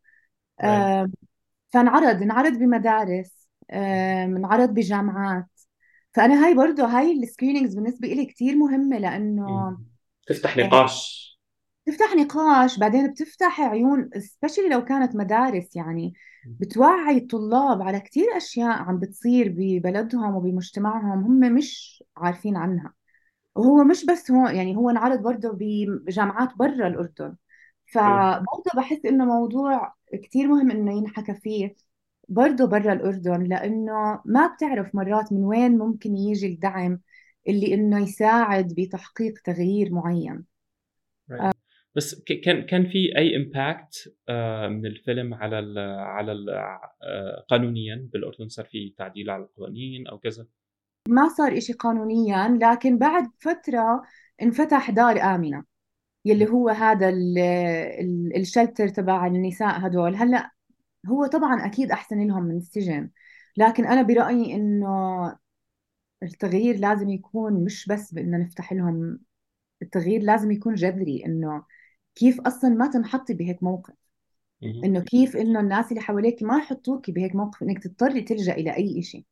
فانعرض 1.73 2.23
انعرض 2.23 2.53
بمدارس 2.53 3.49
انعرض 3.73 4.69
بجامعات. 4.75 5.47
فأنا 6.15 6.47
هاي 6.47 6.55
برضه 6.55 6.85
هاي 6.85 7.13
ال 7.13 7.19
screenings 7.19 7.75
بالنسبة 7.75 8.09
لي 8.09 8.27
كثير 8.27 8.57
مهمة 8.57 8.99
لأنه 8.99 9.79
تفتح 10.27 10.57
نقاش. 10.57 11.29
تفتح 11.87 12.15
نقاش 12.17 12.79
بعدين 12.79 13.11
بتفتح 13.13 13.61
عيون 13.61 14.11
specially 14.19 14.69
لو 14.69 14.85
كانت 14.85 15.17
مدارس 15.17 15.77
يعني. 15.77 16.13
بتوعي 16.61 17.17
الطلاب 17.19 17.83
على 17.83 18.01
كثير 18.01 18.37
أشياء 18.37 18.71
عم 18.83 18.99
بتصير 18.99 19.55
ببلدهم 19.57 20.37
وبمجتمعهم 20.37 21.25
هم 21.25 21.55
مش 21.55 22.05
عارفين 22.17 22.57
عنها. 22.57 22.95
وهو 23.57 23.85
مش 23.85 24.07
بس 24.07 24.31
هون 24.31 24.57
يعني 24.57 24.77
هو 24.77 24.91
انعرض 24.91 25.23
برضه 25.23 25.51
بجامعات 25.61 26.57
برا 26.59 26.89
الأردن. 26.89 27.37
فبرضه 27.93 28.71
بحس 28.77 29.07
إنه 29.07 29.25
موضوع 29.25 29.95
كثير 30.25 30.49
مهم 30.49 30.71
إنه 30.71 30.93
ينحكى 30.99 31.35
فيه 31.35 31.75
برضه 32.29 32.67
برا 32.67 32.93
الأردن 32.93 33.45
لأنه 33.45 34.23
ما 34.25 34.47
بتعرف 34.47 34.95
مرات 34.95 35.33
من 35.33 35.45
وين 35.45 35.79
ممكن 35.79 36.17
يجي 36.17 36.47
الدعم 36.47 37.01
اللي 37.49 37.75
إنه 37.75 38.01
يساعد 38.03 38.75
بتحقيق 38.79 39.35
تغيير 39.45 39.93
معين. 39.95 40.45
بس 41.99 42.23
كان 42.45 42.63
كان 42.63 42.87
في 42.87 43.19
أي 43.19 43.37
امباكت 43.37 44.15
آه، 44.29 44.69
من 44.69 44.87
الفيلم 44.87 45.35
على 45.35 45.59
ال 45.59 45.79
على 45.99 46.33
ال 46.33 46.51
آه، 47.03 47.45
قانونيا؟ 47.49 48.09
بالأردن 48.13 48.49
صار 48.49 48.65
في 48.65 48.95
تعديل 48.99 49.31
على 49.31 49.43
القوانين 49.43 50.07
أو 50.07 50.19
كذا؟ 50.19 50.47
ما 51.09 51.29
صار 51.29 51.57
إشي 51.57 51.73
قانونيا 51.73 52.59
لكن 52.61 52.99
بعد 52.99 53.31
فترة 53.41 54.03
انفتح 54.43 54.91
دار 54.91 55.21
آمنة 55.35 55.65
يلي 56.25 56.51
هو 56.51 56.69
هذا 56.69 57.09
الشلتر 58.37 58.89
تبع 58.89 59.27
النساء 59.27 59.87
هدول. 59.87 60.15
هلأ 60.15 60.51
هو 61.07 61.27
طبعا 61.27 61.67
أكيد 61.67 61.91
أحسن 61.91 62.27
لهم 62.27 62.43
من 62.43 62.57
السجن 62.57 63.11
لكن 63.57 63.87
أنا 63.87 64.03
برأيي 64.03 64.55
إنه 64.55 65.37
التغيير 66.23 66.77
لازم 66.77 67.09
يكون 67.09 67.65
مش 67.65 67.87
بس 67.89 68.15
بإنه 68.15 68.39
نفتح 68.39 68.73
لهم 68.73 69.19
التغيير 69.83 70.23
لازم 70.23 70.51
يكون 70.51 70.75
جذري 70.75 71.25
إنه 71.27 71.65
كيف 72.19 72.41
أصلا 72.41 72.71
ما 72.71 72.87
تنحطي 72.91 73.35
بهيك 73.35 73.63
موقف؟ 73.63 73.95
إنه 74.85 75.01
كيف 75.01 75.37
إنه 75.37 75.61
الناس 75.61 75.91
اللي 75.91 76.01
حواليك 76.01 76.43
ما 76.43 76.59
يحطوكي 76.59 77.13
بهيك 77.13 77.37
موقف 77.37 77.63
إنك 77.63 77.83
تضطري 77.85 78.23
تلجأ 78.23 78.53
إلى 78.53 78.77
اي 78.77 79.03
شيء 79.03 79.25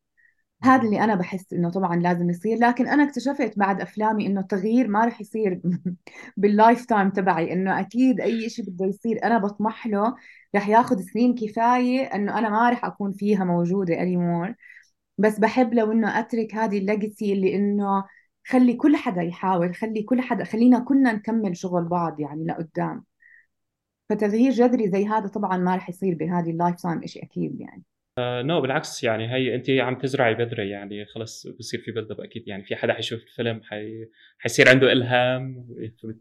هذا 0.63 0.83
اللي 0.83 1.03
أنا 1.03 1.15
بحس 1.15 1.53
إنه 1.53 1.69
طبعا 1.71 1.95
لازم 1.95 2.29
يصير. 2.29 2.57
لكن 2.57 2.87
أنا 2.87 3.03
اكتشفت 3.03 3.59
بعد 3.59 3.81
أفلامي 3.81 4.27
إنه 4.27 4.41
التغيير 4.41 4.87
ما 4.87 5.05
رح 5.05 5.21
يصير 5.21 5.61
بال 6.37 6.85
lifetime 6.85 7.09
تبعي. 7.09 7.53
إنه 7.53 7.79
أكيد 7.79 8.21
أي 8.21 8.49
شيء 8.49 8.65
بده 8.65 8.85
يصير 8.85 9.23
أنا 9.23 9.37
بطمح 9.37 9.87
له 9.87 10.15
رح 10.55 10.69
ياخذ 10.69 11.01
سنين 11.01 11.35
كفاية 11.35 12.01
إنه 12.01 12.39
أنا 12.39 12.49
ما 12.49 12.69
رح 12.69 12.85
أكون 12.85 13.13
فيها 13.13 13.43
موجودة 13.43 13.95
anymore. 13.95 14.53
بس 15.17 15.39
بحب 15.39 15.73
لو 15.73 15.91
إنه 15.91 16.19
أترك 16.19 16.55
هذه 16.55 16.77
ال 16.77 16.85
legacy 16.85 17.33
اللي 17.33 17.55
إنه 17.55 18.03
خلي 18.47 18.73
كل 18.73 18.95
حدا 18.95 19.21
يحاول 19.21 19.75
خلي 19.75 20.03
كل 20.03 20.21
حدا 20.21 20.43
خلينا 20.43 20.79
كلنا 20.79 21.13
نكمل 21.13 21.57
شغل 21.57 21.83
بعض 21.83 22.19
يعني 22.19 22.45
لقدام. 22.45 23.03
فتغيير 24.09 24.51
جذري 24.51 24.89
زي 24.89 25.07
هذا 25.07 25.27
طبعا 25.27 25.57
ما 25.57 25.75
رح 25.75 25.89
يصير 25.89 26.15
بهذه 26.15 26.49
ال 26.49 26.75
lifetime 26.75 27.05
شيء 27.05 27.23
أكيد 27.23 27.61
يعني. 27.61 27.83
نو 28.19 28.61
بالعكس 28.61 29.03
يعني 29.03 29.33
هي 29.33 29.55
انت 29.55 29.69
عم 29.69 29.97
تزرعي 29.97 30.35
بذرة 30.35 30.61
يعني 30.61 31.05
خلص 31.05 31.47
بصير 31.47 31.81
في 31.81 31.91
بلد 31.91 32.11
أكيد 32.11 32.47
يعني 32.47 32.63
في 32.63 32.75
حدا 32.75 32.93
حيشوف 32.93 33.19
الفيلم 33.19 33.61
حي... 33.63 34.05
حيصير 34.39 34.69
عنده 34.69 34.91
إلهام. 34.91 35.67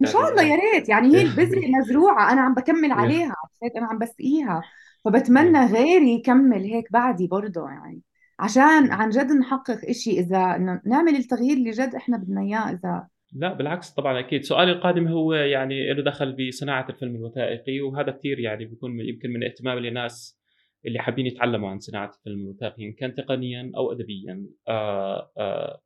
إن 0.02 0.06
شاء 0.06 0.30
الله 0.30 0.42
يا 0.42 0.56
ريت. 0.56 0.88
يعني 0.88 1.16
هي 1.16 1.22
البذرة 1.22 1.60
مزروعة 1.80 2.32
أنا 2.32 2.40
عم 2.40 2.54
بكمل 2.54 2.92
عليها 2.92 3.34
أنا 3.76 3.86
عم 3.86 3.98
بسقيها. 3.98 4.62
فبتمنى 5.04 5.66
غيري 5.66 6.14
يكمل 6.14 6.64
هيك 6.64 6.92
بعدي 6.92 7.26
برضه 7.26 7.68
يعني. 7.68 8.00
عشان 8.38 8.92
عن 8.92 9.10
جد 9.10 9.32
نحقق 9.32 9.88
إشي 9.88 10.10
إذا 10.10 10.56
نعمل 10.86 11.16
التغيير 11.16 11.56
اللي 11.56 11.70
جد 11.70 11.94
إحنا 11.94 12.16
بدنا 12.16 12.40
إياه 12.40 12.70
إذا. 12.70 13.08
لا 13.32 13.52
بالعكس 13.52 13.90
طبعا 13.90 14.20
أكيد. 14.20 14.44
سؤالي 14.44 14.72
القادم 14.72 15.08
هو 15.08 15.34
يعني 15.34 15.92
له 15.94 16.02
دخل 16.02 16.36
بصناعة 16.48 16.86
الفيلم 16.88 17.16
الوثائقي 17.16 17.80
وهذا 17.80 18.10
كثير 18.10 18.38
يعني 18.38 18.64
بيكون 18.64 19.00
يمكن 19.00 19.30
من 19.30 19.44
اهتمام 19.44 19.78
الناس 19.78 20.38
اللي 20.86 20.98
حابين 20.98 21.26
يتعلموا 21.26 21.70
عن 21.70 21.78
صناعة 21.78 22.10
الفيلم 22.18 22.40
الوثائقي 22.40 22.84
إن 22.84 22.92
كان 22.92 23.14
تقنيا 23.14 23.72
أو 23.76 23.92
ادبيا. 23.92 24.46
آآ 24.68 25.30
آآ 25.38 25.80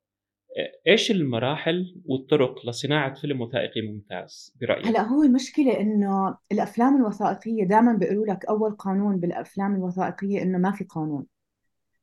إيش 0.87 1.11
المراحل 1.11 2.01
والطرق 2.05 2.65
لصناعة 2.65 3.13
فيلم 3.13 3.41
وثائقي 3.41 3.81
ممتاز 3.81 4.57
برأيك؟ 4.61 4.87
هلأ 4.87 5.01
هو 5.01 5.23
المشكلة 5.23 5.79
إنه 5.79 6.37
الأفلام 6.51 6.95
الوثائقية 6.95 7.63
دائما 7.63 7.93
بيقولوا 7.93 8.25
لك 8.25 8.45
أول 8.45 8.71
قانون 8.71 9.19
بالأفلام 9.19 9.75
الوثائقية 9.75 10.41
إنه 10.41 10.57
ما 10.57 10.71
في 10.71 10.83
قانون. 10.83 11.25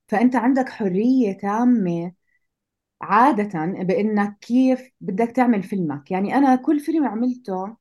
فأنت 0.09 0.37
عندك 0.37 0.69
حرية 0.69 1.33
تامة 1.39 2.13
عادة 3.03 3.67
بإنك 3.85 4.39
كيف 4.41 4.91
بدك 5.01 5.33
تعمل 5.37 5.63
فيلمك. 5.63 6.11
يعني 6.11 6.35
أنا 6.37 6.57
كل 6.57 6.81
فيلم 6.81 7.07
عملته 7.07 7.77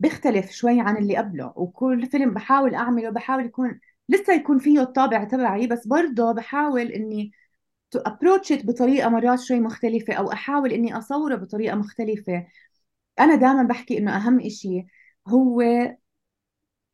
بيختلف 0.00 0.50
شوي 0.52 0.80
عن 0.80 0.96
اللي 0.96 1.16
قبله 1.16 1.52
وكل 1.56 2.06
فيلم 2.06 2.34
بحاول 2.34 2.74
أعمله 2.74 3.10
بحاول 3.10 3.44
يكون 3.46 3.80
لسه 4.08 4.32
يكون 4.34 4.58
فيه 4.58 4.80
الطابع 4.82 5.24
تبعي 5.24 5.66
بس 5.66 5.86
برضه 5.86 6.32
بحاول 6.32 6.82
إني 6.92 7.32
approach 7.96 8.52
بطريقة 8.52 9.08
مرات 9.10 9.40
شوي 9.40 9.60
مختلفة 9.60 10.14
أو 10.14 10.32
أحاول 10.32 10.72
إني 10.72 10.98
أصوره 10.98 11.36
بطريقة 11.36 11.76
مختلفة. 11.76 12.46
أنا 13.20 13.34
دائما 13.36 13.62
بحكي 13.62 13.98
إنه 13.98 14.16
أهم 14.16 14.40
إشي 14.40 14.86
هو 15.28 15.62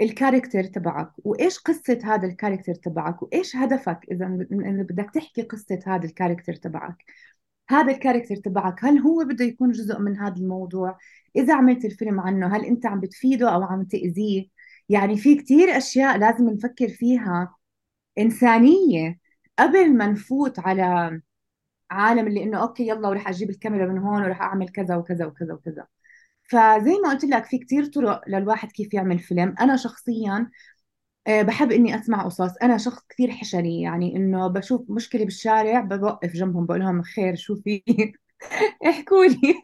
ال 0.00 0.07
character 0.07 0.64
تبعك 0.64 1.12
وإيش 1.24 1.58
قصة 1.58 1.98
هذا 2.04 2.26
ال 2.26 2.31
character 2.31 2.74
تبعك 2.74 3.22
وإيش 3.22 3.56
هدفك 3.56 4.00
إذا 4.12 4.26
بدك 4.90 5.10
تحكي 5.14 5.42
قصة 5.42 5.80
هذا 5.86 6.04
ال 6.04 6.09
character 6.09 6.54
تبعك؟ 6.54 7.04
هذا 7.70 7.92
ال 7.92 7.97
character 7.97 8.36
تبعك 8.36 8.84
هل 8.84 8.98
هو 8.98 9.24
بده 9.24 9.44
يكون 9.44 9.72
جزء 9.72 9.98
من 9.98 10.16
هذا 10.18 10.36
الموضوع؟ 10.36 10.98
إذا 11.36 11.54
عملت 11.54 11.84
الفيلم 11.84 12.20
عنه 12.20 12.56
هل 12.56 12.64
أنت 12.64 12.86
عم 12.86 13.00
بتفيده 13.00 13.54
أو 13.54 13.62
عم 13.62 13.84
تأذيه؟ 13.84 14.48
يعني 14.88 15.16
في 15.16 15.36
كتير 15.36 15.76
أشياء 15.76 16.18
لازم 16.18 16.50
نفكر 16.50 16.88
فيها 16.88 17.54
إنسانية 18.18 19.18
قبل 19.58 19.96
ما 19.96 20.06
نفوت 20.06 20.58
على 20.58 21.20
عالم 21.90 22.26
اللي 22.26 22.42
إنه 22.42 22.62
أوكي 22.62 22.88
يلا 22.88 23.08
ورح 23.08 23.28
أجيب 23.28 23.50
الكاميرا 23.50 23.86
من 23.92 23.98
هون 23.98 24.22
ورح 24.22 24.42
أعمل 24.42 24.68
كذا 24.68 24.96
وكذا 24.96 25.26
وكذا 25.26 25.54
وكذا. 25.54 25.86
فزي 26.50 26.90
ما 27.04 27.10
قلت 27.10 27.24
لك 27.24 27.44
في 27.44 27.58
كتير 27.58 27.84
طرق 27.86 28.20
للواحد 28.28 28.72
كيف 28.72 28.94
يعمل 28.94 29.18
فيلم. 29.18 29.54
أنا 29.60 29.76
شخصيا 29.76 30.50
آه، 31.28 31.42
بحب 31.42 31.72
إني 31.72 31.96
أسمع 32.00 32.24
قصص. 32.24 32.56
أنا 32.62 32.78
شخص 32.78 33.02
كثير 33.08 33.30
حشري 33.32 33.82
يعني 33.82 34.16
إنه 34.16 34.48
بشوف 34.48 34.90
مشكلة 34.90 35.24
بالشارع 35.24 35.80
بوقف 35.80 36.32
جنبهم 36.32 36.66
بقول 36.66 36.80
لهم 36.80 37.02
خير 37.02 37.36
شو 37.36 37.56
في؟ 37.56 37.84
احكوا 38.90 39.24
لي. 39.26 39.54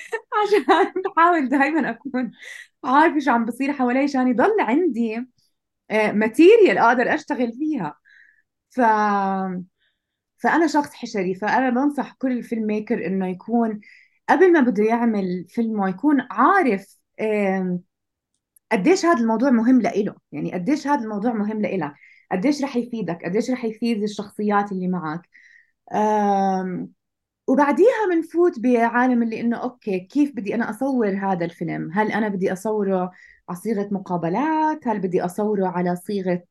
عشان 0.42 0.92
بحاول 1.02 1.48
دائما 1.48 1.90
أكون 1.90 2.32
عارفة 2.84 3.18
شو 3.20 3.30
عم 3.30 3.44
بصير 3.44 3.72
حوالي 3.72 3.98
عشان 3.98 4.28
يضل 4.28 4.56
عندي 4.60 5.26
material 5.92 6.78
آه، 6.78 6.88
أقدر 6.88 7.14
أشتغل 7.14 7.52
فيها. 7.52 7.96
ف 8.70 8.80
فأنا 10.38 10.66
شخص 10.66 10.92
حشري 10.94 11.34
فأنا 11.34 11.70
بنصح 11.70 12.12
كل 12.12 12.32
ال 12.32 12.39
film 12.39 12.66
maker 12.66 13.06
إنه 13.06 13.28
يكون 13.28 13.80
قبل 14.28 14.52
ما 14.52 14.60
بده 14.60 14.84
يعمل 14.84 15.46
فيلمه 15.48 15.88
يكون 15.88 16.26
عارف 16.30 16.98
قديش 18.72 19.04
هذا 19.06 19.20
الموضوع 19.20 19.50
مهم 19.50 19.80
لإله. 19.80 20.14
يعني 20.32 20.54
قديش 20.54 20.86
هذا 20.86 21.02
الموضوع 21.02 21.32
مهم 21.32 21.62
لإلك. 21.62 21.92
قديش 22.32 22.62
رح 22.62 22.76
يفيدك. 22.76 23.24
قديش 23.24 23.50
رح 23.50 23.64
يفيد 23.64 24.02
الشخصيات 24.02 24.72
اللي 24.72 24.88
معك. 24.88 25.28
وبعديها 27.46 28.06
بنفوت 28.10 28.58
بعالم 28.60 29.22
اللي 29.22 29.40
إنه 29.40 29.56
okay 29.56 30.00
كيف 30.00 30.36
بدي 30.36 30.54
أنا 30.54 30.70
أصور 30.70 31.08
هذا 31.08 31.44
الفيلم؟ 31.44 31.90
هل 31.92 32.12
أنا 32.12 32.28
بدي 32.28 32.52
أصوره 32.52 33.10
على 33.48 33.58
صيغة 33.58 33.88
مقابلات؟ 33.92 34.88
هل 34.88 35.00
بدي 35.00 35.24
أصوره 35.24 35.66
على 35.68 35.96
صيغة 35.96 36.42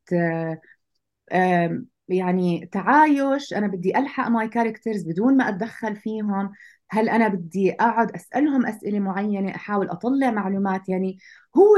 يعني 2.12 2.70
تعايش 2.72 3.54
أنا 3.54 3.68
بدي 3.68 3.98
ألحق 3.98 4.28
my 4.30 4.48
characters 4.48 5.04
بدون 5.04 5.38
ما 5.38 5.50
أتدخل 5.50 5.96
فيهم. 5.96 6.52
هل 6.90 7.10
أنا 7.10 7.28
بدي 7.28 7.72
أقعد 7.74 8.12
أسألهم 8.12 8.66
أسئلة 8.66 9.00
معينة 9.00 9.56
أحاول 9.56 9.90
أطلع 9.90 10.32
معلومات؟ 10.32 10.90
يعني 10.90 11.18
هو 11.58 11.78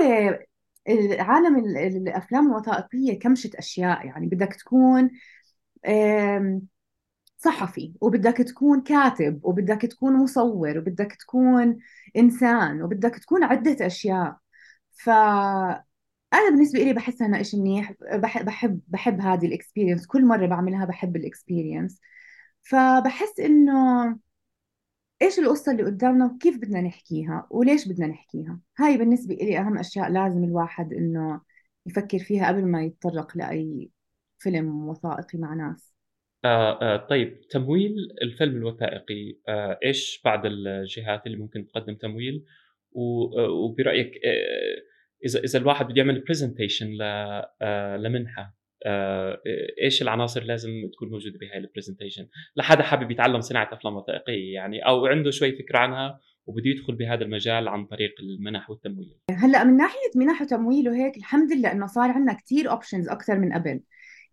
عالم 1.19 1.58
الأفلام 1.78 2.52
الوثائقية 2.52 3.19
كمشة 3.19 3.50
أشياء. 3.60 4.06
يعني 4.06 4.28
بدك 4.28 4.54
تكون 4.54 5.10
صحفي 7.38 7.93
وبدك 8.02 8.38
تكون 8.38 8.82
كاتب 8.84 9.39
وبدك 9.46 9.82
تكون 9.82 10.13
مصور 10.24 10.78
وبدك 10.78 11.13
تكون 11.19 11.80
إنسان 12.17 12.82
وبدك 12.82 13.15
تكون 13.15 13.43
عدة 13.43 13.86
أشياء. 13.86 14.38
ف 14.93 15.10
أنا 16.34 16.50
بالنسبة 16.50 16.80
لي 16.80 16.93
بحس 16.93 17.22
أنها 17.22 17.41
إشي 17.41 17.58
منيح 17.58 17.93
بحب 18.02 18.46
بحب 18.46 18.82
بحب 18.88 19.22
هذه 19.22 19.46
ال 19.45 19.51
experience. 19.51 20.08
كل 20.08 20.26
مرة 20.26 20.46
بعملها 20.46 20.86
بحب 20.86 21.15
ال 21.15 21.23
experience. 21.23 22.01
فبحس 22.62 23.39
إنه 23.39 23.74
إيش 25.22 25.39
القصة 25.39 25.72
اللي 25.72 25.84
قدامنا 25.84 26.26
وكيف 26.26 26.58
بدنا 26.58 26.82
نحكيها 26.82 27.48
وليش 27.52 27.88
بدنا 27.88 28.08
نحكيها. 28.08 28.60
هاي 28.80 28.98
بالنسبة 28.98 29.36
لي 29.36 29.60
أهم 29.60 29.78
أشياء 29.78 30.10
لازم 30.12 30.43
الواحد 30.43 30.93
إنه 30.93 31.41
يفكر 31.86 32.19
فيها 32.19 32.48
قبل 32.48 32.65
ما 32.65 32.84
يتطرق 32.84 33.38
لأي 33.38 33.91
فيلم 34.39 34.88
وثائقي 34.89 35.38
مع 35.39 35.54
ناس. 35.54 35.93
آه 36.46 36.82
آه 36.82 37.08
طيب 37.10 37.41
تمويل 37.50 37.96
الفيلم 38.22 38.56
الوثائقي 38.56 39.38
آه 39.48 39.80
إيش 39.84 40.22
بعض 40.26 40.46
الجهات 40.46 41.26
اللي 41.26 41.38
ممكن 41.38 41.67
تقدم 41.67 41.96
تمويل؟ 41.96 42.46
آه، 42.96 43.50
وبرأيك 43.50 44.12
آه 44.26 44.92
اذا 45.25 45.39
إذا 45.39 45.59
الواحد 45.59 45.86
بده 45.86 45.97
يعمل 45.97 46.19
presentation 46.19 46.97
آه 47.01 47.97
لمنحة 47.97 48.55
آه 48.86 49.41
إيش 49.81 50.01
العناصر 50.01 50.43
لازم 50.43 50.69
تكون 50.93 51.09
موجودة 51.09 51.39
بهاي 51.39 51.57
ال 51.58 51.63
presentation 51.63 52.27
لحدا 52.56 52.83
حابب 52.83 53.12
يتعلم 53.12 53.41
صناعة 53.41 53.69
أفلام 53.73 53.95
وثائقية 53.95 54.54
يعني 54.54 54.85
أو 54.85 55.06
عنده 55.06 55.31
شوي 55.31 55.52
فكرة 55.52 55.77
عنها 55.77 56.19
وبده 56.45 56.69
يدخل 56.69 56.95
بهذا 56.95 57.23
المجال 57.23 57.67
عن 57.67 57.85
طريق 57.85 58.12
المنح 58.19 58.69
والتمويل. 58.69 59.17
هلأ 59.31 59.63
من 59.63 59.77
ناحية 59.77 60.12
منح 60.15 60.41
وتمويل 60.41 60.89
وهيك 60.89 61.17
الحمد 61.17 61.54
لله 61.54 61.71
إنه 61.71 61.87
صار 61.87 62.10
عندنا 62.10 62.33
كثير 62.33 62.71
options 62.71 63.10
أكثر 63.10 63.39
من 63.39 63.54
قبل. 63.54 63.79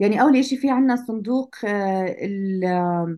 يعني 0.01 0.21
أول 0.21 0.45
شيء 0.45 0.59
في 0.59 0.71
عندنا 0.71 0.97
صندوق 0.97 1.55
آه، 1.65 3.17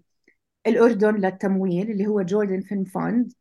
الأردن 0.66 1.14
للتمويل 1.14 1.90
اللي 1.90 2.06
هو 2.06 2.22
Jordan 2.22 2.60
Film 2.60 2.84
Fund 2.84 3.32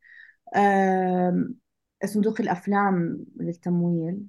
صندوق 2.04 2.40
الأفلام 2.40 3.24
للتمويل. 3.40 4.26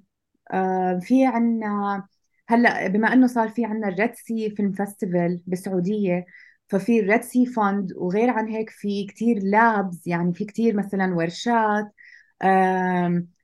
في 1.00 1.26
عندنا 1.26 2.06
هلأ 2.48 2.88
بما 2.88 3.12
إنه 3.12 3.26
صار 3.26 3.48
في 3.48 3.64
عندنا 3.64 3.88
ال 3.88 3.95
Red 3.95 4.14
Sea 4.14 4.50
Film 4.50 4.72
Festival 4.74 5.40
بالسعودية 5.46 6.26
ففي 6.68 7.00
ال 7.00 7.05
Red 7.05 7.22
Sea 7.22 7.46
Fund 7.46 7.92
وغير 7.96 8.30
عن 8.30 8.48
هيك 8.48 8.70
في 8.70 9.06
كتير 9.06 9.38
labs 9.42 10.02
يعني 10.06 10.34
في 10.34 10.44
كتير 10.44 10.76
مثلا 10.76 11.14
ورشات 11.14 11.92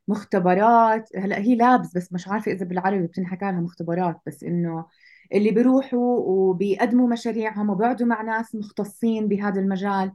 مختبرات. 0.08 1.16
هلأ 1.16 1.38
هي 1.38 1.54
labs 1.56 1.92
بس 1.96 2.12
مش 2.12 2.28
عارفة 2.28 2.52
إذا 2.52 2.64
بالعربي 2.64 3.06
بتنحكى 3.06 3.44
لها 3.44 3.60
مختبرات 3.60 4.20
بس 4.26 4.44
إنه 4.44 4.86
اللي 5.34 5.50
بيروحوا 5.50 6.18
وبيقدموا 6.18 7.08
مشاريعهم 7.08 7.70
وبيقعدوا 7.70 8.06
مع 8.06 8.22
ناس 8.22 8.54
مختصين 8.54 9.28
بهذا 9.28 9.60
المجال 9.60 10.12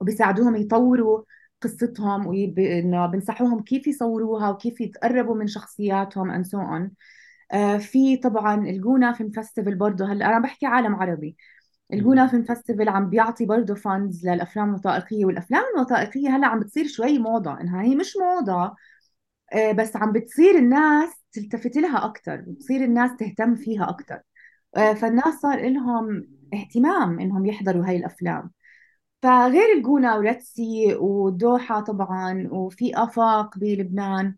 وبيساعدوهم 0.00 0.56
يطوروا 0.56 1.22
قصتهم 1.62 2.26
وانه 2.26 3.06
بنصحوهم 3.06 3.62
كيف 3.62 3.86
يصوروها 3.86 4.50
وكيف 4.50 4.80
يتقربوا 4.80 5.34
من 5.36 5.46
شخصياتهم 5.46 6.42
and 6.42 6.46
so 6.46 6.58
on. 6.58 6.90
آه 7.52 7.76
في 7.78 8.16
طبعا 8.16 8.54
الجونة 8.68 9.12
Film 9.12 9.30
Festival 9.30 9.74
برضه 9.76 10.12
هلأ 10.12 10.26
أنا 10.26 10.38
بحكي 10.38 10.66
عالم 10.66 10.94
عربي. 10.94 11.36
الجونة 11.92 12.26
Film 12.26 12.42
Festival 12.44 12.88
عم 12.88 13.10
بيعطي 13.10 13.46
برضه 13.46 13.74
funds 13.74 14.28
للأفلام 14.28 14.68
الوثائقية 14.70 15.24
والأفلام 15.24 15.62
الوثائقية 15.76 16.28
هلأ 16.36 16.46
عم 16.46 16.60
بتصير 16.60 16.86
شوي 16.88 17.18
موضة 17.18 17.60
إنها 17.60 17.82
هي 17.82 17.94
مش 17.96 18.14
موضة 18.16 18.74
آه 19.52 19.72
بس 19.72 19.96
عم 19.96 20.12
بتصير 20.12 20.58
الناس 20.58 21.10
تلتفت 21.32 21.76
لها 21.76 22.04
أكثر 22.06 22.36
بتصير 22.36 22.84
الناس 22.84 23.10
تهتم 23.16 23.54
فيها 23.56 23.90
أكثر 23.90 24.20
آه 24.76 24.92
فالناس 24.94 25.34
صار 25.42 25.68
لهم 25.70 26.28
اهتمام 26.54 27.20
إنهم 27.20 27.46
يحضروا 27.46 27.86
هاي 27.86 27.96
الأفلام. 27.96 28.50
فغير 29.22 29.72
الجونة 29.76 30.18
و 30.18 30.29
Red 30.29 30.61
Sea 30.61 30.94
ودوحة 30.94 31.80
طبعا 31.80 32.48
وفي 32.50 32.92
آفاق 32.94 33.58
بلبنان 33.58 34.36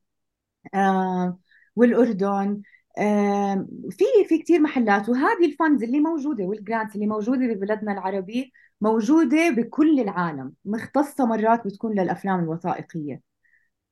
آه 0.75 1.39
والأردن 1.77 2.63
آه 2.99 3.67
في 3.91 4.05
في 4.29 4.39
كثير 4.39 4.61
محلات 4.61 5.09
وهذه 5.09 5.47
ال 5.47 5.53
funds 5.53 5.83
اللي 5.83 6.01
موجودة 6.01 6.45
وال 6.45 6.57
grants 6.57 6.95
اللي 6.95 7.07
موجودة 7.07 7.47
ببلدنا 7.47 7.93
العربي 7.93 8.53
موجودة 8.81 9.51
بكل 9.51 10.01
العالم 10.01 10.53
مختصة 10.65 11.27
مرات 11.27 11.67
بتكون 11.67 12.01
للأفلام 12.01 12.41
الوثائقية 12.41 13.21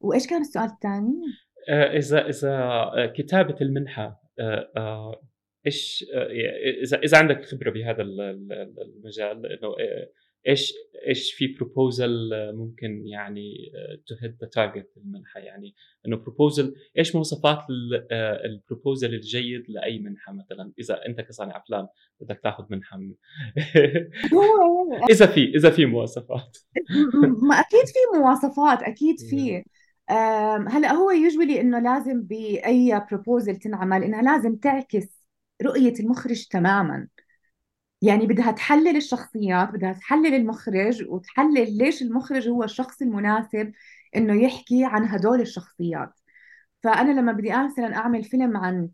وإيش 0.01 0.27
كان 0.27 0.41
السؤال 0.41 0.65
الثاني؟ 0.65 1.23
آه 1.69 1.97
إذا 1.99 2.29
إذا 2.29 3.13
كتابة 3.17 3.57
المنحة 3.61 4.23
إيش 5.67 6.05
إذا 6.83 6.99
إذا 6.99 7.19
عندك 7.19 7.45
خبرة 7.45 7.71
بهذا 7.71 8.03
المجال 8.03 9.47
إنه 9.47 9.75
إيش 10.49 10.75
إيش 11.09 11.33
في 11.33 11.47
proposal 11.47 12.31
ممكن 12.55 13.07
يعني 13.07 13.73
to 14.07 14.15
hit 14.23 14.37
the 14.41 14.49
target 14.49 14.89
المنحة؟ 14.97 15.41
يعني 15.41 15.75
إنه 16.07 16.17
proposal 16.17 16.75
إيش 16.99 17.15
مواصفات 17.15 17.59
ال 18.45 18.52
proposal 18.52 19.15
الجيد 19.15 19.65
لأي 19.69 19.99
منحة 19.99 20.33
مثلا؟ 20.33 20.73
إذا 20.79 21.07
أنت 21.07 21.21
كصانع 21.21 21.57
أفلام 21.57 21.89
بدك 22.21 22.41
تاخذ 22.43 22.65
منحة 22.71 22.97
من 22.97 23.15
إذا 25.13 25.27
في 25.27 25.45
إذا 25.57 25.71
في 25.71 25.87
مواصفات. 25.87 26.59
ما 27.49 27.55
أكيد 27.55 27.87
في 27.87 28.19
مواصفات 28.19 28.83
أكيد 28.83 29.17
في. 29.31 29.63
هلأ 30.69 30.93
هو 30.93 31.11
usually 31.11 31.61
إنه 31.61 31.79
لازم 31.79 32.23
بأي 32.23 33.07
proposal 33.11 33.57
تنعمل 33.57 34.05
إنها 34.05 34.23
لازم 34.23 34.57
تعكس 34.57 35.21
رؤية 35.63 35.95
المخرج 36.01 36.47
تماما. 36.47 37.09
يعني 38.03 38.27
بدها 38.27 38.51
تحلل 38.51 38.97
الشخصيات 38.97 39.71
بدها 39.71 39.93
تحلل 39.93 40.35
المخرج 40.35 41.05
وتحلل 41.09 41.79
ليش 41.79 42.03
المخرج 42.03 42.49
هو 42.49 42.65
الشخص 42.65 43.03
المناسب 43.03 43.73
إنه 44.17 44.43
يحكي 44.43 44.85
عن 44.85 45.05
هدول 45.05 45.41
الشخصيات. 45.41 46.13
فأنا 46.83 47.21
لما 47.21 47.33
بدي 47.33 47.53
مثلا 47.65 47.97
أعمل 47.97 48.25
فيلم 48.25 48.57
عن 48.57 48.89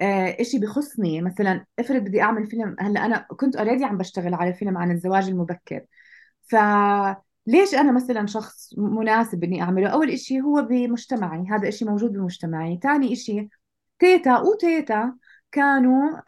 آه 0.00 0.36
إشي 0.40 0.58
بخصني 0.58 1.22
مثلا 1.22 1.66
افرض 1.78 2.02
بدي 2.02 2.22
أعمل 2.22 2.46
فيلم 2.46 2.76
هلأ 2.80 3.06
أنا 3.06 3.26
كنت 3.36 3.56
already 3.56 3.84
عم 3.84 3.98
بشتغل 3.98 4.34
على 4.34 4.52
فيلم 4.54 4.78
عن 4.78 4.90
الزواج 4.90 5.28
المبكر. 5.28 5.86
فليش 6.42 7.74
أنا 7.74 7.92
مثلا 7.92 8.26
شخص 8.26 8.74
مناسب 8.78 9.44
إني 9.44 9.62
أعمله؟ 9.62 9.88
أول 9.88 10.10
إشي 10.10 10.40
هو 10.40 10.62
بمجتمعي 10.62 11.46
هذا 11.50 11.68
إشي 11.68 11.84
موجود 11.84 12.12
بمجتمعي. 12.12 12.80
ثاني 12.82 13.12
إشي 13.12 13.48
تيتا 13.98 14.38
وتيتا 14.40 15.14
كانوا 15.52 16.20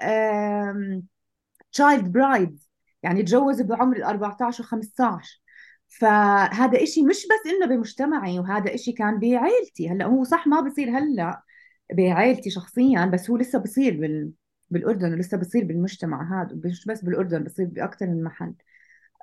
child 1.72 2.12
brides 2.12 2.70
يعني 3.02 3.22
تجوزوا 3.22 3.66
بعمر 3.66 3.96
ال 3.96 4.02
14 4.02 4.64
و 4.64 4.66
15 4.66 5.40
فهذا 5.88 6.82
إشي 6.82 7.02
مش 7.02 7.26
بس 7.26 7.50
إنه 7.52 7.66
بمجتمعي 7.66 8.38
وهذا 8.38 8.74
إشي 8.74 8.92
كان 8.92 9.18
بعائلتي. 9.18 9.88
هلأ 9.90 10.04
هو 10.06 10.24
صح 10.24 10.46
ما 10.46 10.60
بصير 10.60 10.90
هلأ 10.98 11.42
بعائلتي 11.94 12.50
شخصيا 12.50 13.06
بس 13.06 13.30
هو 13.30 13.36
لسه 13.36 13.58
بصير 13.58 14.00
بال... 14.00 14.32
بالأردن 14.70 15.12
ولسه 15.12 15.36
بصير 15.38 15.64
بالمجتمع 15.64 16.42
هذا 16.42 16.60
مش 16.64 16.84
بس 16.86 17.04
بالأردن 17.04 17.44
بصير 17.44 17.66
بأكثر 17.66 18.06
من 18.06 18.24
محل. 18.24 18.54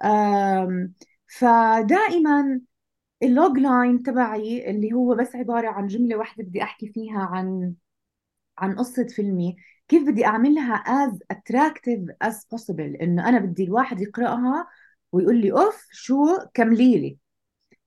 um... 0.05 0.93
فدائما 1.27 2.61
ال 3.23 3.32
log 3.32 3.57
line 3.59 4.03
تبعي 4.03 4.71
اللي 4.71 4.93
هو 4.93 5.15
بس 5.15 5.35
عبارة 5.35 5.67
عن 5.69 5.87
جملة 5.87 6.17
واحدة 6.17 6.43
بدي 6.43 6.63
أحكي 6.63 6.87
فيها 6.93 7.19
عن 7.19 7.73
عن 8.57 8.75
قصة 8.75 9.07
فيلمي 9.07 9.55
كيف 9.89 10.03
بدي 10.03 10.25
اعملها 10.25 10.83
as 11.07 11.11
attractive 11.33 12.27
as 12.29 12.35
possible 12.35 13.01
إنه 13.01 13.29
أنا 13.29 13.39
بدي 13.39 13.63
الواحد 13.63 14.01
يقرأها 14.01 14.67
ويقول 15.11 15.41
لي 15.41 15.51
أوف 15.51 15.87
شو؟ 15.91 16.37
كملي 16.53 16.97
لي. 16.97 17.17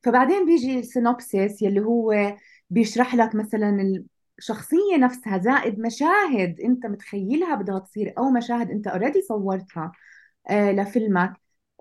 فبعدين 0.02 0.46
بيجي 0.46 0.78
ال 0.78 0.87
synopsis 0.87 1.62
يلي 1.62 1.80
هو 1.80 2.36
بيشرح 2.70 3.14
لك 3.14 3.34
مثلا 3.34 4.04
الشخصية 4.38 4.96
نفسها 4.98 5.38
زائد 5.38 5.78
مشاهد 5.80 6.60
أنت 6.60 6.86
متخيلها 6.86 7.54
بدها 7.54 7.78
تصير 7.78 8.14
أو 8.18 8.30
مشاهد 8.30 8.70
أنت 8.70 8.86
already 8.86 9.22
صورتها 9.22 9.92
آه 10.50 10.72
لفيلمك. 10.72 11.32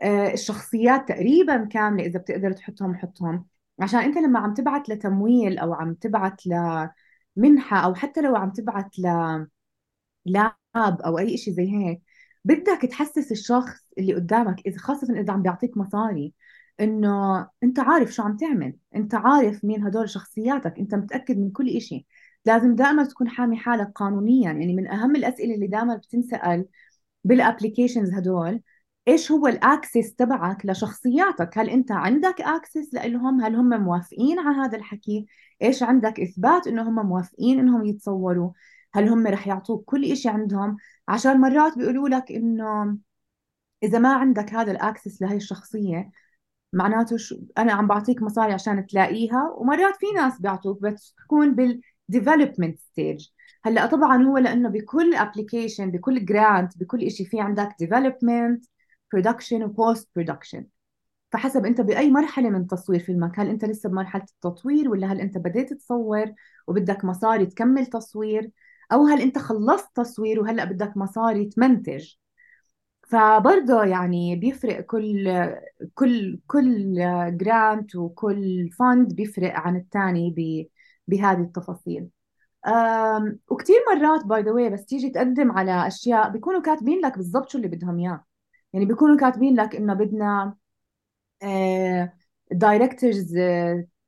آه 0.04 0.34
الشخصيات 0.34 1.10
تقريبا 1.10 1.66
كاملة 1.66 2.06
إذا 2.06 2.20
بتقدر 2.20 2.52
تحطهم 2.54 2.96
حطهم. 2.96 3.46
عشان 3.80 4.00
أنت 4.00 4.18
لما 4.18 4.40
عم 4.40 4.54
تبعت 4.54 4.90
لتمويل 4.90 5.58
أو 5.60 5.74
عم 5.74 5.94
تبعت 5.94 6.42
لمنحة 7.38 7.78
أو 7.86 7.96
حتى 7.96 8.22
لو 8.22 8.36
عم 8.36 8.52
تبعت 8.52 9.00
ل 9.00 9.08
لاب 10.26 10.56
أو 10.76 11.20
أي 11.20 11.38
شيء 11.38 11.54
زي 11.54 11.72
هيك. 11.72 12.02
بدك 12.46 12.82
تحسس 12.82 13.32
الشخص 13.32 13.80
اللي 13.98 14.14
قدامك 14.14 14.68
إذا 14.68 14.78
خاصة 14.78 15.14
إذا 15.20 15.34
عم 15.34 15.42
بيعطيك 15.42 15.78
مصاري 15.78 16.34
إنه 16.80 17.40
أنت 17.64 17.80
عارف 17.80 18.12
شو 18.14 18.24
عم 18.24 18.38
تعمل. 18.38 18.76
أنت 18.96 19.16
عارف 19.16 19.66
مين 19.66 19.84
هدول 19.84 20.10
شخصياتك. 20.10 20.80
أنت 20.80 20.96
متأكد 20.96 21.38
من 21.38 21.52
كل 21.52 21.82
شيء 21.82 22.06
لازم 22.46 22.76
دائما 22.76 23.04
تكون 23.04 23.30
حامي 23.30 23.58
حالك 23.58 23.92
قانونيا. 23.96 24.44
يعني 24.44 24.74
من 24.76 24.88
أهم 24.88 25.16
الأسئلة 25.16 25.56
اللي 25.56 25.68
دائما 25.68 25.96
بتنسأل 25.96 26.66
بال 27.24 27.37
applications 27.37 28.14
هدول 28.14 28.62
إيش 29.08 29.32
هو 29.32 29.48
ال 29.48 29.57
access 29.57 30.16
تبعك 30.16 30.66
لشخصياتك؟ 30.66 31.58
هل 31.58 31.70
أنت 31.70 31.92
عندك 31.92 32.42
access 32.42 32.94
لهم 32.94 33.42
هل 33.42 33.56
هم 33.56 33.70
موافقين 33.84 34.40
على 34.40 34.58
هذا 34.58 34.78
الحكي؟ 34.78 35.26
إيش 35.62 35.84
عندك 35.84 36.20
إثبات 36.20 36.68
إنه 36.68 36.90
هم 36.90 37.08
موافقين 37.08 37.60
إنهم 37.60 37.86
يتصوروا؟ 37.86 38.52
هل 38.94 39.10
هم 39.10 39.28
رح 39.28 39.48
يعطوك 39.48 39.86
كل 39.86 40.12
إشي 40.12 40.30
عندهم؟ 40.30 40.78
عشان 41.08 41.42
مرات 41.42 41.78
بيقولوا 41.78 42.10
لك 42.10 42.32
إنه 42.32 42.98
إذا 43.84 44.00
ما 44.00 44.14
عندك 44.14 44.54
هذا 44.54 44.72
ال 44.72 44.79
access 44.79 45.22
لهي 45.22 45.36
الشخصية 45.36 46.12
معناته 46.74 47.18
شو؟ 47.18 47.40
أنا 47.58 47.74
عم 47.74 47.88
بعطيك 47.88 48.22
مصاري 48.22 48.54
عشان 48.54 48.88
تلاقيها 48.88 49.50
ومرات 49.58 49.96
في 49.96 50.06
ناس 50.16 50.42
بيعطوك 50.42 50.82
بس 50.82 51.16
تكون 51.18 51.56
بال 51.56 51.75
development 51.75 52.80
stage 52.80 53.28
هلأ 53.64 53.86
طبعا 53.86 54.24
هو 54.24 54.38
لأنه 54.38 54.70
بكل 54.70 55.16
application 55.16 55.92
بكل 55.92 56.26
grant 56.26 56.78
بكل 56.78 57.12
شيء 57.12 57.28
في 57.28 57.42
عندك 57.42 57.76
development 57.80 58.66
production 59.14 59.64
و 59.64 60.10
post-production 60.16 60.66
فحسب 61.32 61.66
أنت 61.66 61.82
بأي 61.82 62.12
مرحلة 62.12 62.50
من 62.50 62.68
تصوير 62.68 63.00
فيلمك 63.00 63.40
هل 63.40 63.50
أنت 63.50 63.66
لسه 63.66 63.90
بمرحلة 63.90 64.24
التطوير 64.24 64.90
ولا 64.90 65.08
هل 65.08 65.22
أنت 65.22 65.38
بديت 65.38 65.74
تصور 65.74 66.34
وبدك 66.68 67.06
مصاري 67.06 67.46
تكمل 67.46 67.86
تصوير؟ 67.86 68.52
أو 68.94 69.06
هل 69.08 69.22
أنت 69.22 69.38
خلصت 69.38 69.90
تصوير 69.96 70.40
وهلأ 70.42 70.66
بدك 70.66 70.98
مصاري 70.98 71.46
تمنتج 71.46 72.14
فبرضه 73.10 73.84
يعني 73.86 74.36
بيفرق 74.36 74.82
كل 74.82 75.30
كل 75.96 76.40
كل 76.48 76.96
grant 77.38 77.96
وكل 77.96 78.70
fund 78.80 79.14
بيفرق 79.16 79.54
عن 79.54 79.76
الثاني 79.78 80.36
بهذه 81.08 81.42
التفاصيل. 81.42 82.10
وكثير 83.50 83.78
مرات 83.96 84.26
by 84.26 84.42
the 84.44 84.70
بس 84.70 84.86
تيجي 84.86 85.10
تقدم 85.10 85.52
على 85.52 85.88
أشياء 85.88 86.30
بيكونوا 86.30 86.62
كاتبين 86.62 87.00
لك 87.06 87.18
بالضبط 87.18 87.50
شو 87.50 87.58
اللي 87.58 87.68
بدهم 87.68 88.00
إياه. 88.00 88.26
يعني 88.74 88.86
بيكونوا 88.86 89.18
كاتبين 89.18 89.56
لك 89.62 89.76
إنه 89.76 89.94
بدنا 89.94 90.56
director's 92.52 93.36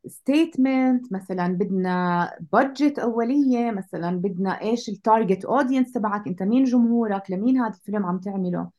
statement 0.07 1.13
مثلا 1.13 1.47
بدنا 1.47 2.31
budget 2.53 2.99
أولية 2.99 3.71
مثلا 3.71 4.17
بدنا 4.21 4.61
إيش 4.61 4.89
ال 4.89 4.97
target 4.97 5.45
audience 5.45 5.91
تبعك 5.91 6.27
أنت 6.27 6.43
مين 6.43 6.63
جمهورك 6.63 7.31
لمين 7.31 7.57
هذا 7.57 7.75
الفيلم 7.77 8.05
عم 8.05 8.19
تعمله؟ 8.19 8.69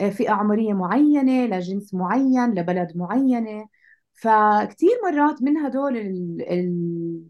آه، 0.00 0.10
فئة 0.10 0.30
عمرية 0.32 0.72
معينة 0.72 1.46
لجنس 1.46 1.94
معين 1.94 2.54
لبلد 2.54 2.96
معينة. 2.96 3.68
فكتير 4.14 4.90
مرات 5.04 5.42
من 5.42 5.56
هدول 5.58 5.96
ال... 5.96 6.42
ال... 6.52 7.22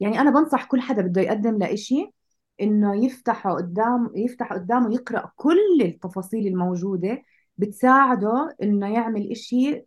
يعني 0.00 0.20
أنا 0.20 0.30
بنصح 0.30 0.64
كل 0.64 0.80
حدا 0.80 1.02
بده 1.02 1.20
يقدم 1.22 1.58
لإشي 1.58 2.10
إنه 2.60 3.04
يفتحه 3.06 3.54
قدام 3.54 4.10
يفتح 4.16 4.52
قدامه 4.52 4.94
يقرأ 4.94 5.32
كل 5.36 5.82
التفاصيل 5.82 6.46
الموجودة 6.46 7.22
بتساعده 7.58 8.56
إنه 8.62 8.94
يعمل 8.94 9.30
إشي 9.30 9.84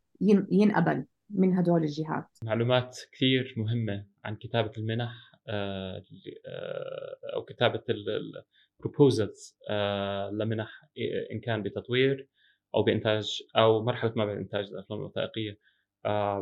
ينقبل. 0.51 1.05
من 1.29 1.53
هدول 1.53 1.83
الجهات. 1.83 2.25
معلومات 2.43 2.99
كثير 3.11 3.53
مهمة 3.57 4.05
عن 4.25 4.35
كتابة 4.35 4.71
المنح 4.77 5.31
آه، 5.49 6.03
آه، 6.47 7.17
أو 7.33 7.45
كتابة 7.45 7.83
البروبوزلز 8.79 9.57
آه، 9.69 10.29
لمنح 10.29 10.85
إن 11.31 11.39
كان 11.39 11.63
بتطوير 11.63 12.27
أو 12.75 12.83
بإنتاج 12.83 13.41
أو 13.57 13.83
مرحلة 13.83 14.13
ما 14.15 14.25
بعد 14.25 14.37
إنتاج 14.37 14.65
الأفلام 14.65 14.99
الوثائقية. 14.99 15.59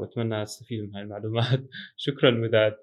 بتمنى 0.01 0.43
أستفيد 0.43 0.83
من 0.83 0.95
هاي 0.95 1.03
المعلومات. 1.03 1.59
شكرا 1.97 2.31
مداد. 2.31 2.77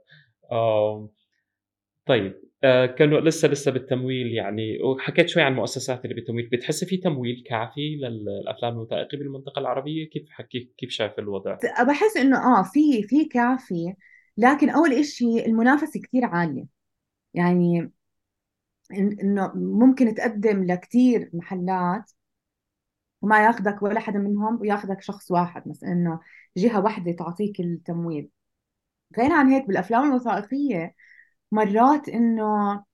طيب 2.07 2.52
كانوا 2.99 3.21
لسه 3.21 3.49
لسه 3.49 3.71
بالتمويل 3.71 4.27
يعني. 4.27 4.83
وحكيت 4.83 5.29
شوي 5.29 5.43
عن 5.43 5.53
المؤسسات 5.53 6.05
اللي 6.05 6.15
بالتمويل. 6.15 6.49
بتحسي 6.53 6.87
في 6.87 6.97
تمويل 6.97 7.45
كافي 7.47 7.97
للأفلام 7.97 8.73
الوثائقيه 8.73 9.19
بالمنطقة 9.19 9.59
العربية؟ 9.61 10.11
كيف 10.11 10.31
حكي 10.31 10.71
كيف 10.79 10.91
شايف 10.91 11.19
الوضع؟ 11.19 11.59
بحس 11.89 12.17
إنه 12.17 12.59
آه 12.59 12.63
في 12.63 13.03
في 13.03 13.25
كافي 13.25 13.95
لكن 14.37 14.71
أول 14.71 15.05
شيء 15.05 15.47
المنافسة 15.47 16.01
كثير 16.01 16.25
عالية. 16.25 16.65
يعني 17.35 17.91
إنه 18.93 19.53
ممكن 19.55 20.15
تقدم 20.15 20.65
لكثير 20.65 21.31
محلات 21.33 22.11
وما 23.23 23.45
ياخذك 23.45 23.83
ولا 23.83 24.01
حدا 24.01 24.19
منهم 24.19 24.61
وياخذك 24.61 25.03
شخص 25.03 25.31
واحد 25.31 25.69
مثلا 25.69 25.93
إنه 25.93 26.21
جهة 26.57 26.81
واحدة 26.85 27.13
تعطيك 27.13 27.61
التمويل. 27.61 28.29
غير 29.19 29.33
عن 29.33 29.49
هيك 29.49 29.67
بالأفلام 29.67 30.11
الوثائقية 30.11 30.95
مرات 31.53 32.09
إنه 32.09 32.85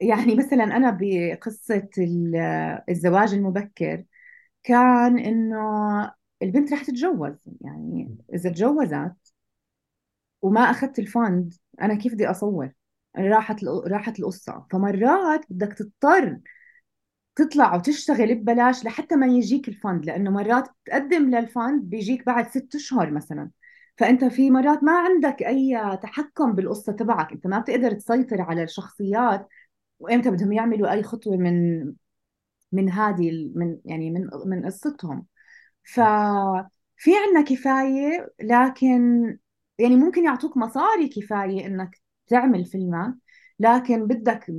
يعني 0.00 0.34
مثلا 0.34 0.64
أنا 0.64 0.98
بقصة 1.00 1.88
الزواج 2.88 3.34
المبكر 3.34 4.04
كان 4.62 5.18
إنه 5.18 5.58
البنت 6.42 6.72
رح 6.72 6.84
تتجوز 6.84 7.36
يعني 7.62 8.18
إذا 8.34 8.50
تجوزت 8.52 9.32
وما 10.42 10.60
أخذت 10.60 10.98
الفند 10.98 11.54
أنا 11.80 11.94
كيف 11.94 12.14
بدي 12.14 12.26
أصور؟ 12.30 12.72
راحت 13.18 13.64
راحت 13.64 14.18
القصة. 14.20 14.66
فمرات 14.70 15.40
بدك 15.50 15.72
تضطر 15.72 16.40
تطلع 17.36 17.76
وتشتغل 17.76 18.34
ببلاش 18.34 18.84
لحتى 18.84 19.16
ما 19.16 19.26
يجيك 19.26 19.68
الفند 19.68 20.06
لأنه 20.06 20.30
مرات 20.30 20.68
تقدم 20.86 21.30
للفند 21.36 21.82
بيجيك 21.90 22.26
بعد 22.26 22.48
ست 22.50 22.74
أشهر 22.74 23.10
مثلا. 23.10 23.50
فأنت 24.00 24.24
في 24.24 24.50
مرات 24.50 24.84
ما 24.84 24.92
عندك 24.98 25.42
أي 25.42 25.78
تحكم 26.02 26.52
بالقصة 26.52 26.92
تبعك. 26.92 27.32
أنت 27.32 27.46
ما 27.46 27.58
بتقدر 27.60 27.92
تسيطر 27.92 28.40
على 28.42 28.62
الشخصيات. 28.62 29.48
وإمتى 30.00 30.30
بدهم 30.30 30.52
يعملوا 30.52 30.92
أي 30.92 31.02
خطوة 31.02 31.36
من 31.36 31.84
من 32.72 32.90
هذه 32.90 33.50
من 33.54 33.78
يعني 33.84 34.10
من 34.10 34.28
من 34.46 34.66
قصتهم. 34.66 35.26
ففي 35.84 37.10
عندنا 37.26 37.42
كفاية 37.48 38.32
لكن 38.42 39.26
يعني 39.78 39.96
ممكن 39.96 40.24
يعطوك 40.24 40.56
مصاري 40.56 41.08
كفاية 41.08 41.66
إنك 41.66 41.90
تعمل 42.28 42.64
فيلمك 42.64 43.14
لكن 43.60 44.06
بدك 44.06 44.52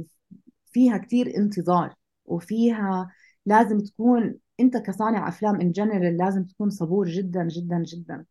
فيها 0.73 0.97
كثير 0.97 1.37
انتظار. 1.37 1.95
وفيها 2.25 3.11
لازم 3.45 3.79
تكون 3.79 4.35
أنت 4.59 4.77
كصانع 4.77 5.27
أفلام 5.29 5.61
in 5.61 5.71
general 5.71 6.17
لازم 6.17 6.45
تكون 6.45 6.69
صبور 6.69 7.07
جدا 7.09 7.47
جدا 7.47 7.83
جدا. 7.87 8.25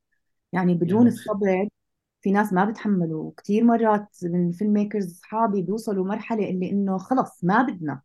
يعني 0.52 0.74
بدون 0.74 1.06
الصبر 1.06 1.68
في 2.20 2.30
ناس 2.30 2.52
ما 2.52 2.64
بتحملوا. 2.64 3.32
كثير 3.36 3.64
مرات 3.64 4.08
من 4.22 4.52
filmmakers 4.52 5.10
اصحابي 5.12 5.62
بيوصلوا 5.62 6.06
مرحلة 6.06 6.50
اللي 6.50 6.70
إنه 6.70 6.98
خلص 6.98 7.44
ما 7.44 7.62
بدنا. 7.62 8.02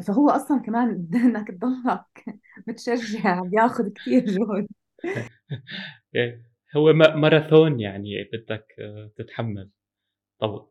فهو 0.00 0.30
أصلا 0.30 0.60
كمان 0.60 1.08
إنك 1.14 1.48
تضلك 1.48 2.40
متشجع 2.66 3.40
بياخذ 3.40 3.88
كثير 3.88 4.24
جهد. 4.26 4.66
إيه، 6.14 6.42
هو 6.76 6.92
ماراثون 6.92 7.80
يعني 7.80 8.30
بدك 8.32 8.66
آه، 8.78 9.10
تتحمل. 9.18 9.70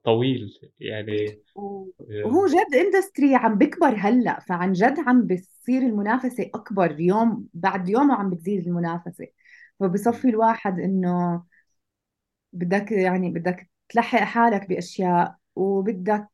طويل 0.05 0.59
يعني. 0.79 1.41
وهو 1.55 2.47
جد 2.47 2.75
اندستري 2.75 3.35
عم 3.35 3.57
بكبر 3.57 3.95
هلأ 3.97 4.39
فعن 4.39 4.73
جد 4.73 4.95
عم 5.07 5.27
بتصير 5.27 5.81
المنافسة 5.81 6.49
أكبر 6.55 6.99
يوم 6.99 7.47
بعد 7.53 7.89
يوم 7.89 8.09
وعم 8.09 8.29
بتزيد 8.29 8.67
المنافسة. 8.67 9.27
فبصفي 9.79 10.29
الواحد 10.29 10.79
إنه 10.79 11.43
بدك 12.53 12.91
يعني 12.91 13.29
بدك 13.29 13.69
تلحق 13.89 14.19
حالك 14.19 14.69
بأشياء 14.69 15.35
وبدك 15.55 16.27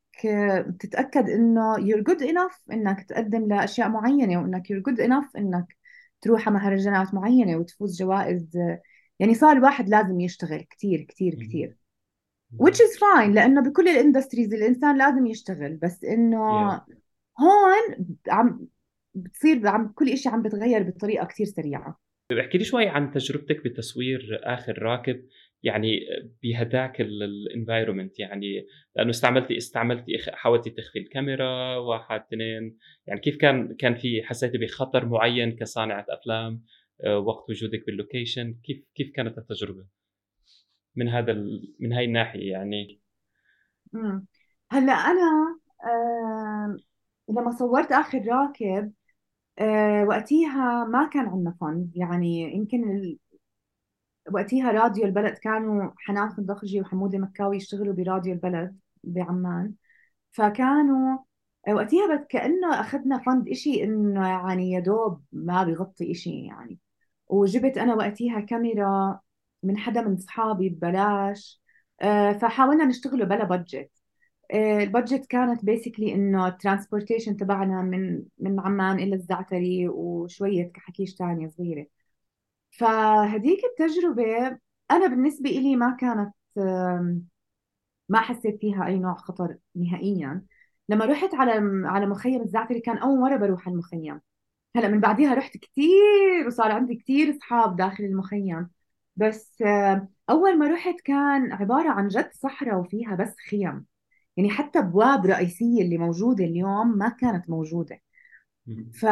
تتأكد 0.79 1.29
إنه 1.29 1.75
you're 1.75 2.03
good 2.03 2.21
enough 2.21 2.71
إنك 2.71 3.03
تقدم 3.03 3.47
لأشياء 3.47 3.89
معينة 3.89 4.41
وإنك 4.41 4.67
you're 4.67 4.91
good 4.91 4.99
enough 5.07 5.35
إنك 5.37 5.77
تروح 6.21 6.47
على 6.47 6.57
مهرجانات 6.57 7.13
معينة 7.13 7.57
وتفوز 7.57 7.99
جوائز. 7.99 8.57
يعني 9.19 9.35
صار 9.35 9.57
الواحد 9.57 9.89
لازم 9.89 10.19
يشتغل 10.19 10.61
كثير 10.69 11.05
كثير 11.09 11.35
كثير 11.35 11.77
which 12.63 12.75
is 12.75 12.97
fine 12.99 13.29
لأنه 13.29 13.61
بكل 13.61 13.87
الاندستريز 13.87 14.53
الإنسان 14.53 14.97
لازم 14.97 15.25
يشتغل 15.25 15.75
بس 15.77 16.03
إنه 16.03 16.71
هون 17.39 18.07
عم 18.29 18.67
بتصير 19.13 19.67
عم 19.67 19.87
كل 19.87 20.17
شيء 20.17 20.31
عم 20.31 20.41
بتغير 20.41 20.83
بطريقة 20.83 21.25
كثير 21.25 21.45
سريعة. 21.45 22.08
احكي 22.31 22.57
لي 22.57 22.63
شوي 22.63 22.87
عن 22.87 23.11
تجربتك 23.11 23.63
بتصوير 23.63 24.39
آخر 24.43 24.83
راكب 24.83 25.25
يعني 25.63 25.99
بهداك 26.43 27.01
ال 27.01 27.11
environment 27.11 28.19
يعني 28.19 28.67
لأنه 28.95 29.09
استعملتي 29.09 29.57
استعملتي 29.57 30.17
حاولتي 30.33 30.69
تخفي 30.69 30.99
الكاميرا 30.99 31.75
واحد 31.75 32.21
اثنين 32.21 32.77
يعني 33.07 33.19
كيف 33.19 33.37
كان 33.37 33.75
كان 33.75 33.95
في 33.95 34.23
حسيتي 34.23 34.57
بخطر 34.57 35.05
معين 35.05 35.55
كصانعة 35.55 36.05
أفلام 36.09 36.63
آه، 37.03 37.19
وقت 37.19 37.49
وجودك 37.49 37.85
بال 37.85 37.98
location؟ 37.98 38.55
كيف 38.63 38.83
كيف 38.95 39.11
كانت 39.15 39.37
التجربة 39.37 39.85
من 40.95 41.09
هذا 41.09 41.33
من 41.79 41.93
هاي 41.93 42.05
الناحية 42.05 42.51
يعني؟ 42.51 43.01
هلأ 44.71 44.93
أنا 44.93 45.59
آه 45.85 46.77
لما 47.29 47.51
صورت 47.51 47.91
آخر 47.91 48.25
راكب 48.27 48.93
آه 49.59 50.03
وقتها 50.05 50.83
ما 50.85 51.09
كان 51.13 51.25
عندنا 51.29 51.55
fund. 51.61 51.89
يعني 51.95 52.55
يمكن 52.55 52.91
ال... 52.91 53.19
وقتها 54.33 54.71
راديو 54.71 55.05
البلد 55.05 55.33
كانوا 55.37 55.91
حنان 55.97 56.29
خندقجي 56.29 56.81
وحمودة 56.81 57.17
مكاوي 57.17 57.57
يشتغلوا 57.57 57.93
براديو 57.93 58.33
البلد 58.33 58.79
بعمان. 59.03 59.73
فكانوا 60.31 61.17
آه، 61.67 61.73
وقتها 61.73 62.17
بس 62.17 62.25
كأنه 62.29 62.81
أخذنا 62.81 63.19
fund 63.19 63.49
إشي 63.49 63.83
إنه 63.83 64.27
يعني 64.29 64.71
يا 64.71 64.79
دوب 64.79 65.23
ما 65.31 65.63
بيغطي 65.63 66.11
إشي 66.11 66.45
يعني. 66.47 66.79
وجبت 67.27 67.77
أنا 67.77 67.95
وقتها 67.95 68.39
كاميرا 68.41 69.19
من 69.63 69.77
حدا 69.77 70.01
من 70.01 70.15
أصحابي 70.15 70.69
ببلاش. 70.69 71.61
آه، 72.01 72.33
فحاولنا 72.33 72.85
نشتغله 72.85 73.25
بلا 73.25 73.43
budget 73.45 73.91
ال 74.53 74.64
budget 74.64 75.25
كانت 75.25 75.65
basically 75.65 76.13
إنه 76.15 76.47
ال 76.47 76.53
transportation 76.53 77.37
تبعنا 77.37 77.81
من 77.81 78.23
من 78.39 78.59
عمان 78.59 78.99
إلى 78.99 79.15
الزعتري 79.15 79.87
وشوية 79.89 80.71
كحكيش 80.71 81.15
ثانية 81.15 81.47
صغيرة. 81.47 81.85
فهديك 82.71 83.59
التجربة 83.65 84.57
أنا 84.91 85.07
بالنسبة 85.07 85.49
إلي 85.49 85.75
ما 85.75 85.97
كانت 85.99 86.33
ما 88.09 88.19
حسيت 88.21 88.59
فيها 88.61 88.85
أي 88.87 88.99
نوع 88.99 89.15
خطر 89.15 89.57
نهائيا. 89.75 90.45
لما 90.89 91.05
رحت 91.05 91.33
على 91.35 91.51
على 91.87 92.05
مخيم 92.05 92.41
الزعتري 92.41 92.79
كان 92.79 92.97
أول 92.97 93.19
مرة 93.19 93.37
بروح 93.37 93.67
على 93.67 93.73
المخيم. 93.73 94.21
هلأ 94.75 94.87
من 94.87 94.99
بعديها 94.99 95.33
رحت 95.35 95.57
كثير 95.57 96.47
وصار 96.47 96.71
عندي 96.71 96.95
كثير 96.95 97.29
اصحاب 97.29 97.75
داخل 97.75 98.03
المخيم. 98.03 98.69
بس 99.15 99.63
أول 100.29 100.57
ما 100.59 100.67
رحت 100.67 101.01
كان 101.01 101.53
عبارة 101.53 101.89
عن 101.89 102.07
جد 102.07 102.29
صحراء 102.33 102.79
وفيها 102.79 103.15
بس 103.15 103.35
خيم. 103.49 103.85
يعني 104.37 104.49
حتى 104.49 104.79
أبواب 104.79 105.25
رئيسية 105.25 105.81
اللي 105.81 105.97
موجودة 105.97 106.43
اليوم 106.45 106.97
ما 106.97 107.09
كانت 107.09 107.49
موجودة. 107.49 108.01
ف 108.93 109.05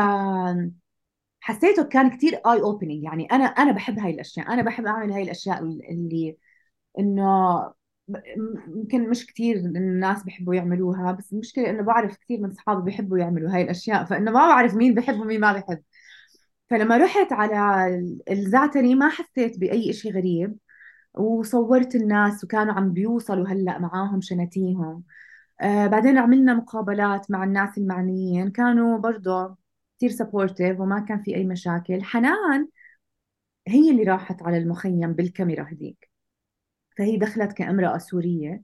حسيته 1.39 1.83
كان 1.83 2.09
كثير 2.17 2.33
eye 2.35 2.61
opening 2.61 3.03
يعني 3.03 3.25
أنا 3.25 3.45
أنا 3.45 3.71
بحب 3.71 3.99
هاي 3.99 4.11
الأشياء. 4.11 4.53
أنا 4.53 4.61
بحب 4.61 4.85
أعمل 4.85 5.11
هاي 5.11 5.23
الأشياء 5.23 5.59
اللي 5.63 6.37
إنه 6.99 7.73
يمكن 8.67 9.09
مش 9.09 9.25
كثير 9.27 9.57
الناس 9.57 10.23
بيحبوا 10.23 10.55
يعملوها 10.55 11.11
بس 11.11 11.33
المشكلة 11.33 11.69
إنه 11.69 11.83
بعرف 11.83 12.17
كثير 12.17 12.39
من 12.41 12.49
اصحابي 12.49 12.81
بيحبوا 12.83 13.17
يعملوا 13.17 13.55
هاي 13.55 13.61
الأشياء 13.61 14.05
فإنه 14.05 14.31
ما 14.31 14.39
بعرف 14.47 14.73
مين 14.75 14.93
بحب 14.93 15.19
ومين 15.19 15.39
ما 15.39 15.53
بحب. 15.53 15.83
فلما 16.69 16.97
رحت 16.97 17.33
على 17.33 17.87
الزعتري 18.31 18.95
ما 18.95 19.09
حسيت 19.09 19.59
بأي 19.59 19.93
شيء 19.93 20.13
غريب. 20.13 20.57
وصورت 21.19 21.95
الناس 21.95 22.43
وكانوا 22.43 22.73
عم 22.73 22.93
بيوصلوا 22.93 23.47
هلأ 23.47 23.79
معاهم 23.79 24.21
شناتيهم. 24.21 25.03
آه 25.61 25.87
بعدين 25.87 26.17
عملنا 26.17 26.53
مقابلات 26.53 27.31
مع 27.31 27.43
الناس 27.43 27.77
المعنيين. 27.77 28.51
كانوا 28.51 28.97
برضه 28.99 29.57
كثير 29.97 30.09
سبورتيف 30.11 30.79
وما 30.79 30.99
كان 30.99 31.23
في 31.23 31.35
أي 31.35 31.45
مشاكل. 31.45 32.03
حنان 32.03 32.67
هي 33.67 33.91
اللي 33.91 34.03
راحت 34.03 34.43
على 34.43 34.57
المخيم 34.57 35.13
بالكاميرا 35.13 35.63
هذيك 35.63 36.09
فهي 36.97 37.17
دخلت 37.17 37.53
كامرأة 37.53 37.97
سورية. 37.97 38.63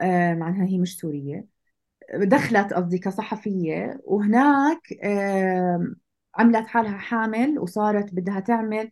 آه 0.00 0.34
معناها 0.34 0.66
هي 0.66 0.78
مش 0.78 0.98
سورية. 0.98 1.46
دخلت 2.14 2.72
قصدي 2.74 2.98
كصحفية. 2.98 4.00
وهناك 4.04 4.80
آه 5.04 5.94
عملت 6.36 6.66
حالها 6.66 6.98
حامل 6.98 7.58
وصارت 7.58 8.14
بدها 8.14 8.40
تعمل 8.40 8.90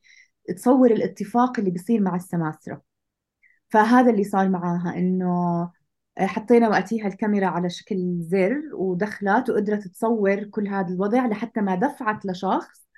تصور 0.56 0.90
الاتفاق 0.90 1.58
اللي 1.58 1.70
بيصير 1.70 2.00
مع 2.00 2.16
السماسرة. 2.16 2.87
فهذا 3.68 4.10
اللي 4.10 4.24
صار 4.24 4.48
معاها 4.48 4.94
إنه 4.98 5.70
حطينا 6.18 6.68
وقتها 6.68 7.06
الكاميرا 7.06 7.46
على 7.46 7.70
شكل 7.70 8.18
زر 8.20 8.62
ودخلت 8.74 9.50
وقدرت 9.50 9.88
تصور 9.88 10.44
كل 10.44 10.68
هذا 10.68 10.88
الوضع 10.88 11.26
لحتى 11.26 11.60
ما 11.60 11.74
دفعت 11.74 12.26
لشخص 12.26 12.88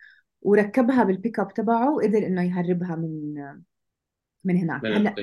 وركبها 0.43 1.05
بالبيك 1.05 1.41
اب 1.41 1.55
تبعه 1.55 1.95
وقدر 1.95 2.19
إنه 2.27 2.43
يهربها 2.43 2.97
من 2.97 3.35
من 4.45 4.57
هناك. 4.57 4.85
هلأ 4.87 5.15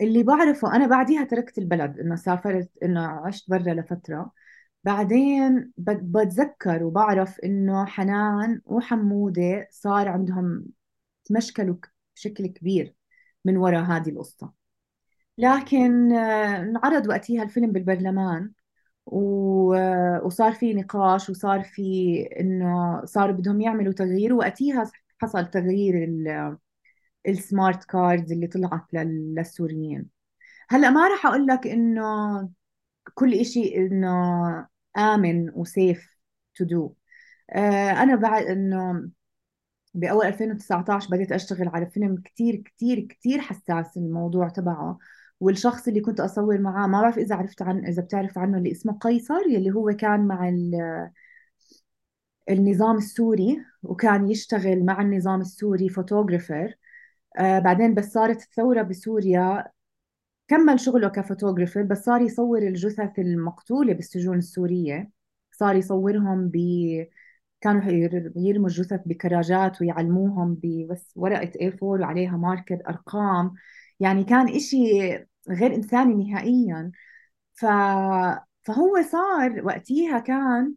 اللي 0.00 0.22
بعرفه 0.22 0.76
أنا 0.76 0.86
بعديها 0.86 1.24
تركت 1.24 1.58
البلد 1.58 1.98
إنه 2.00 2.16
سافرت 2.16 2.70
إنه 2.82 3.00
عشت 3.00 3.50
برا 3.50 3.74
لفترة. 3.74 4.32
بعدين 4.84 5.72
بتذكر 5.78 6.84
وبعرف 6.84 7.40
إنه 7.40 7.84
حنان 7.86 8.60
وحمودة 8.64 9.68
صار 9.70 10.08
عندهم 10.08 10.66
تمشكلوا 11.24 11.76
بشكل 12.16 12.46
كبير. 12.46 12.95
من 13.46 13.56
وراء 13.56 13.82
هذه 13.84 14.10
القصة. 14.10 14.52
لكن 15.38 16.12
آه، 16.12 16.62
انعرض 16.62 17.06
وقتها 17.08 17.42
الفيلم 17.42 17.72
بالبرلمان 17.72 18.52
وصار 19.06 20.52
في 20.52 20.74
نقاش 20.74 21.30
وصار 21.30 21.62
في 21.64 22.22
إنه 22.40 23.02
صار 23.04 23.32
بدهم 23.32 23.60
يعملوا 23.60 23.92
تغيير 23.92 24.34
وقتها 24.34 24.90
حصل 25.18 25.46
تغيير 25.50 26.08
السمارت 27.28 27.84
كاردز 27.84 28.32
اللي 28.32 28.46
طلعت 28.46 28.94
للسوريين. 28.94 30.06
هلأ 30.70 30.90
ما 30.90 31.08
راح 31.08 31.26
أقول 31.26 31.46
لك 31.46 31.66
إنه 31.66 32.02
كل 33.14 33.34
إشي 33.34 33.76
إنه 33.78 34.10
آمن 34.98 35.50
وسيف 35.54 36.18
to 36.54 36.64
do 36.64 36.94
أنا 38.02 38.16
بعد 38.16 38.42
إنه 38.46 39.10
بأول 39.96 40.26
2019 40.26 41.10
بديت 41.10 41.32
أشتغل 41.32 41.68
على 41.68 41.86
فيلم 41.86 42.16
كتير 42.24 42.56
كتير 42.56 43.00
كتير 43.00 43.40
حساس 43.40 43.96
الموضوع 43.96 44.48
تبعه. 44.48 44.98
والشخص 45.40 45.88
اللي 45.88 46.00
كنت 46.00 46.20
أصور 46.20 46.58
معاه 46.58 46.86
ما 46.86 47.02
بعرف 47.02 47.18
إذا 47.18 47.34
عرفت 47.36 47.62
عن 47.62 47.86
إذا 47.86 48.02
بتعرف 48.02 48.38
عنه 48.38 48.58
اللي 48.58 48.72
اسمه 48.72 48.98
قيصر 48.98 49.40
يلي 49.50 49.70
هو 49.74 49.92
كان 49.92 50.26
مع 50.26 50.48
النظام 52.50 52.96
السوري 52.96 53.58
وكان 53.82 54.30
يشتغل 54.30 54.84
مع 54.84 55.00
النظام 55.02 55.40
السوري 55.40 55.88
photographer 55.88 56.74
آه 57.38 57.58
بعدين 57.58 57.94
بس 57.94 58.12
صارت 58.12 58.42
الثورة 58.42 58.82
بسوريا 58.82 59.64
كمل 60.48 60.80
شغله 60.80 61.08
ك 61.08 61.14
photographer 61.14 61.82
بس 61.82 62.04
صار 62.04 62.20
يصور 62.20 62.58
الجثث 62.58 63.18
المقتولة 63.18 63.92
بالسجون 63.92 64.38
السورية. 64.38 65.10
صار 65.52 65.76
يصورهم 65.76 66.48
ب 66.48 66.56
كانوا 67.66 67.82
يرموا 68.36 68.68
الجثث 68.68 69.00
بكراجات 69.06 69.80
ويعلموهم 69.82 70.54
ببس 70.62 71.12
ورقة 71.16 71.50
A4 71.60 71.82
وعليها 71.82 72.36
ماركر 72.36 72.82
أرقام. 72.88 73.54
يعني 74.00 74.24
كان 74.24 74.48
إشي 74.48 74.76
غير 75.50 75.74
إنساني 75.74 76.14
نهائيا. 76.30 76.92
ف... 77.54 77.66
فهو 78.62 79.02
صار 79.12 79.62
وقتها 79.64 80.18
كان 80.18 80.74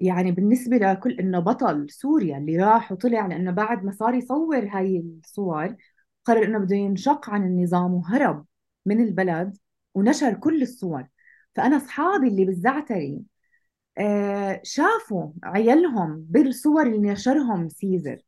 يعني 0.00 0.32
بالنسبة 0.32 0.76
لكل 0.76 1.12
إنه 1.20 1.38
بطل 1.40 1.90
سوريا 1.90 2.38
اللي 2.38 2.56
راح 2.56 2.92
وطلع 2.92 3.26
لأنه 3.26 3.50
بعد 3.50 3.84
ما 3.84 3.92
صار 3.92 4.14
يصور 4.14 4.68
هاي 4.72 5.04
الصور 5.24 5.76
قرر 6.24 6.44
إنه 6.44 6.58
بده 6.58 6.76
ينشق 6.76 7.30
عن 7.30 7.44
النظام 7.46 7.94
وهرب 7.94 8.46
من 8.86 9.00
البلد 9.04 9.58
ونشر 9.94 10.34
كل 10.34 10.62
الصور. 10.62 11.08
فأنا 11.54 11.76
أصحابي 11.76 12.28
اللي 12.28 12.44
بالزعتري 12.44 13.22
آه، 13.98 14.60
شافوا 14.64 15.30
عيالهم 15.44 16.26
بالصور 16.30 16.86
اللي 16.86 17.12
نشرهم 17.12 17.68
Caesar. 17.68 18.18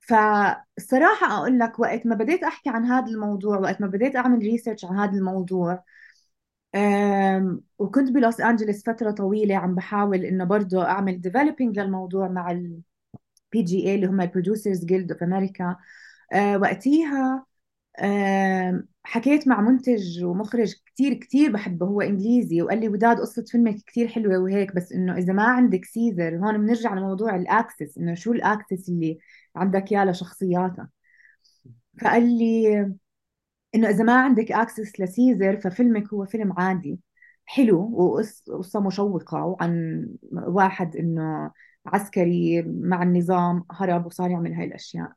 فالصراحة 0.00 1.38
أقول 1.38 1.58
لك 1.58 1.78
وقت 1.80 2.06
ما 2.06 2.14
بديت 2.16 2.42
أحكي 2.44 2.70
عن 2.70 2.84
هذا 2.86 3.06
الموضوع 3.06 3.58
وقت 3.58 3.80
ما 3.80 3.86
بديت 3.86 4.16
أعمل 4.16 4.38
research 4.38 4.84
عن 4.84 4.98
هذا 4.98 5.12
الموضوع 5.18 5.84
وكنت 7.78 8.10
بلوس 8.10 8.40
أنجلوس 8.40 8.82
فترة 8.84 9.10
طويلة 9.10 9.56
عم 9.56 9.74
بحاول 9.74 10.24
إنه 10.24 10.44
برضه 10.44 10.84
أعمل 10.84 11.20
developing 11.20 11.78
للموضوع 11.78 12.28
مع 12.28 12.50
ال 12.50 12.82
PGA 13.54 13.94
اللي 13.94 14.06
هم 14.06 14.20
ال 14.20 14.26
Producers 14.26 14.84
Guild 14.84 15.12
of 15.12 15.22
America 15.22 15.76
وقتيها 16.56 17.46
حكيت 19.04 19.48
مع 19.48 19.60
منتج 19.60 20.24
ومخرج 20.24 20.74
كتير 20.86 21.14
كتير 21.14 21.52
بحبه 21.52 21.86
هو 21.86 22.00
إنجليزي 22.00 22.62
وقال 22.62 22.80
لي 22.80 22.88
وداد 22.88 23.20
قصة 23.20 23.44
فيلمك 23.48 23.74
كتير 23.76 24.08
حلوة 24.08 24.38
وهيك 24.38 24.74
بس 24.74 24.92
إنه 24.92 25.16
إذا 25.18 25.32
ما 25.32 25.42
عندك 25.44 25.84
Caesar 25.84 26.36
هون 26.38 26.58
بنرجع 26.58 26.94
لموضوع 26.94 27.36
ال 27.36 27.45
access 27.45 27.98
إنه 27.98 28.14
شو 28.14 28.32
ال 28.32 28.40
access 28.40 28.88
اللي 28.88 29.18
عندك 29.56 29.92
إياه 29.92 30.04
لشخصياتها 30.04 30.88
فقال 32.00 32.38
لي 32.38 32.78
إنه 33.74 33.88
إذا 33.90 34.04
ما 34.04 34.22
عندك 34.22 34.52
access 34.52 35.00
ل 35.00 35.08
Caesar 35.08 35.56
ففيلمك 35.60 36.14
هو 36.14 36.26
فيلم 36.26 36.52
عادي 36.60 37.00
حلو 37.46 37.80
وقصة 37.94 38.80
مشوقة 38.80 39.44
وعن 39.44 40.06
واحد 40.32 40.96
إنه 40.96 41.52
عسكري 41.86 42.62
مع 42.62 43.02
النظام 43.02 43.64
هرب 43.70 44.06
وصار 44.06 44.30
يعمل 44.30 44.52
هاي 44.54 44.64
الأشياء. 44.66 45.12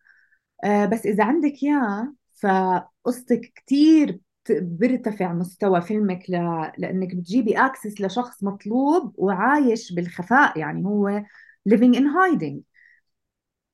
آه 0.65 0.85
بس 0.85 1.05
إذا 1.05 1.23
عندك 1.25 1.53
إياه 1.63 2.13
فقصتك 2.41 3.51
كثير 3.55 4.19
بيرتفع 4.49 5.33
مستوى 5.33 5.81
فيلمك 5.81 6.29
ل... 6.29 6.33
لأنك 6.77 7.15
بتجيبي 7.15 7.57
اكسس 7.57 8.01
لشخص 8.01 8.43
مطلوب 8.43 9.13
وعايش 9.17 9.93
بالخفاء 9.93 10.59
يعني 10.59 10.85
هو 10.85 11.23
living 11.69 11.95
in 11.95 12.03
hiding. 12.03 12.59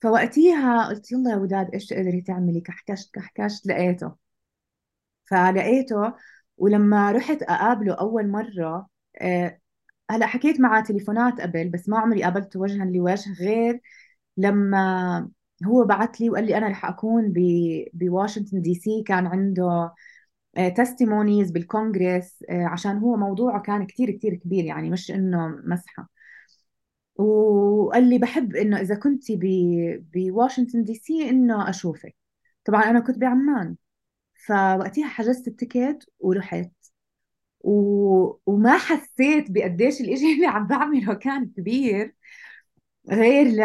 فوقتيها 0.02 0.88
قلت 0.88 1.12
يلا 1.12 1.30
يا 1.30 1.36
وداد 1.36 1.70
إيش 1.74 1.86
تقدري 1.86 2.20
تعملي؟ 2.20 2.60
كحكشت 2.60 3.14
كحكشت 3.14 3.66
لقيته. 3.66 4.12
فلقيته 5.24 6.14
ولما 6.56 7.12
رحت 7.12 7.42
أقابله 7.42 7.94
أول 7.94 8.28
مرة 8.28 8.88
آه، 9.20 9.58
هلأ 10.10 10.26
حكيت 10.26 10.60
معه 10.60 10.84
تليفونات 10.84 11.40
قبل 11.40 11.68
بس 11.70 11.88
ما 11.88 11.98
عمري 11.98 12.22
قابلته 12.22 12.60
وجها 12.60 12.84
لوجه 12.84 13.32
غير 13.40 13.80
لما 14.36 15.30
هو 15.64 15.84
بعث 15.84 16.16
لي 16.20 16.30
وقال 16.30 16.46
لي 16.46 16.58
أنا 16.58 16.68
رح 16.68 16.84
أكون 16.84 17.32
بواشنطن 17.94 18.62
دي 18.62 18.74
سي. 18.74 19.02
كان 19.06 19.26
عنده 19.26 19.94
testimonies 20.76 21.48
آه، 21.48 21.52
بالكونغرس 21.52 22.44
آه، 22.50 22.64
عشان 22.66 22.98
هو 22.98 23.16
موضوعه 23.16 23.62
كان 23.62 23.86
كتير 23.86 24.10
كتير 24.10 24.34
كبير 24.34 24.64
يعني 24.64 24.90
مش 24.90 25.10
إنه 25.10 25.48
مزحة. 25.64 26.08
وقال 27.16 28.10
لي 28.10 28.18
بحب 28.18 28.56
إنه 28.56 28.80
إذا 28.80 28.94
كنت 28.94 29.22
بواشنطن 30.14 30.84
دي 30.84 30.94
سي 30.94 31.30
إنه 31.30 31.70
أشوفك. 31.70 32.16
طبعا 32.64 32.82
أنا 32.90 33.00
كنت 33.00 33.18
بعمان. 33.18 33.76
فوقتها 34.46 35.08
حجزت 35.08 35.48
التيكت 35.48 36.10
ورحت. 36.20 36.70
و... 37.60 37.72
وما 38.46 38.78
حسيت 38.78 39.50
بقديش 39.50 40.00
الإشي 40.00 40.32
اللي 40.34 40.46
عم 40.46 40.66
بعمله 40.66 41.14
كان 41.14 41.46
كبير 41.56 42.14
غير 43.10 43.46
ل 43.46 43.60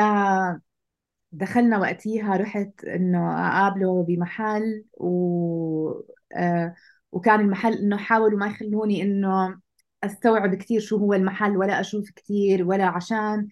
دخلنا 1.31 1.77
وقتيها 1.79 2.37
رحت 2.37 2.83
إنه 2.85 3.47
أقابله 3.49 4.03
بمحل 4.03 4.85
و 4.93 6.01
آه 6.35 6.75
وكان 7.11 7.39
المحل 7.39 7.73
إنه 7.73 7.97
حاولوا 7.97 8.39
ما 8.39 8.47
يخلوني 8.47 9.01
إنه 9.01 9.59
أستوعب 10.03 10.55
كثير 10.55 10.79
شو 10.81 10.97
هو 10.97 11.13
المحل 11.13 11.57
ولا 11.57 11.79
أشوف 11.79 12.11
كثير 12.15 12.63
ولا 12.67 12.85
عشان 12.85 13.47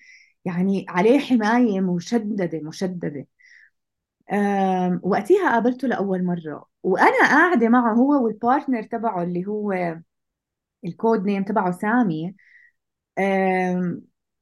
يعني 0.45 0.85
عليه 0.89 1.19
حماية 1.19 1.81
مشددة 1.81 2.59
مشددة. 2.63 3.27
وقتها 5.03 5.51
قابلته 5.51 5.87
لأول 5.87 6.23
مرة. 6.25 6.65
وأنا 6.83 7.19
قاعدة 7.29 7.69
معه 7.69 7.93
هو 7.93 8.25
وال 8.25 8.38
partner 8.38 8.83
تبعه 8.83 9.23
اللي 9.23 9.45
هو 9.47 9.73
ال 10.85 10.93
code 10.93 11.25
name 11.25 11.43
تبعه 11.43 11.71
سامي. 11.71 12.35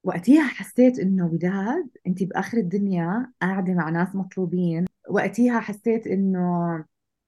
وقتها 0.03 0.47
حسيت 0.47 0.99
إنه 0.99 1.25
وداد 1.25 1.89
أنت 2.07 2.23
بآخر 2.23 2.57
الدنيا 2.57 3.31
قاعدة 3.41 3.73
مع 3.73 3.89
ناس 3.89 4.15
مطلوبين. 4.15 4.85
وقتها 5.09 5.59
حسيت 5.59 6.07
إنه 6.07 6.85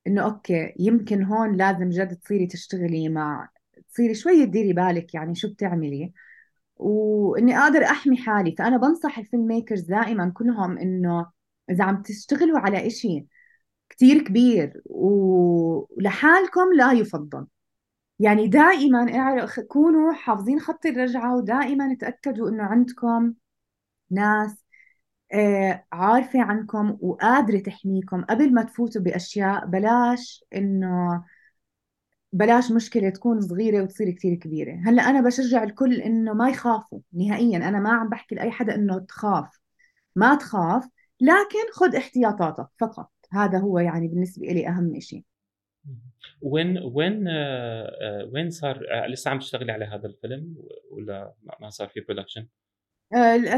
إنه 0.08 0.22
okay 0.24 0.74
يمكن 0.80 1.24
هون 1.24 1.56
لازم 1.58 1.90
جد 1.90 2.16
تصيري 2.16 2.48
تشتغلي 2.48 3.10
مع 3.10 3.50
تصيري 3.90 4.14
شوي 4.16 4.46
تديري 4.46 4.74
بالك 4.74 5.14
يعني 5.14 5.36
شو 5.36 5.54
بتعملي. 5.54 6.14
وإني 6.78 7.58
أقدر 7.60 7.84
أحمي 7.84 8.18
حالي. 8.18 8.56
فأنا 8.58 8.78
بنصح 8.78 9.20
ال 9.20 9.48
filmmakers 9.48 9.82
دائما 9.82 10.32
كلهم 10.36 10.78
إنه 10.78 11.28
إذا 11.70 11.84
عم 11.84 12.02
تشتغلوا 12.02 12.60
على 12.60 12.88
إشي 12.88 13.26
كتير 13.90 14.24
كبير 14.24 14.82
ولحالكم 14.86 16.74
لا 16.78 16.94
يفضل. 16.94 17.48
يعني 18.20 18.48
دائما 18.48 19.46
كونوا 19.70 20.14
حافظين 20.14 20.60
خط 20.60 20.86
الرجعة 20.86 21.36
ودائما 21.38 21.96
تأكدوا 21.96 22.50
إنه 22.50 22.64
عندكم 22.64 23.34
ناس 24.12 24.66
آه، 25.34 25.86
عارفة 25.92 26.42
عنكم 26.42 26.98
وقادرة 27.02 27.60
تحميكم 27.60 28.24
قبل 28.24 28.54
ما 28.54 28.64
تفوتوا 28.64 29.02
بأشياء. 29.02 29.66
بلاش 29.66 30.46
إنه 30.56 31.26
بلاش 32.34 32.72
مشكلة 32.72 33.10
تكون 33.10 33.42
صغيرة 33.42 33.84
وتصير 33.84 34.12
كثير 34.12 34.36
كبيرة. 34.36 34.82
هلأ 34.86 35.02
أنا 35.10 35.22
بشجع 35.22 35.64
الكل 35.64 35.94
إنه 36.02 36.34
ما 36.34 36.50
يخافوا 36.50 37.00
نهائيا. 37.14 37.58
أنا 37.58 37.80
ما 37.80 37.90
عم 37.94 38.10
بحكي 38.10 38.36
لأي 38.36 38.52
حدا 38.52 38.76
إنه 38.76 39.00
تخاف. 39.00 39.60
ما 40.16 40.36
تخاف 40.36 40.90
لكن 41.22 41.72
خذ 41.74 41.96
احتياطاتك 41.96 42.68
فقط. 42.80 43.12
هذا 43.32 43.60
هو 43.60 43.80
يعني 43.80 44.08
بالنسبة 44.08 44.48
لي 44.48 44.68
أهم 44.68 45.00
شيء 45.00 45.24
وين 46.42 46.78
وين 46.78 47.28
آه، 47.28 47.98
آه، 48.02 48.30
وين 48.34 48.50
صار 48.50 48.86
آه، 48.92 49.08
لسه 49.08 49.32
عم 49.32 49.40
تشتغلي 49.40 49.72
على 49.72 49.86
هذا 49.86 50.08
الفيلم 50.08 50.56
ولا 50.92 51.34
ما 51.62 51.70
صار 51.70 51.88
في 51.88 52.00
production؟ 52.00 52.48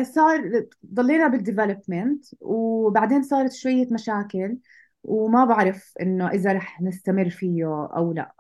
صار 0.04 0.66
ضلينا 0.94 1.28
بال 1.28 1.43
development 1.43 2.26
وبعدين 2.42 3.24
صارت 3.24 3.54
شوية 3.54 3.88
مشاكل 3.92 4.58
وما 5.04 5.46
بعرف 5.46 5.94
إنه 6.02 6.28
إذا 6.30 6.54
رح 6.54 6.82
نستمر 6.82 7.30
فيه 7.30 7.88
أو 7.98 8.14
لا. 8.14 8.36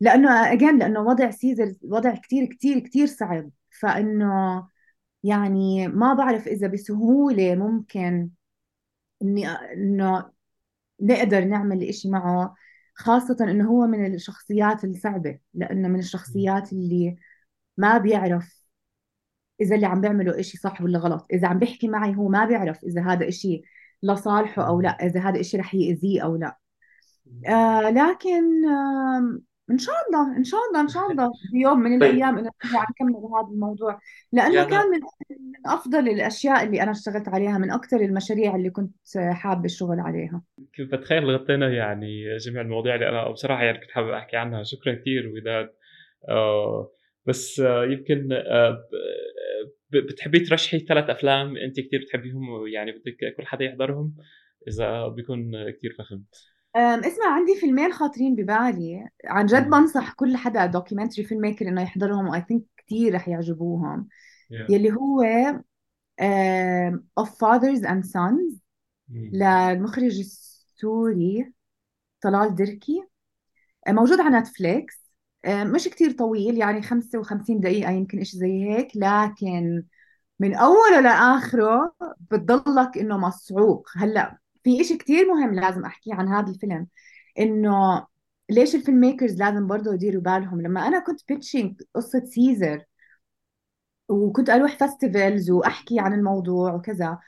لأنه 0.00 0.52
again 0.52 0.78
لأنه 0.78 1.00
وضع 1.00 1.30
Caesar 1.30 1.74
وضع 1.84 2.14
كتير 2.14 2.44
كتير 2.44 2.78
كتير 2.78 3.06
صعب. 3.06 3.50
فإنه 3.80 4.68
يعني 5.24 5.88
ما 5.88 6.14
بعرف 6.14 6.48
إذا 6.48 6.66
بسهولة 6.66 7.54
ممكن 7.54 8.30
إني 9.22 9.48
إنه 9.48 10.30
نقدر 11.00 11.44
نعمل 11.44 11.82
إشي 11.82 12.08
معه. 12.10 12.54
خاصة 12.94 13.36
إنه 13.40 13.68
هو 13.70 13.86
من 13.86 14.14
الشخصيات 14.14 14.84
الصعبة 14.84 15.38
لأنه 15.54 15.88
من 15.88 15.98
الشخصيات 15.98 16.72
اللي 16.72 17.16
ما 17.76 17.98
بيعرف 17.98 18.64
إذا 19.60 19.74
اللي 19.76 19.86
عم 19.86 20.00
بيعمله 20.00 20.40
إشي 20.40 20.58
صح 20.58 20.82
ولا 20.82 20.98
غلط. 20.98 21.26
إذا 21.32 21.48
عم 21.48 21.58
بيحكي 21.58 21.88
معي 21.88 22.16
هو 22.16 22.28
ما 22.28 22.44
بيعرف 22.44 22.84
إذا 22.84 23.02
هذا 23.02 23.28
إشي 23.28 23.62
لصالحه 24.02 24.68
أو 24.68 24.80
لا 24.80 24.90
إذا 25.06 25.20
هذا 25.20 25.40
إشي 25.40 25.56
رح 25.56 25.74
يأذيه 25.74 26.24
أو 26.24 26.36
لا. 26.36 26.58
آه 27.48 27.90
لكن 27.90 28.64
آه 28.66 29.38
إن 29.70 29.78
شاء 29.78 29.94
الله 30.08 30.36
إن 30.36 30.44
شاء 30.44 30.60
الله 30.68 30.80
إن 30.80 30.88
شاء 30.88 31.10
الله. 31.10 31.30
بيوم 31.52 31.80
من 31.80 32.00
طيب. 32.00 32.10
الأيام 32.10 32.38
أنا 32.38 32.50
عم 32.64 32.86
كمل 32.98 33.14
هذا 33.14 33.52
الموضوع. 33.52 34.00
لأنه 34.32 34.54
يعني 34.54 34.70
كان 34.70 34.90
من 34.90 35.00
من 35.30 35.52
أفضل 35.66 36.08
الأشياء 36.08 36.64
اللي 36.64 36.82
أنا 36.82 36.90
اشتغلت 36.90 37.28
عليها 37.28 37.58
من 37.58 37.70
أكثر 37.70 38.00
المشاريع 38.00 38.56
اللي 38.56 38.70
كنت 38.70 38.94
حابة 39.18 39.64
الشغل 39.64 40.00
عليها. 40.00 40.42
كنت 40.76 40.94
بتخيل 40.94 41.30
غطينا 41.30 41.68
يعني 41.68 42.36
جميع 42.36 42.60
المواضيع 42.60 42.94
اللي 42.94 43.08
أنا 43.08 43.30
بصراحة 43.30 43.62
يعني 43.62 43.78
كنت 43.78 43.90
حابب 43.90 44.08
أحكي 44.08 44.36
عنها. 44.36 44.62
شكرا 44.62 44.94
كثير 44.94 45.32
وداد 45.34 45.70
آه 46.28 46.90
بس 47.26 47.60
آه 47.60 47.84
يمكن 47.84 48.32
آه 48.32 48.78
بتحبي 49.90 50.40
ترشحي 50.40 50.78
ثلاث 50.78 51.10
أفلام 51.10 51.56
أنت 51.56 51.80
كثير 51.80 52.00
بتحبيهم 52.00 52.66
يعني 52.66 52.92
بدك 52.92 53.36
كل 53.36 53.46
حدا 53.46 53.64
يحضرهم؟ 53.64 54.14
إذا 54.68 55.08
بيكون 55.08 55.70
كثير 55.70 55.94
فخم. 55.98 56.22
اسمع 56.76 57.26
عندي 57.26 57.56
فيلمين 57.60 57.92
خاطرين 57.92 58.34
ببالي. 58.34 59.08
عن 59.24 59.46
جد 59.46 59.70
بنصح 59.70 60.12
كل 60.12 60.36
حدا 60.36 60.66
documentary 60.66 61.24
filmmaker 61.24 61.68
إنه 61.68 61.82
يحضرهم 61.82 62.28
و 62.28 62.44
I 62.48 62.50
think 62.50 62.62
كثير 62.76 63.14
رح 63.14 63.28
يعجبوهم. 63.28 64.08
Yeah. 64.08 64.70
يلي 64.70 64.92
هو 64.92 65.22
of 67.20 67.26
Fathers 67.28 67.82
and 67.82 68.04
Sons 68.04 68.58
للمخرج 69.10 70.18
السوري 70.18 71.52
طلال 72.20 72.54
دركي. 72.54 73.04
موجود 73.88 74.20
على 74.20 74.38
نتفليكس 74.38 75.04
مش 75.48 75.88
كتير 75.88 76.12
طويل 76.12 76.58
يعني 76.58 76.82
55 76.82 77.60
دقيقة 77.60 77.90
يمكن 77.90 78.20
إشي 78.20 78.36
زي 78.36 78.64
هيك. 78.64 78.88
لكن 78.96 79.84
من 80.40 80.54
أوله 80.54 81.00
لآخره 81.00 81.94
بتضلك 82.30 82.98
إنه 82.98 83.18
مصعوق 83.18 83.88
هلأ 83.96 84.38
في 84.64 84.80
إشي 84.80 84.96
كتير 84.96 85.26
مهم 85.34 85.54
لازم 85.54 85.84
أحكيه 85.84 86.14
عن 86.14 86.28
هذا 86.28 86.50
الفيلم 86.52 86.86
إنه 87.38 88.06
ليش 88.50 88.74
ال 88.74 89.00
filmmakers 89.00 89.38
لازم 89.38 89.66
برضه 89.66 89.94
يديروا 89.94 90.22
بالهم؟ 90.22 90.60
لما 90.60 90.88
أنا 90.88 90.98
كنت 90.98 91.20
ب 91.28 91.34
pitching 91.34 91.82
قصة 91.94 92.24
سيزر 92.24 92.84
وكنت 94.08 94.50
أروح 94.50 94.76
festivals 94.76 95.50
وأحكي 95.50 96.00
عن 96.00 96.12
الموضوع 96.12 96.74
وكذا 96.74 97.18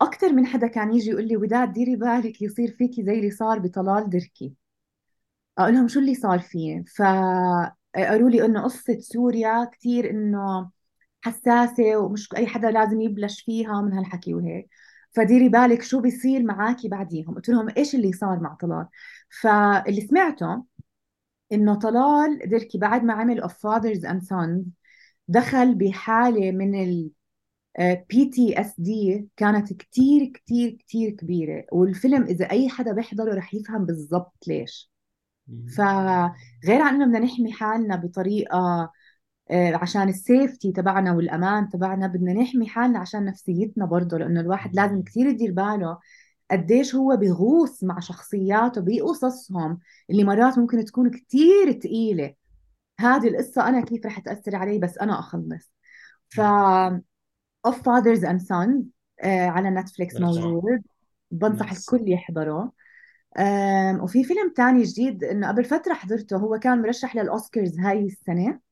أكثر 0.00 0.32
من 0.32 0.46
حدا 0.46 0.66
كان 0.66 0.92
يجي 0.94 1.10
يقول 1.10 1.28
لي 1.28 1.36
وداد 1.36 1.72
ديري 1.72 1.96
بالك 1.96 2.42
يصير 2.42 2.70
فيكي 2.78 3.02
زي 3.04 3.12
اللي 3.14 3.30
صار 3.30 3.58
بطلال 3.58 4.10
دركي. 4.10 4.54
أقول 5.58 5.74
لهم 5.74 5.88
شو 5.88 6.00
اللي 6.00 6.14
صار 6.14 6.38
فيه؟ 6.40 6.84
فقالوا 6.96 8.30
لي 8.30 8.44
إنه 8.44 8.62
قصة 8.64 8.98
سوريا 9.00 9.64
كثير 9.72 10.10
إنه 10.10 10.70
حساسة 11.22 11.96
ومش 11.98 12.28
أي 12.36 12.46
حدا 12.46 12.70
لازم 12.70 13.00
يبلش 13.00 13.42
فيها 13.42 13.82
من 13.82 13.92
هالحكي 13.92 14.34
وهيك. 14.34 14.68
فديري 15.10 15.48
بالك 15.48 15.82
شو 15.82 16.00
بيصير 16.00 16.42
معاكي 16.42 16.88
بعديهم. 16.88 17.34
قلت 17.34 17.48
لهم 17.48 17.68
إيش 17.76 17.94
اللي 17.94 18.12
صار 18.12 18.40
مع 18.40 18.54
طلال؟ 18.54 18.86
فاللي 19.40 20.00
سمعته 20.00 20.64
إنه 21.52 21.74
طلال 21.74 22.38
دركي 22.50 22.78
بعد 22.78 23.04
ما 23.04 23.12
عمل 23.14 23.42
of 23.44 23.48
fathers 23.52 24.02
and 24.10 24.22
sons 24.28 24.64
دخل 25.28 25.74
بحالة 25.74 26.52
من 26.52 26.82
ال 26.82 27.10
PTSD 28.10 29.28
كانت 29.36 29.72
كتير 29.72 30.26
كتير 30.34 30.70
كتير 30.70 31.10
كبيرة. 31.10 31.64
والفيلم 31.72 32.22
إذا 32.24 32.50
أي 32.50 32.68
حدا 32.68 32.92
بيحضره 32.92 33.34
رح 33.34 33.54
يفهم 33.54 33.86
بالضبط 33.86 34.34
ليش. 34.48 34.90
فغير 35.76 36.82
عن 36.82 36.94
إنه 36.94 37.06
بدنا 37.06 37.18
نحمي 37.18 37.52
حالنا 37.52 37.96
بطريقة 37.96 38.56
آه، 38.58 38.92
عشان 39.52 40.08
ال 40.08 40.17
safety 40.17 40.72
تبعنا 40.72 41.12
والأمان 41.12 41.68
تبعنا 41.68 42.06
بدنا 42.06 42.32
نحمي 42.32 42.68
حالنا 42.68 42.98
عشان 42.98 43.24
نفسيتنا 43.24 43.84
برضه 43.86 44.18
لأنه 44.18 44.40
الواحد 44.40 44.74
لازم 44.74 45.02
كثير 45.02 45.26
يدير 45.26 45.52
باله 45.52 45.98
قديش 46.50 46.94
هو 46.94 47.16
بغوص 47.16 47.84
مع 47.84 48.00
شخصياته 48.00 48.80
بقصصهم 48.80 49.78
اللي 50.10 50.24
مرات 50.24 50.58
ممكن 50.58 50.84
تكون 50.84 51.10
كثير 51.10 51.72
ثقيله 51.72 52.34
هذه 53.00 53.28
القصة 53.28 53.68
أنا 53.68 53.80
كيف 53.80 54.06
رح 54.06 54.18
تأثر 54.18 54.56
علي؟ 54.56 54.78
بس 54.78 54.98
أنا 54.98 55.18
أخلص. 55.18 55.72
ف 56.28 56.40
fathers 57.68 58.20
and 58.20 58.40
sons 58.40 58.84
آه 59.20 59.46
على 59.46 59.70
نتفليكس 59.70 60.20
موجود. 60.20 60.82
بنصح 61.30 61.70
الكل 61.72 62.10
يحضره. 62.10 62.72
وفي 64.02 64.24
فيلم 64.24 64.52
تاني 64.56 64.82
جديد 64.82 65.24
إنه 65.24 65.48
قبل 65.48 65.64
فترة 65.64 65.94
حضرته 65.94 66.36
هو 66.36 66.58
كان 66.58 66.82
مرشح 66.82 67.16
للأوسكارز 67.16 67.78
هاي 67.78 68.06
السنة. 68.06 68.48
آه، 68.48 68.67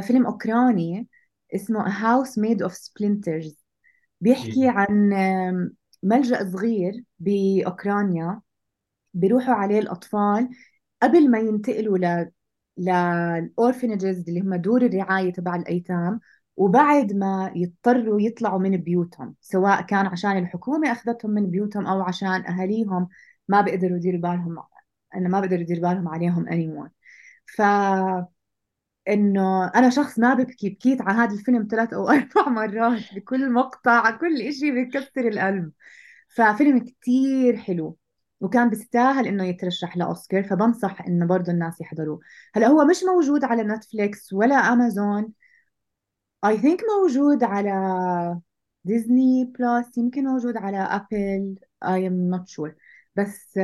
فيلم 0.00 0.26
أوكراني 0.26 1.08
اسمه 1.54 1.84
A 1.84 1.90
House 1.92 2.30
Made 2.32 2.68
of 2.68 2.72
Splinters. 2.72 3.54
بيحكي 4.20 4.68
عن 4.68 5.10
ملجأ 6.02 6.50
صغير 6.50 7.04
بأوكرانيا 7.18 8.40
بيروحوا 9.14 9.54
عليه 9.54 9.78
الأطفال 9.78 10.48
قبل 11.02 11.30
ما 11.30 11.38
ينتقلوا 11.38 11.98
ل 11.98 12.30
للأورفنجز 12.78 14.28
اللي 14.28 14.40
هم 14.40 14.54
دور 14.54 14.82
الرعاية 14.82 15.32
تبع 15.32 15.56
الأيتام 15.56 16.20
وبعد 16.56 17.12
ما 17.12 17.52
يضطروا 17.56 18.20
يطلعوا 18.20 18.58
من 18.58 18.76
بيوتهم 18.76 19.34
سواء 19.40 19.82
كان 19.82 20.06
عشان 20.06 20.38
الحكومة 20.38 20.92
أخذتهم 20.92 21.30
من 21.30 21.50
بيوتهم 21.50 21.86
أو 21.86 22.02
عشان 22.02 22.46
أهاليهم 22.46 23.08
ما 23.48 23.60
بيقدروا 23.60 23.96
يديروا 23.96 24.20
بالهم 24.20 24.58
أنه 25.16 25.28
ما 25.28 25.40
بيقدروا 25.40 25.60
يديروا 25.62 25.82
بالهم 25.90 26.08
عليهم 26.08 26.46
anymore. 26.48 26.90
ف 27.46 27.62
إنه 29.08 29.66
أنا 29.68 29.90
شخص 29.90 30.18
ما 30.18 30.34
ببكي 30.34 30.70
بكيت 30.70 31.02
على 31.02 31.18
هذا 31.18 31.34
الفيلم 31.34 31.68
ثلاث 31.70 31.92
أو 31.92 32.08
أربع 32.10 32.48
مرات 32.48 33.02
بكل 33.14 33.52
مقطع 33.52 34.10
كل 34.10 34.42
إشي 34.42 34.70
بكسر 34.70 35.28
القلب. 35.28 35.72
ففيلم 36.28 36.78
كتير 36.78 37.56
حلو 37.56 37.98
وكان 38.40 38.70
بيستاهل 38.70 39.26
إنه 39.26 39.44
يترشح 39.44 39.96
لأوسكار 39.96 40.44
فبنصح 40.44 41.02
إنه 41.02 41.26
برضه 41.26 41.52
الناس 41.52 41.80
يحضروه. 41.80 42.20
هلأ 42.54 42.66
هو 42.68 42.84
مش 42.84 43.04
موجود 43.04 43.44
على 43.44 43.62
نتفليكس 43.62 44.32
ولا 44.32 44.54
امازون 44.56 45.32
I 46.44 46.58
think 46.58 46.80
موجود 47.00 47.44
على 47.44 47.70
ديزني 48.84 49.44
بلس 49.44 49.98
يمكن 49.98 50.24
موجود 50.24 50.56
على 50.56 50.76
ابل 50.78 51.56
I 51.84 52.06
am 52.06 52.30
not 52.30 52.48
sure 52.48 52.74
بس 53.16 53.58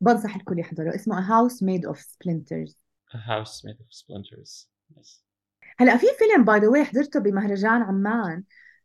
بنصح 0.00 0.36
الكل 0.36 0.58
يحضره 0.58 0.94
اسمه 0.94 1.48
Made 1.48 1.84
of 1.90 1.98
Splinters. 1.98 2.70
A 2.70 2.85
house 3.16 3.64
made 3.64 3.80
of 3.80 3.92
splinters. 3.92 4.68
هلا 5.78 5.96
في 5.96 6.06
فيلم 6.18 6.44
by 6.44 6.60
the 6.60 6.68
way 6.68 6.84
حضرته 6.84 7.20
بمهرجان 7.20 7.82
عمان 7.82 8.44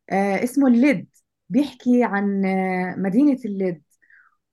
آه 0.09 0.43
اسمه 0.43 0.67
اللد 0.67 1.09
بيحكي 1.49 2.03
عن 2.03 2.45
آه 2.45 2.95
مدينة 2.97 3.39
اللد. 3.45 3.83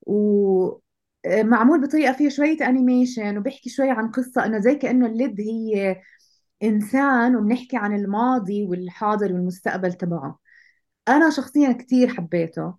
ومعمول 0.02 1.82
آه، 1.82 1.86
بطريقة 1.86 2.12
فيها 2.12 2.30
شوية 2.30 2.68
animation 2.68 3.38
وبيحكي 3.38 3.70
شوية 3.70 3.92
عن 3.92 4.10
قصة 4.10 4.46
إنه 4.46 4.58
زي 4.58 4.74
كأنه 4.74 5.06
اللد 5.06 5.40
هي 5.40 6.00
إنسان 6.62 7.36
وبنحكي 7.36 7.76
عن 7.76 7.94
الماضي 7.96 8.64
والحاضر 8.66 9.32
والمستقبل 9.32 9.92
تبعه. 9.92 10.38
أنا 11.08 11.30
شخصيا 11.30 11.72
كثير 11.72 12.08
حبيته. 12.08 12.74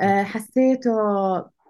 آه 0.00 0.22
حسيته 0.22 0.90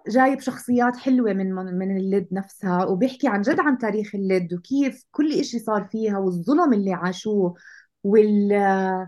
جايب 0.09 0.39
شخصيات 0.39 0.95
حلوة 0.95 1.33
من 1.33 1.53
من 1.55 1.97
اللد 1.97 2.27
نفسها 2.31 2.85
وبيحكي 2.85 3.27
عن 3.27 3.41
جد 3.41 3.59
عن 3.59 3.77
تاريخ 3.77 4.15
اللد 4.15 4.53
وكيف 4.53 5.05
كل 5.11 5.33
إشي 5.33 5.59
صار 5.59 5.83
فيها 5.91 6.17
والظلم 6.17 6.73
اللي 6.73 6.93
عاشوه 6.93 7.55
والمهاجمات 8.03 9.07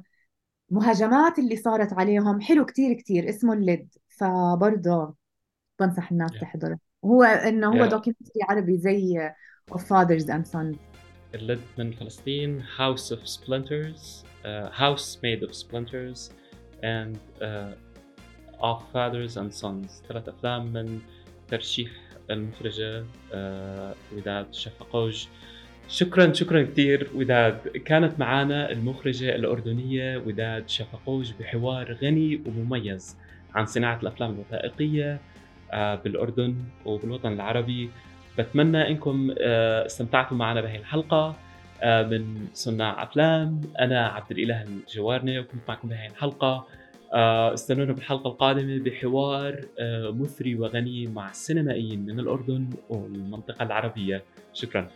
اللي 1.39 1.55
صارت 1.55 1.93
عليهم. 1.93 2.41
حلو 2.41 2.65
كتير 2.65 2.93
كتير 2.93 3.29
اسمه 3.29 3.53
اللد. 3.53 3.89
فبرضه 4.07 5.13
بنصح 5.79 6.11
الناس 6.11 6.31
تحضره. 6.41 6.79
هو 7.05 7.23
إنه 7.23 7.67
هو 7.67 7.85
Yeah. 7.85 7.89
documentary 7.89 8.43
عربي 8.49 8.77
زي 8.77 9.31
of 9.71 9.79
fathers 9.79 10.25
and 10.25 10.45
sons. 10.51 10.77
اللد 11.35 11.59
من 11.77 11.91
فلسطين 11.91 12.63
House 12.63 13.11
of 13.11 13.19
Splinters 13.19 14.23
uh, 14.43 14.69
House 14.71 15.17
Made 15.17 15.43
of 15.47 15.53
Splinters 15.53 16.31
and 16.83 17.17
uh, 17.41 17.73
Of 18.61 18.79
Fathers 18.93 19.37
and 19.37 19.53
Sons 19.61 20.07
ثلاث 20.07 20.29
أفلام 20.29 20.73
من 20.73 20.99
ترشيح 21.47 21.89
المخرجة 22.31 23.01
uh, 23.01 23.35
وداد 24.15 24.53
شفقوج 24.53 25.27
شكرا 25.89 26.33
شكرا 26.33 26.63
كثير 26.63 27.09
وداد. 27.15 27.67
كانت 27.85 28.19
معنا 28.19 28.71
المخرجة 28.71 29.35
الأردنية 29.35 30.17
وداد 30.17 30.69
شفقوج 30.69 31.31
بحوار 31.39 31.93
غني 31.93 32.41
ومميز 32.45 33.17
عن 33.55 33.65
صناعة 33.65 33.99
الأفلام 34.01 34.31
الوثائقية 34.33 35.19
آه، 35.71 35.95
بالأردن 35.95 36.55
وبالوطن 36.85 37.33
العربي. 37.33 37.89
بتمنى 38.39 38.87
إنكم 38.89 39.35
آه، 39.39 39.85
استمتعتوا 39.85 40.37
معنا 40.37 40.61
بهي 40.61 40.77
الحلقة 40.77 41.35
آه، 41.81 42.03
من 42.03 42.47
صناع 42.53 43.03
أفلام. 43.03 43.61
أنا 43.79 44.07
عبد 44.07 44.31
الإله 44.31 44.63
الجوارني 44.63 45.39
وكنت 45.39 45.61
معكم 45.67 45.89
بهي 45.89 46.07
الحلقة. 46.07 46.47
آه، 46.47 46.65
استنونا 47.13 47.93
بالحلقة 47.93 48.27
القادمة 48.27 48.83
بحوار 48.83 49.65
آه، 49.79 50.11
مثري 50.11 50.55
وغني 50.55 51.07
مع 51.07 51.29
السينمائيين 51.29 52.05
من 52.05 52.19
الأردن 52.19 52.69
والمنطقة 52.89 53.63
العربية. 53.63 54.23
شكرا. 54.53 54.87